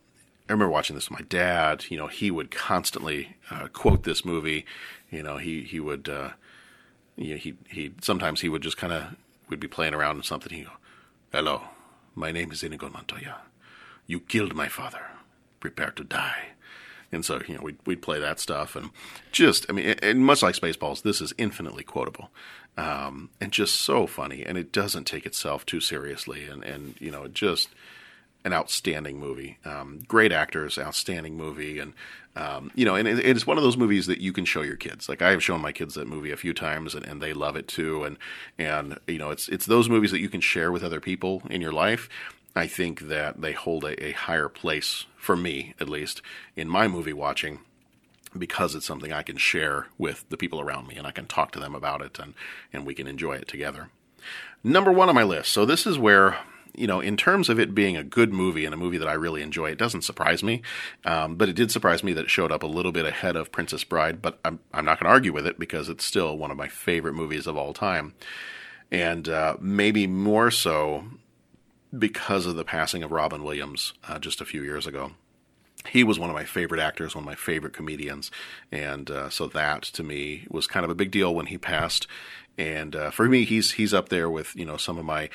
I 0.49 0.53
remember 0.53 0.71
watching 0.71 0.95
this 0.95 1.09
with 1.09 1.19
my 1.19 1.25
dad. 1.27 1.87
You 1.89 1.97
know, 1.97 2.09
he 2.09 2.31
would 2.31 2.51
constantly 2.51 3.37
uh, 3.51 3.69
quote 3.69 4.03
this 4.03 4.25
movie. 4.25 4.67
You 5.11 5.23
know, 5.23 5.39
he 5.39 5.63
he 5.63 5.81
would. 5.81 6.09
Uh, 6.09 6.31
you 7.17 7.31
know, 7.31 7.37
he 7.37 7.55
he 7.69 7.93
sometimes 8.03 8.41
he 8.41 8.49
would 8.49 8.63
just 8.63 8.77
kind 8.77 8.93
of 8.93 9.15
would 9.49 9.61
be 9.61 9.69
playing 9.69 9.95
around 9.95 10.17
with 10.17 10.27
something. 10.27 10.53
He 10.53 10.65
go, 10.65 10.71
"Hello, 11.33 11.63
my 12.15 12.33
name 12.33 12.51
is 12.51 12.63
Inigo 12.63 12.91
Montoya. 12.91 13.39
You 14.07 14.21
killed 14.21 14.55
my 14.55 14.69
father. 14.69 15.07
Prepare 15.61 15.93
to 15.93 16.05
die." 16.05 16.54
And 17.15 17.25
so, 17.25 17.41
you 17.47 17.55
know, 17.55 17.63
we'd, 17.63 17.79
we'd 17.87 18.03
play 18.03 18.19
that 18.21 18.41
stuff 18.41 18.77
and 18.77 18.91
just, 19.33 19.67
I 19.69 19.73
mean, 19.73 19.95
and 20.03 20.25
much 20.25 20.43
like 20.43 20.55
Spaceballs, 20.55 21.03
this 21.03 21.21
is 21.21 21.33
infinitely 21.39 21.85
quotable 21.85 22.31
um, 22.77 23.31
and 23.41 23.53
just 23.53 23.77
so 23.77 24.07
funny. 24.07 24.45
And 24.45 24.59
it 24.59 24.73
doesn't 24.73 25.05
take 25.05 25.27
itself 25.27 25.65
too 25.65 25.81
seriously. 25.81 26.45
And, 26.45 26.65
and 26.65 26.95
you 27.01 27.11
know, 27.11 27.29
just 27.29 27.69
an 28.45 28.53
outstanding 28.53 29.19
movie. 29.19 29.59
Um, 29.65 30.03
great 30.07 30.33
actors, 30.33 30.79
outstanding 30.79 31.37
movie. 31.37 31.79
And, 31.79 31.95
um, 32.37 32.71
you 32.75 32.85
know, 32.85 32.95
and 32.95 33.09
it, 33.09 33.21
it's 33.21 33.47
one 33.47 33.57
of 33.57 33.65
those 33.65 33.77
movies 33.77 34.07
that 34.07 34.21
you 34.21 34.33
can 34.33 34.45
show 34.45 34.63
your 34.63 34.77
kids. 34.77 35.09
Like 35.09 35.23
I 35.23 35.31
have 35.31 35.43
shown 35.43 35.61
my 35.61 35.73
kids 35.73 35.95
that 35.95 36.07
movie 36.07 36.31
a 36.31 36.37
few 36.37 36.53
times 36.53 36.95
and, 36.95 37.07
and 37.07 37.23
they 37.23 37.33
love 37.33 37.57
it 37.57 37.69
too. 37.69 38.05
And, 38.05 38.19
and, 38.59 38.99
you 39.07 39.19
know, 39.19 39.31
it's, 39.31 39.49
it's 39.49 39.67
those 39.67 39.89
movies 39.89 40.11
that 40.11 40.21
you 40.21 40.29
can 40.29 40.43
share 40.43 40.71
with 40.71 40.85
other 40.85 41.01
people 41.01 41.43
in 41.49 41.61
your 41.61 41.73
life 41.73 42.09
I 42.57 42.67
think 42.67 43.09
that 43.09 43.41
they 43.41 43.53
hold 43.53 43.85
a, 43.85 44.05
a 44.05 44.13
higher 44.13 44.49
place, 44.49 45.07
for 45.17 45.37
me 45.37 45.75
at 45.81 45.89
least, 45.89 46.23
in 46.55 46.69
my 46.69 46.87
movie 46.89 47.13
watching 47.13 47.61
because 48.37 48.75
it's 48.75 48.87
something 48.87 49.13
I 49.13 49.23
can 49.23 49.37
share 49.37 49.87
with 49.99 50.29
the 50.29 50.37
people 50.37 50.61
around 50.61 50.89
me 50.89 50.97
and 50.97 51.07
I 51.07 51.13
can 51.13 51.27
talk 51.27 51.53
to 51.53 51.61
them 51.61 51.75
about 51.75 52.03
it 52.03 52.19
and, 52.19 52.35
and 52.73 52.85
we 52.85 52.95
can 52.95 53.07
enjoy 53.07 53.35
it 53.35 53.49
together. 53.49 53.91
Number 54.63 54.93
one 54.93 55.09
on 55.09 55.15
my 55.15 55.23
list. 55.23 55.53
So 55.53 55.65
this 55.65 55.87
is 55.87 55.99
where, 55.99 56.39
you 56.75 56.87
know, 56.87 57.01
in 57.01 57.17
terms 57.17 57.49
of 57.49 57.61
it 57.61 57.75
being 57.75 57.97
a 57.97 58.03
good 58.03 58.33
movie 58.33 58.65
and 58.65 58.75
a 58.75 58.79
movie 58.79 58.99
that 58.99 59.09
I 59.09 59.13
really 59.13 59.43
enjoy, 59.43 59.71
it 59.71 59.79
doesn't 59.79 60.03
surprise 60.03 60.43
me. 60.43 60.63
Um, 61.05 61.37
but 61.37 61.49
it 61.49 61.57
did 61.57 61.71
surprise 61.71 62.03
me 62.03 62.13
that 62.15 62.25
it 62.25 62.31
showed 62.31 62.51
up 62.51 62.63
a 62.63 62.69
little 62.69 62.93
bit 62.93 63.07
ahead 63.07 63.37
of 63.37 63.53
Princess 63.53 63.85
Bride, 63.85 64.23
but 64.23 64.39
I'm, 64.45 64.59
I'm 64.73 64.85
not 64.85 64.99
going 64.99 65.09
to 65.09 65.13
argue 65.13 65.33
with 65.33 65.47
it 65.47 65.59
because 65.59 65.89
it's 65.89 66.05
still 66.05 66.37
one 66.37 66.51
of 66.51 66.57
my 66.57 66.69
favorite 66.69 67.15
movies 67.15 67.47
of 67.47 67.57
all 67.57 67.73
time. 67.73 68.15
And 68.91 69.29
uh, 69.29 69.57
maybe 69.61 70.07
more 70.07 70.51
so 70.51 71.05
because 71.99 72.47
of 72.47 72.57
the 72.57 72.65
passing 72.65 73.03
of 73.03 73.13
Robin 73.13 73.43
Williams 73.43 73.95
uh, 74.09 74.19
just 74.19 74.41
a 74.41 74.45
few 74.45 74.63
years 74.63 74.87
ago. 74.87 75.13
He 75.89 76.03
was 76.03 76.19
one 76.19 76.31
of 76.31 76.37
my 76.37 76.45
favorite 76.45 76.81
actors, 76.81 77.15
one 77.15 77.25
of 77.25 77.27
my 77.27 77.35
favorite 77.35 77.75
comedians, 77.75 78.31
and 78.73 79.11
uh, 79.11 79.29
so 79.29 79.47
that 79.49 79.83
to 79.83 80.03
me 80.03 80.47
was 80.49 80.67
kind 80.67 80.85
of 80.85 80.91
a 80.91 80.95
big 80.95 81.11
deal 81.11 81.35
when 81.35 81.47
he 81.47 81.59
passed. 81.59 82.07
And 82.57 82.97
uh, 82.97 83.11
for 83.11 83.29
me, 83.29 83.45
he's 83.45 83.73
he's 83.73 83.93
up 83.93 84.09
there 84.09 84.31
with 84.31 84.57
you 84.57 84.65
know 84.65 84.77
some 84.77 84.97
of 84.97 85.05
my 85.05 85.29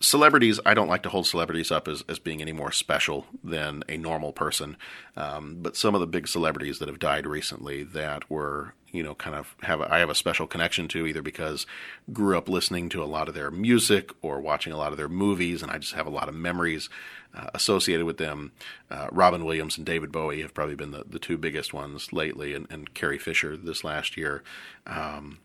celebrities, 0.00 0.60
I 0.64 0.74
don't 0.74 0.88
like 0.88 1.02
to 1.02 1.08
hold 1.08 1.26
celebrities 1.26 1.70
up 1.70 1.88
as, 1.88 2.04
as 2.08 2.18
being 2.18 2.40
any 2.40 2.52
more 2.52 2.72
special 2.72 3.26
than 3.42 3.82
a 3.88 3.96
normal 3.96 4.32
person. 4.32 4.76
Um, 5.16 5.58
but 5.60 5.76
some 5.76 5.94
of 5.94 6.00
the 6.00 6.06
big 6.06 6.28
celebrities 6.28 6.78
that 6.78 6.88
have 6.88 6.98
died 6.98 7.26
recently 7.26 7.82
that 7.82 8.30
were, 8.30 8.74
you 8.92 9.02
know, 9.02 9.14
kind 9.14 9.34
of 9.34 9.56
have, 9.62 9.80
I 9.80 9.98
have 9.98 10.10
a 10.10 10.14
special 10.14 10.46
connection 10.46 10.88
to 10.88 11.06
either 11.06 11.22
because 11.22 11.66
grew 12.12 12.38
up 12.38 12.48
listening 12.48 12.88
to 12.90 13.02
a 13.02 13.06
lot 13.06 13.28
of 13.28 13.34
their 13.34 13.50
music 13.50 14.12
or 14.22 14.40
watching 14.40 14.72
a 14.72 14.78
lot 14.78 14.92
of 14.92 14.98
their 14.98 15.08
movies, 15.08 15.62
and 15.62 15.70
I 15.70 15.78
just 15.78 15.94
have 15.94 16.06
a 16.06 16.10
lot 16.10 16.28
of 16.28 16.34
memories 16.34 16.88
uh, 17.34 17.50
associated 17.52 18.06
with 18.06 18.18
them. 18.18 18.52
Uh, 18.90 19.08
Robin 19.10 19.44
Williams 19.44 19.76
and 19.76 19.84
David 19.84 20.12
Bowie 20.12 20.42
have 20.42 20.54
probably 20.54 20.76
been 20.76 20.92
the, 20.92 21.04
the 21.08 21.18
two 21.18 21.36
biggest 21.36 21.74
ones 21.74 22.12
lately, 22.12 22.54
and, 22.54 22.66
and 22.70 22.94
Carrie 22.94 23.18
Fisher 23.18 23.56
this 23.56 23.84
last 23.84 24.16
year. 24.16 24.42
Um, 24.86 25.38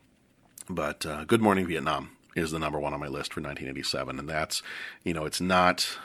but 0.69 1.05
uh, 1.05 1.25
Good 1.25 1.41
Morning 1.41 1.67
Vietnam 1.67 2.11
is 2.36 2.51
the 2.51 2.59
number 2.59 2.79
one 2.79 2.93
on 2.93 2.99
my 2.99 3.07
list 3.07 3.34
for 3.34 3.41
1987, 3.41 4.19
and 4.19 4.29
that's 4.29 4.61
you 5.03 5.13
know 5.13 5.25
it's 5.25 5.41
not. 5.41 5.97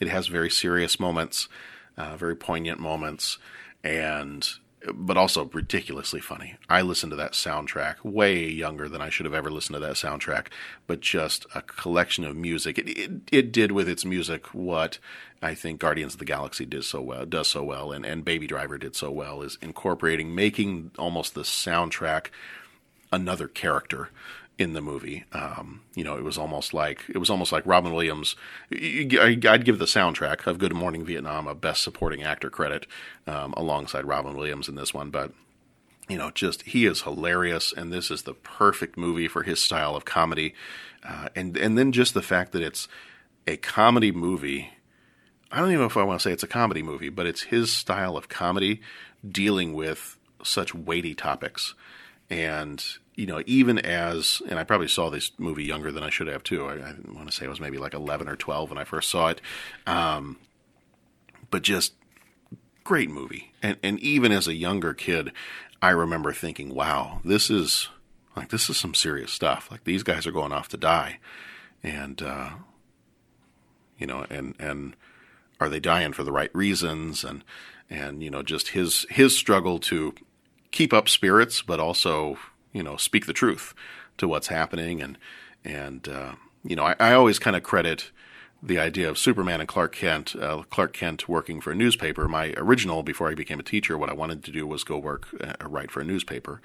It 0.00 0.08
has 0.08 0.28
very 0.28 0.50
serious 0.50 0.98
moments, 0.98 1.48
uh, 1.96 2.16
very 2.16 2.34
poignant 2.34 2.80
moments, 2.80 3.38
and 3.84 4.48
but 4.94 5.16
also 5.18 5.44
ridiculously 5.52 6.20
funny. 6.20 6.56
I 6.68 6.80
listened 6.80 7.10
to 7.10 7.16
that 7.16 7.32
soundtrack 7.32 7.96
way 8.02 8.48
younger 8.48 8.88
than 8.88 9.02
I 9.02 9.10
should 9.10 9.26
have 9.26 9.34
ever 9.34 9.50
listened 9.50 9.74
to 9.74 9.80
that 9.80 9.96
soundtrack, 9.96 10.46
but 10.86 11.00
just 11.00 11.46
a 11.54 11.60
collection 11.60 12.24
of 12.24 12.36
music. 12.36 12.78
It 12.78 12.88
it, 12.88 13.10
it 13.30 13.52
did 13.52 13.72
with 13.72 13.88
its 13.88 14.04
music 14.04 14.54
what 14.54 14.98
I 15.42 15.54
think 15.54 15.80
Guardians 15.80 16.14
of 16.14 16.18
the 16.18 16.24
Galaxy 16.24 16.64
did 16.64 16.84
so 16.84 17.00
well, 17.02 17.26
does 17.26 17.48
so 17.48 17.62
well, 17.62 17.92
and, 17.92 18.04
and 18.06 18.24
Baby 18.24 18.46
Driver 18.46 18.78
did 18.78 18.96
so 18.96 19.10
well, 19.10 19.42
is 19.42 19.58
incorporating, 19.60 20.34
making 20.34 20.92
almost 20.98 21.34
the 21.34 21.42
soundtrack 21.42 22.26
another 23.12 23.48
character 23.48 24.10
in 24.60 24.74
the 24.74 24.82
movie. 24.82 25.24
Um, 25.32 25.80
you 25.94 26.04
know, 26.04 26.16
it 26.16 26.22
was 26.22 26.36
almost 26.36 26.74
like 26.74 27.04
it 27.08 27.16
was 27.16 27.30
almost 27.30 27.50
like 27.50 27.64
Robin 27.64 27.94
Williams. 27.94 28.36
I'd 28.70 29.64
give 29.64 29.78
the 29.78 29.86
soundtrack 29.86 30.46
of 30.46 30.58
Good 30.58 30.74
Morning 30.74 31.04
Vietnam 31.04 31.46
a 31.46 31.54
Best 31.54 31.82
Supporting 31.82 32.22
Actor 32.22 32.50
credit 32.50 32.86
um, 33.26 33.54
alongside 33.56 34.04
Robin 34.04 34.36
Williams 34.36 34.68
in 34.68 34.74
this 34.74 34.92
one, 34.92 35.10
but 35.10 35.32
you 36.10 36.18
know, 36.18 36.30
just 36.30 36.62
he 36.62 36.84
is 36.84 37.02
hilarious, 37.02 37.72
and 37.72 37.90
this 37.92 38.10
is 38.10 38.22
the 38.22 38.34
perfect 38.34 38.98
movie 38.98 39.28
for 39.28 39.44
his 39.44 39.62
style 39.62 39.96
of 39.96 40.04
comedy, 40.04 40.54
uh, 41.08 41.28
and 41.34 41.56
and 41.56 41.78
then 41.78 41.90
just 41.90 42.12
the 42.12 42.22
fact 42.22 42.52
that 42.52 42.62
it's 42.62 42.86
a 43.46 43.56
comedy 43.56 44.12
movie. 44.12 44.70
I 45.50 45.58
don't 45.58 45.68
even 45.68 45.80
know 45.80 45.86
if 45.86 45.96
I 45.96 46.02
want 46.02 46.20
to 46.20 46.22
say 46.22 46.32
it's 46.32 46.42
a 46.42 46.48
comedy 46.48 46.82
movie, 46.82 47.08
but 47.08 47.26
it's 47.26 47.44
his 47.44 47.72
style 47.72 48.16
of 48.16 48.28
comedy 48.28 48.82
dealing 49.26 49.72
with 49.72 50.18
such 50.44 50.74
weighty 50.74 51.14
topics. 51.14 51.74
And 52.28 52.84
you 53.14 53.26
know, 53.26 53.42
even 53.46 53.78
as, 53.78 54.40
and 54.48 54.58
I 54.58 54.64
probably 54.64 54.88
saw 54.88 55.10
this 55.10 55.32
movie 55.38 55.64
younger 55.64 55.90
than 55.90 56.02
I 56.02 56.10
should 56.10 56.28
have 56.28 56.42
too. 56.42 56.66
I, 56.66 56.74
I 56.74 56.94
want 57.12 57.30
to 57.30 57.32
say 57.32 57.46
I 57.46 57.48
was 57.48 57.60
maybe 57.60 57.78
like 57.78 57.94
11 57.94 58.28
or 58.28 58.36
12 58.36 58.70
when 58.70 58.78
I 58.78 58.84
first 58.84 59.10
saw 59.10 59.28
it. 59.28 59.40
Um, 59.86 60.38
but 61.50 61.62
just 61.62 61.94
great 62.84 63.10
movie. 63.10 63.52
And, 63.62 63.76
and 63.82 63.98
even 64.00 64.32
as 64.32 64.48
a 64.48 64.54
younger 64.54 64.94
kid, 64.94 65.32
I 65.82 65.90
remember 65.90 66.32
thinking, 66.32 66.74
wow, 66.74 67.20
this 67.24 67.50
is 67.50 67.88
like, 68.36 68.50
this 68.50 68.70
is 68.70 68.76
some 68.76 68.94
serious 68.94 69.32
stuff. 69.32 69.68
Like 69.70 69.84
these 69.84 70.02
guys 70.02 70.26
are 70.26 70.32
going 70.32 70.52
off 70.52 70.68
to 70.68 70.76
die. 70.76 71.18
And, 71.82 72.22
uh, 72.22 72.50
you 73.98 74.06
know, 74.06 74.24
and, 74.30 74.54
and 74.58 74.96
are 75.58 75.68
they 75.68 75.80
dying 75.80 76.12
for 76.12 76.22
the 76.22 76.32
right 76.32 76.54
reasons? 76.54 77.24
And, 77.24 77.44
and, 77.88 78.22
you 78.22 78.30
know, 78.30 78.42
just 78.42 78.68
his, 78.68 79.04
his 79.10 79.36
struggle 79.36 79.78
to 79.80 80.14
keep 80.70 80.92
up 80.92 81.08
spirits, 81.08 81.60
but 81.60 81.80
also 81.80 82.38
you 82.72 82.82
know 82.82 82.96
speak 82.96 83.26
the 83.26 83.32
truth 83.32 83.74
to 84.18 84.28
what's 84.28 84.48
happening 84.48 85.00
and 85.00 85.18
and 85.64 86.08
uh, 86.08 86.34
you 86.64 86.76
know 86.76 86.84
I, 86.84 86.96
I 86.98 87.12
always 87.12 87.38
kind 87.38 87.56
of 87.56 87.62
credit 87.62 88.10
the 88.62 88.78
idea 88.78 89.08
of 89.08 89.16
Superman 89.16 89.60
and 89.60 89.68
Clark 89.68 89.94
Kent, 89.94 90.36
uh, 90.36 90.62
Clark 90.68 90.92
Kent 90.92 91.28
working 91.28 91.60
for 91.60 91.70
a 91.70 91.74
newspaper. 91.74 92.28
My 92.28 92.52
original, 92.56 93.02
before 93.02 93.30
I 93.30 93.34
became 93.34 93.58
a 93.58 93.62
teacher, 93.62 93.96
what 93.96 94.10
I 94.10 94.12
wanted 94.12 94.44
to 94.44 94.52
do 94.52 94.66
was 94.66 94.84
go 94.84 94.98
work, 94.98 95.28
uh, 95.42 95.54
write 95.66 95.90
for 95.90 96.00
a 96.00 96.04
newspaper, 96.04 96.60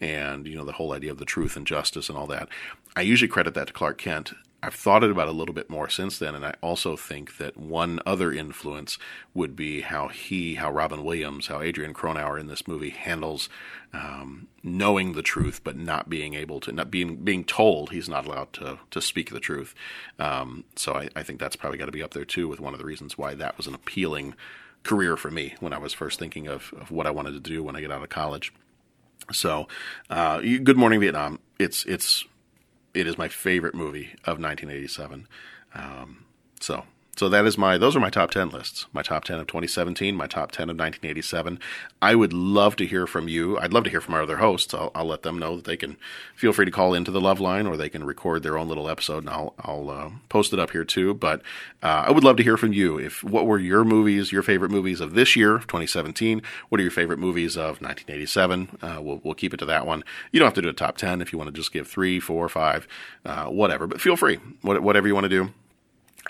and 0.00 0.46
you 0.46 0.54
know 0.56 0.64
the 0.64 0.72
whole 0.72 0.92
idea 0.92 1.10
of 1.10 1.18
the 1.18 1.24
truth 1.24 1.56
and 1.56 1.66
justice 1.66 2.08
and 2.08 2.16
all 2.16 2.28
that. 2.28 2.48
I 2.94 3.02
usually 3.02 3.28
credit 3.28 3.54
that 3.54 3.68
to 3.68 3.72
Clark 3.72 3.98
Kent, 3.98 4.32
I've 4.62 4.74
thought 4.74 5.02
about 5.02 5.28
it 5.28 5.30
a 5.30 5.36
little 5.36 5.54
bit 5.54 5.70
more 5.70 5.88
since 5.88 6.18
then, 6.18 6.34
and 6.34 6.44
I 6.44 6.54
also 6.60 6.96
think 6.96 7.38
that 7.38 7.56
one 7.56 8.00
other 8.04 8.30
influence 8.32 8.98
would 9.32 9.56
be 9.56 9.80
how 9.80 10.08
he, 10.08 10.56
how 10.56 10.70
Robin 10.70 11.02
Williams, 11.02 11.46
how 11.46 11.62
Adrian 11.62 11.94
Cronauer 11.94 12.38
in 12.38 12.46
this 12.46 12.68
movie 12.68 12.90
handles 12.90 13.48
um, 13.94 14.48
knowing 14.62 15.14
the 15.14 15.22
truth, 15.22 15.62
but 15.64 15.76
not 15.76 16.10
being 16.10 16.34
able 16.34 16.60
to, 16.60 16.72
not 16.72 16.90
being 16.90 17.16
being 17.16 17.44
told 17.44 17.90
he's 17.90 18.08
not 18.08 18.26
allowed 18.26 18.52
to 18.54 18.78
to 18.90 19.00
speak 19.00 19.30
the 19.30 19.40
truth. 19.40 19.74
Um, 20.18 20.64
so 20.76 20.94
I, 20.94 21.08
I 21.16 21.22
think 21.22 21.40
that's 21.40 21.56
probably 21.56 21.78
got 21.78 21.86
to 21.86 21.92
be 21.92 22.02
up 22.02 22.12
there 22.12 22.26
too, 22.26 22.46
with 22.46 22.60
one 22.60 22.74
of 22.74 22.78
the 22.78 22.86
reasons 22.86 23.16
why 23.16 23.34
that 23.34 23.56
was 23.56 23.66
an 23.66 23.74
appealing 23.74 24.34
career 24.82 25.16
for 25.16 25.30
me 25.30 25.54
when 25.60 25.72
I 25.72 25.78
was 25.78 25.92
first 25.92 26.18
thinking 26.18 26.46
of, 26.46 26.72
of 26.78 26.90
what 26.90 27.06
I 27.06 27.10
wanted 27.10 27.32
to 27.32 27.40
do 27.40 27.62
when 27.62 27.76
I 27.76 27.80
get 27.80 27.92
out 27.92 28.02
of 28.02 28.08
college. 28.08 28.52
So, 29.32 29.68
uh, 30.08 30.40
Good 30.40 30.76
Morning 30.76 31.00
Vietnam. 31.00 31.38
It's 31.58 31.84
it's 31.84 32.24
it 32.94 33.06
is 33.06 33.18
my 33.18 33.28
favorite 33.28 33.74
movie 33.74 34.10
of 34.24 34.38
1987. 34.40 35.28
Um, 35.74 36.24
so 36.60 36.84
so 37.20 37.28
that 37.28 37.44
is 37.44 37.58
my 37.58 37.76
those 37.76 37.94
are 37.94 38.00
my 38.00 38.08
top 38.08 38.30
10 38.30 38.48
lists. 38.48 38.86
My 38.94 39.02
top 39.02 39.24
10 39.24 39.40
of 39.40 39.46
2017, 39.46 40.16
my 40.16 40.26
top 40.26 40.52
10 40.52 40.70
of 40.70 40.78
1987. 40.78 41.60
I 42.00 42.14
would 42.14 42.32
love 42.32 42.76
to 42.76 42.86
hear 42.86 43.06
from 43.06 43.28
you. 43.28 43.58
I'd 43.58 43.74
love 43.74 43.84
to 43.84 43.90
hear 43.90 44.00
from 44.00 44.14
our 44.14 44.22
other 44.22 44.38
hosts. 44.38 44.72
I'll, 44.72 44.90
I'll 44.94 45.04
let 45.04 45.20
them 45.20 45.38
know 45.38 45.56
that 45.56 45.66
they 45.66 45.76
can 45.76 45.98
feel 46.34 46.54
free 46.54 46.64
to 46.64 46.70
call 46.70 46.94
into 46.94 47.10
the 47.10 47.20
Love 47.20 47.38
Line 47.38 47.66
or 47.66 47.76
they 47.76 47.90
can 47.90 48.04
record 48.04 48.42
their 48.42 48.56
own 48.56 48.68
little 48.68 48.88
episode 48.88 49.18
and 49.18 49.28
I'll 49.28 49.52
I'll 49.60 49.90
uh, 49.90 50.10
post 50.30 50.54
it 50.54 50.58
up 50.58 50.70
here 50.70 50.82
too. 50.82 51.12
But 51.12 51.42
uh, 51.82 52.04
I 52.06 52.10
would 52.10 52.24
love 52.24 52.38
to 52.38 52.42
hear 52.42 52.56
from 52.56 52.72
you. 52.72 52.96
If 52.96 53.22
what 53.22 53.44
were 53.44 53.58
your 53.58 53.84
movies, 53.84 54.32
your 54.32 54.42
favorite 54.42 54.70
movies 54.70 55.02
of 55.02 55.12
this 55.12 55.36
year, 55.36 55.58
2017? 55.58 56.40
What 56.70 56.80
are 56.80 56.84
your 56.84 56.90
favorite 56.90 57.18
movies 57.18 57.54
of 57.54 57.82
1987? 57.82 58.78
Uh, 58.80 58.98
we'll 59.02 59.20
we'll 59.22 59.34
keep 59.34 59.52
it 59.52 59.58
to 59.58 59.66
that 59.66 59.86
one. 59.86 60.04
You 60.32 60.40
don't 60.40 60.46
have 60.46 60.54
to 60.54 60.62
do 60.62 60.70
a 60.70 60.72
top 60.72 60.96
10 60.96 61.20
if 61.20 61.34
you 61.34 61.38
want 61.38 61.48
to 61.48 61.60
just 61.60 61.70
give 61.70 61.86
three, 61.86 62.18
four, 62.18 62.48
five, 62.48 62.88
uh, 63.26 63.44
whatever. 63.48 63.86
But 63.86 64.00
feel 64.00 64.16
free. 64.16 64.36
whatever 64.62 65.06
you 65.06 65.12
want 65.12 65.24
to 65.24 65.28
do 65.28 65.52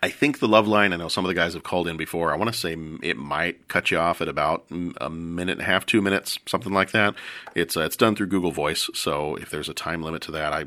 I 0.02 0.08
think 0.08 0.38
the 0.38 0.48
love 0.48 0.66
line, 0.66 0.92
I 0.92 0.96
know 0.96 1.08
some 1.08 1.24
of 1.24 1.28
the 1.28 1.34
guys 1.34 1.54
have 1.54 1.62
called 1.62 1.88
in 1.88 1.96
before. 1.96 2.32
I 2.32 2.36
want 2.36 2.52
to 2.52 2.58
say 2.58 2.76
it 3.02 3.16
might 3.16 3.68
cut 3.68 3.90
you 3.90 3.98
off 3.98 4.20
at 4.20 4.28
about 4.28 4.64
a 5.00 5.10
minute 5.10 5.52
and 5.52 5.60
a 5.62 5.64
half, 5.64 5.84
two 5.84 6.00
minutes, 6.00 6.38
something 6.46 6.72
like 6.72 6.92
that. 6.92 7.14
It's 7.54 7.76
uh, 7.76 7.82
it's 7.82 7.96
done 7.96 8.16
through 8.16 8.28
Google 8.28 8.52
Voice, 8.52 8.88
so 8.94 9.36
if 9.36 9.50
there's 9.50 9.68
a 9.68 9.74
time 9.74 10.02
limit 10.02 10.22
to 10.22 10.32
that, 10.32 10.52
I 10.52 10.66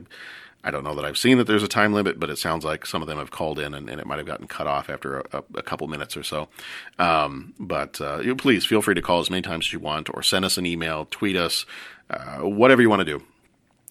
I 0.63 0.71
don't 0.71 0.83
know 0.83 0.95
that 0.95 1.03
I've 1.03 1.17
seen 1.17 1.37
that 1.39 1.47
there's 1.47 1.63
a 1.63 1.67
time 1.67 1.93
limit, 1.93 2.19
but 2.19 2.29
it 2.29 2.37
sounds 2.37 2.63
like 2.63 2.85
some 2.85 3.01
of 3.01 3.07
them 3.07 3.17
have 3.17 3.31
called 3.31 3.59
in 3.59 3.73
and, 3.73 3.89
and 3.89 3.99
it 3.99 4.07
might 4.07 4.17
have 4.17 4.25
gotten 4.25 4.47
cut 4.47 4.65
off 4.65 4.89
after 4.89 5.19
a, 5.19 5.23
a, 5.33 5.43
a 5.55 5.61
couple 5.61 5.87
minutes 5.87 6.15
or 6.15 6.23
so. 6.23 6.47
Um, 6.99 7.53
but 7.59 7.99
uh, 7.99 8.33
please 8.35 8.65
feel 8.65 8.81
free 8.81 8.95
to 8.95 9.01
call 9.01 9.19
as 9.19 9.29
many 9.29 9.41
times 9.41 9.67
as 9.67 9.73
you 9.73 9.79
want, 9.79 10.09
or 10.13 10.23
send 10.23 10.45
us 10.45 10.57
an 10.57 10.65
email, 10.65 11.07
tweet 11.11 11.35
us, 11.35 11.65
uh, 12.09 12.37
whatever 12.39 12.81
you 12.81 12.89
want 12.89 13.01
to 13.01 13.05
do 13.05 13.23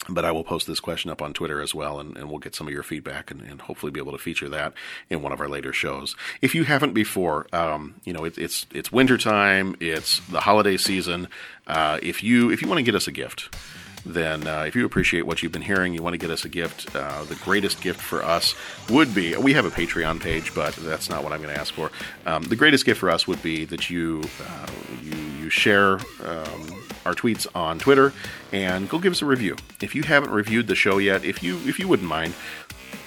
but 0.09 0.25
I 0.25 0.33
will 0.33 0.45
post 0.45 0.67
this 0.67 0.81
question 0.81 1.11
up 1.11 1.23
on 1.23 1.33
Twitter 1.33 1.61
as 1.61 1.75
well, 1.75 2.01
and, 2.01 2.17
and 2.17 2.29
we'll 2.29 2.39
get 2.39 2.55
some 2.55 2.67
of 2.67 2.73
your 2.73 2.83
feedback 2.83 3.31
and, 3.31 3.41
and, 3.43 3.61
hopefully 3.63 3.93
be 3.93 4.01
able 4.01 4.13
to 4.13 4.19
feature 4.19 4.49
that 4.49 4.73
in 5.09 5.23
one 5.23 5.33
of 5.33 5.41
our 5.41 5.49
later 5.49 5.73
shows. 5.73 6.17
If 6.41 6.55
you 6.55 6.65
haven't 6.65 6.93
before, 6.93 7.47
um, 7.53 7.95
you 8.05 8.13
know 8.13 8.25
it, 8.25 8.37
it's 8.39 8.67
it's 8.73 8.91
wintertime, 8.91 9.77
it's 9.81 10.21
the 10.29 10.41
holiday 10.41 10.77
season. 10.77 11.29
Uh, 11.67 11.99
if 12.03 12.23
you 12.23 12.51
if 12.51 12.63
you 12.63 12.69
want 12.69 12.79
to 12.79 12.83
get 12.83 12.95
us 12.95 13.07
a 13.07 13.13
gift, 13.13 13.55
then 14.05 14.47
uh, 14.47 14.65
if 14.67 14.75
you 14.75 14.85
appreciate 14.85 15.27
what 15.27 15.43
you've 15.43 15.53
been 15.53 15.63
hearing, 15.63 15.95
you 15.95 16.03
want 16.03 16.15
to 16.15 16.19
get 16.19 16.31
us 16.31 16.45
a 16.45 16.49
gift, 16.49 16.95
uh, 16.97 17.25
the 17.25 17.37
greatest 17.37 17.81
gift 17.81 18.01
for 18.01 18.23
us 18.25 18.55
would 18.91 19.15
be 19.15 19.37
we 19.37 19.53
have 19.53 19.65
a 19.65 19.71
Patreon 19.71 20.21
page, 20.21 20.55
but 20.55 20.75
that's 20.77 21.09
not 21.09 21.23
what 21.23 21.33
I'm 21.33 21.41
going 21.41 21.55
to 21.55 21.61
ask 21.61 21.73
for. 21.73 21.91
Um, 22.27 22.43
the 22.43 22.57
greatest 22.57 22.85
gift 22.85 23.01
for 23.01 23.11
us 23.11 23.27
would 23.29 23.43
be 23.43 23.65
that 23.67 23.91
you 23.91 24.23
uh, 24.45 24.67
you, 25.03 25.17
you 25.41 25.51
share 25.51 25.99
um, 26.25 26.82
our 27.05 27.15
tweets 27.15 27.47
on 27.55 27.79
Twitter 27.79 28.13
and 28.53 28.89
go 28.89 28.99
give 28.99 29.13
us 29.13 29.23
a 29.23 29.27
review. 29.27 29.57
If 29.81 29.95
you 29.95 30.03
haven't 30.03 30.31
reviewed 30.31 30.67
the 30.67 30.75
show 30.75 30.99
yet, 30.99 31.25
if 31.25 31.43
you 31.43 31.59
if 31.67 31.79
you 31.79 31.89
wouldn't 31.89 32.09
mind, 32.09 32.35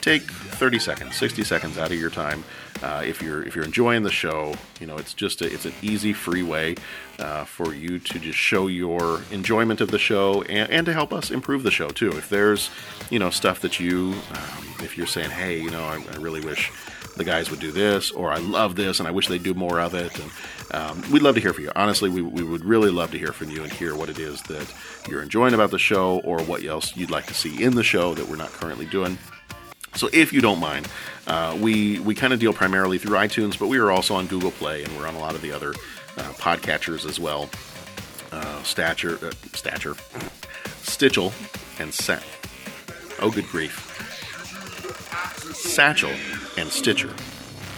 take 0.02 0.22
30 0.22 0.80
seconds, 0.80 1.16
60 1.16 1.44
seconds 1.44 1.78
out 1.78 1.92
of 1.92 2.00
your 2.00 2.10
time. 2.10 2.44
Uh, 2.84 3.02
if 3.06 3.22
you're 3.22 3.44
if 3.44 3.56
you're 3.56 3.66
enjoying 3.66 4.04
the 4.04 4.12
show, 4.12 4.54
you 4.80 4.86
know 4.86 4.98
it's 4.98 5.14
just 5.14 5.42
a, 5.42 5.52
it's 5.52 5.66
an 5.66 5.74
easy, 5.82 6.14
free 6.14 6.44
way 6.44 6.76
uh, 7.20 7.46
for 7.46 7.74
you 7.74 8.00
to 8.00 8.20
just 8.20 8.38
show 8.38 8.68
your 8.68 9.22
enjoyment 9.32 9.82
of 9.82 9.92
the 9.92 10.00
show 10.00 10.42
and, 10.44 10.70
and 10.70 10.86
to 10.86 10.94
help 10.94 11.14
us 11.14 11.32
improve 11.32 11.64
the 11.64 11.72
show 11.72 11.88
too. 11.90 12.10
If 12.10 12.30
there's 12.30 12.70
you 13.10 13.18
know 13.18 13.30
stuff 13.30 13.62
that 13.62 13.80
you 13.80 14.14
um, 14.32 14.66
if 14.84 14.98
you're 14.98 15.08
saying, 15.08 15.32
hey, 15.32 15.60
you 15.60 15.72
know, 15.72 15.84
I, 15.84 16.04
I 16.14 16.18
really 16.18 16.42
wish 16.42 16.72
the 17.16 17.24
guys 17.24 17.50
would 17.50 17.60
do 17.60 17.72
this, 17.72 18.12
or 18.12 18.32
I 18.32 18.38
love 18.38 18.76
this 18.76 19.00
and 19.00 19.08
I 19.08 19.12
wish 19.12 19.28
they'd 19.28 19.44
do 19.44 19.54
more 19.54 19.80
of 19.80 19.94
it. 19.94 20.18
And 20.20 20.32
um, 20.72 21.02
we'd 21.12 21.22
love 21.22 21.36
to 21.36 21.42
hear 21.42 21.54
from 21.54 21.66
you. 21.66 21.72
Honestly, 21.76 22.10
we, 22.10 22.22
we 22.22 22.44
would 22.44 22.66
really 22.66 22.90
love 22.90 23.12
to 23.12 23.18
hear 23.18 23.32
from 23.32 23.50
you 23.50 23.64
and 23.64 23.72
hear 23.72 23.96
what 23.96 24.10
it 24.10 24.20
is 24.20 24.42
that 24.44 24.74
you're 25.08 25.22
enjoying 25.22 25.54
about 25.54 25.72
the 25.72 25.80
show 25.80 26.20
or 26.20 26.42
what 26.44 26.64
else 26.64 26.96
you'd 26.96 27.12
like 27.12 27.26
to 27.28 27.34
see 27.34 27.64
in 27.64 27.76
the 27.76 27.84
show 27.84 28.14
that 28.16 28.28
we're 28.28 28.36
not 28.36 28.52
currently 28.52 28.86
doing. 28.86 29.18
So 29.96 30.10
if 30.12 30.34
you 30.34 30.42
don't 30.42 30.60
mind, 30.60 30.88
uh, 31.28 31.58
we 31.60 32.00
we 32.00 32.16
kind 32.16 32.34
of 32.34 32.40
deal 32.40 32.52
primarily 32.52 32.98
through 32.98 33.18
iTunes, 33.18 33.58
but 33.58 33.68
we 33.68 33.78
are 33.78 33.92
also 33.92 34.16
on 34.16 34.28
Google 34.28 34.52
Play 34.52 34.84
and 34.84 34.96
we're 34.98 35.08
on 35.08 35.16
a 35.16 35.20
lot 35.20 35.36
of 35.36 35.42
the 35.42 35.52
other 35.52 35.72
uh, 36.18 36.34
podcatchers 36.34 37.08
as 37.08 37.20
well. 37.20 37.50
Uh, 38.32 38.62
Stature, 38.64 39.18
uh, 39.26 39.32
Stature, 39.54 39.96
Stitchel, 40.84 41.32
and 41.80 41.94
Set. 41.94 42.24
Oh, 43.22 43.32
good 43.32 43.48
grief. 43.48 43.92
Satchel, 45.54 46.12
and 46.58 46.70
Stitcher. 46.70 47.14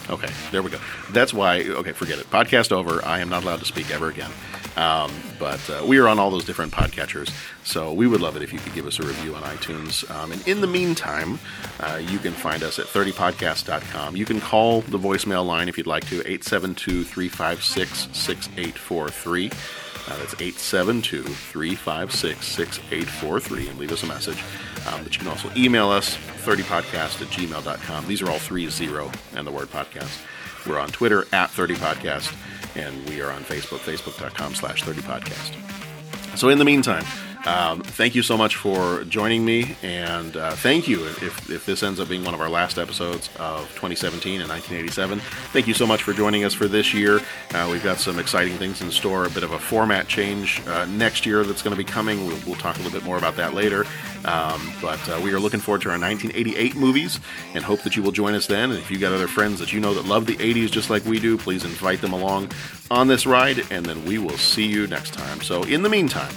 Okay, 0.10 0.30
there 0.52 0.62
we 0.62 0.70
go. 0.72 0.80
That's 1.12 1.34
why. 1.34 1.62
Okay, 1.64 1.92
forget 1.92 2.20
it. 2.20 2.30
Podcast 2.30 2.72
over. 2.72 3.04
I 3.06 3.20
am 3.20 3.30
not 3.30 3.44
allowed 3.44 3.60
to 3.60 3.66
speak 3.66 3.92
ever 3.92 4.10
again. 4.10 4.32
Um, 4.78 5.12
but 5.40 5.60
uh, 5.70 5.84
we 5.86 5.98
are 5.98 6.08
on 6.08 6.20
all 6.20 6.30
those 6.30 6.46
different 6.46 6.72
podcatchers, 6.72 7.32
so 7.68 7.92
we 7.92 8.08
would 8.08 8.22
love 8.22 8.38
it 8.38 8.42
if 8.42 8.54
you 8.54 8.60
could 8.60 8.74
give 8.74 8.88
us 8.88 8.98
a 8.98 9.04
review 9.04 9.36
on 9.36 9.44
iTunes. 9.44 10.10
Um, 10.10 10.32
and 10.32 10.48
in 10.48 10.62
the 10.62 10.68
meantime, 10.68 11.38
uh, 11.82 12.02
you 12.02 12.18
can 12.18 12.32
find 12.32 12.64
us 12.64 12.80
at 12.80 12.86
30podcast.com. 12.86 14.16
You 14.16 14.24
can 14.24 14.40
call 14.40 14.82
the 14.84 14.98
voicemail 14.98 15.46
line 15.46 15.68
if 15.68 15.78
you'd 15.78 15.86
like 15.86 16.08
to, 16.08 16.22
872 16.22 17.04
356 17.04 18.08
6843. 18.14 19.48
Uh, 19.48 20.18
that's 20.18 20.34
872 20.36 21.24
356 21.24 22.46
6843 22.46 23.68
and 23.68 23.78
leave 23.78 23.92
us 23.92 24.02
a 24.02 24.08
message. 24.08 24.42
Um, 24.88 25.04
but 25.04 25.12
you 25.14 25.20
can 25.20 25.28
also 25.28 25.52
email 25.58 25.90
us, 25.90 26.16
30podcast 26.46 27.22
at 27.22 27.28
gmail.com. 27.28 28.08
These 28.08 28.22
are 28.22 28.32
all 28.32 28.40
three 28.40 28.70
zero 28.70 29.12
and 29.36 29.46
the 29.46 29.52
word 29.52 29.68
podcast. 29.68 30.26
We're 30.66 30.80
on 30.80 30.88
Twitter 30.88 31.26
at 31.34 31.50
30podcast, 31.50 32.34
and 32.78 33.10
we 33.10 33.20
are 33.20 33.30
on 33.30 33.44
Facebook, 33.44 33.80
facebook.com 33.80 34.56
slash 34.56 34.84
30podcast. 34.84 36.38
So 36.38 36.48
in 36.48 36.60
the 36.60 36.66
meantime, 36.66 37.04
um, 37.48 37.82
thank 37.82 38.14
you 38.14 38.22
so 38.24 38.38
much 38.38 38.58
for 38.58 39.06
joining 39.06 39.46
me, 39.46 39.78
and 39.82 40.36
uh, 40.36 40.52
thank 40.52 40.86
you 40.86 41.06
if, 41.06 41.50
if 41.50 41.66
this 41.66 41.82
ends 41.82 41.98
up 42.02 42.10
being 42.10 42.26
one 42.26 42.34
of 42.34 42.42
our 42.42 42.50
last 42.50 42.78
episodes 42.78 43.30
of 43.40 43.62
2017 43.70 44.42
and 44.42 44.50
1987. 44.50 45.20
Thank 45.54 45.66
you 45.66 45.74
so 45.74 45.88
much 45.88 46.04
for 46.04 46.12
joining 46.12 46.44
us 46.44 46.54
for 46.54 46.68
this 46.68 46.94
year. 46.94 47.22
Uh, 47.54 47.70
we've 47.72 47.84
got 47.84 48.00
some 48.00 48.20
exciting 48.20 48.58
things 48.58 48.82
in 48.82 48.92
store, 48.92 49.26
a 49.26 49.30
bit 49.30 49.44
of 49.44 49.54
a 49.54 49.60
format 49.60 50.10
change 50.10 50.62
uh, 50.68 50.86
next 50.88 51.26
year 51.26 51.46
that's 51.46 51.62
going 51.62 51.72
to 51.72 51.78
be 51.78 51.90
coming. 51.90 52.28
We'll, 52.28 52.38
we'll, 52.46 52.58
talk 52.58 52.76
a 52.76 52.82
little 52.82 53.00
bit 53.00 53.06
more 53.06 53.18
about 53.18 53.38
that 53.38 53.54
later. 53.54 53.86
Um, 54.26 54.74
but 54.82 55.00
uh, 55.08 55.22
we 55.24 55.32
are 55.32 55.40
looking 55.40 55.62
forward 55.62 55.82
to 55.84 55.90
our 55.90 55.98
1988 55.98 56.76
movies 56.76 57.20
and 57.54 57.64
hope 57.64 57.82
that 57.84 57.96
you 57.96 58.04
will 58.04 58.12
join 58.12 58.34
us 58.34 58.48
then. 58.48 58.72
And 58.72 58.80
if 58.80 58.92
you've 58.92 59.00
got 59.00 59.14
other 59.14 59.28
friends 59.28 59.60
that 59.60 59.72
you 59.72 59.80
know 59.80 59.94
that 59.94 60.06
love 60.06 60.26
the 60.26 60.36
80s 60.36 60.70
just 60.70 60.90
like 60.90 61.06
we 61.06 61.18
do, 61.18 61.38
please 61.38 61.64
invite 61.64 62.02
them 62.02 62.12
along 62.12 62.52
on 62.92 63.08
this 63.08 63.26
ride, 63.26 63.66
and 63.72 63.86
then 63.86 64.04
we 64.06 64.18
will 64.18 64.38
see 64.38 64.66
you 64.66 64.86
next 64.88 65.14
time. 65.14 65.42
So 65.42 65.64
in 65.64 65.82
the 65.82 65.90
meantime, 65.90 66.34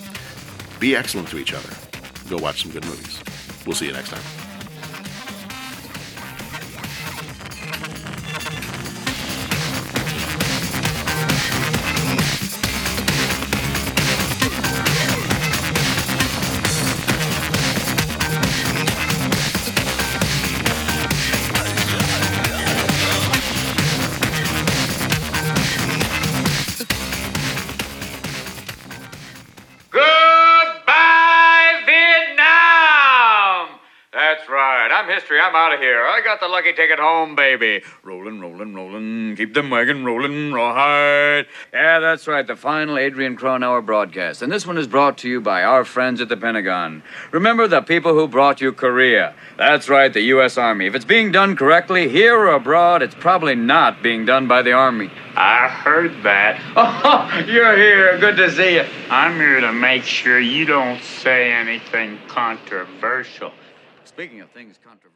be 0.80 0.96
excellent 0.96 1.28
to 1.28 1.38
each 1.38 1.52
other. 1.52 1.68
Go 2.28 2.38
watch 2.38 2.62
some 2.62 2.72
good 2.72 2.86
movies. 2.86 3.22
We'll 3.66 3.76
see 3.76 3.86
you 3.86 3.92
next 3.92 4.08
time. 4.10 4.39
Lucky 36.50 36.72
ticket 36.72 36.98
home, 36.98 37.34
baby. 37.34 37.82
Rolling, 38.02 38.40
rolling, 38.40 38.74
rolling. 38.74 39.36
Keep 39.36 39.54
them 39.54 39.70
wagon 39.70 40.04
rolling, 40.04 40.52
rawhide. 40.52 41.46
Yeah, 41.72 42.00
that's 42.00 42.26
right. 42.26 42.46
The 42.46 42.56
final 42.56 42.98
Adrian 42.98 43.36
Cronauer 43.36 43.80
broadcast. 43.84 44.42
And 44.42 44.52
this 44.52 44.66
one 44.66 44.76
is 44.78 44.86
brought 44.86 45.18
to 45.18 45.28
you 45.28 45.40
by 45.40 45.62
our 45.62 45.84
friends 45.84 46.20
at 46.20 46.28
the 46.28 46.36
Pentagon. 46.36 47.02
Remember 47.30 47.68
the 47.68 47.80
people 47.82 48.14
who 48.14 48.26
brought 48.28 48.60
you 48.60 48.72
Korea. 48.72 49.34
That's 49.56 49.88
right, 49.88 50.12
the 50.12 50.22
U.S. 50.22 50.58
Army. 50.58 50.86
If 50.86 50.94
it's 50.94 51.04
being 51.04 51.32
done 51.32 51.56
correctly, 51.56 52.08
here 52.08 52.36
or 52.36 52.54
abroad, 52.54 53.02
it's 53.02 53.14
probably 53.14 53.54
not 53.54 54.02
being 54.02 54.24
done 54.26 54.48
by 54.48 54.62
the 54.62 54.72
Army. 54.72 55.10
I 55.36 55.68
heard 55.68 56.22
that. 56.24 56.60
Oh, 57.02 57.44
you're 57.46 57.76
here. 57.76 58.18
Good 58.18 58.36
to 58.36 58.50
see 58.50 58.74
you. 58.74 58.84
I'm 59.10 59.36
here 59.36 59.60
to 59.60 59.72
make 59.72 60.02
sure 60.02 60.38
you 60.38 60.64
don't 60.64 61.02
say 61.02 61.52
anything 61.52 62.18
controversial. 62.28 63.52
Speaking 64.04 64.40
of 64.40 64.50
things 64.50 64.78
controversial. 64.84 65.09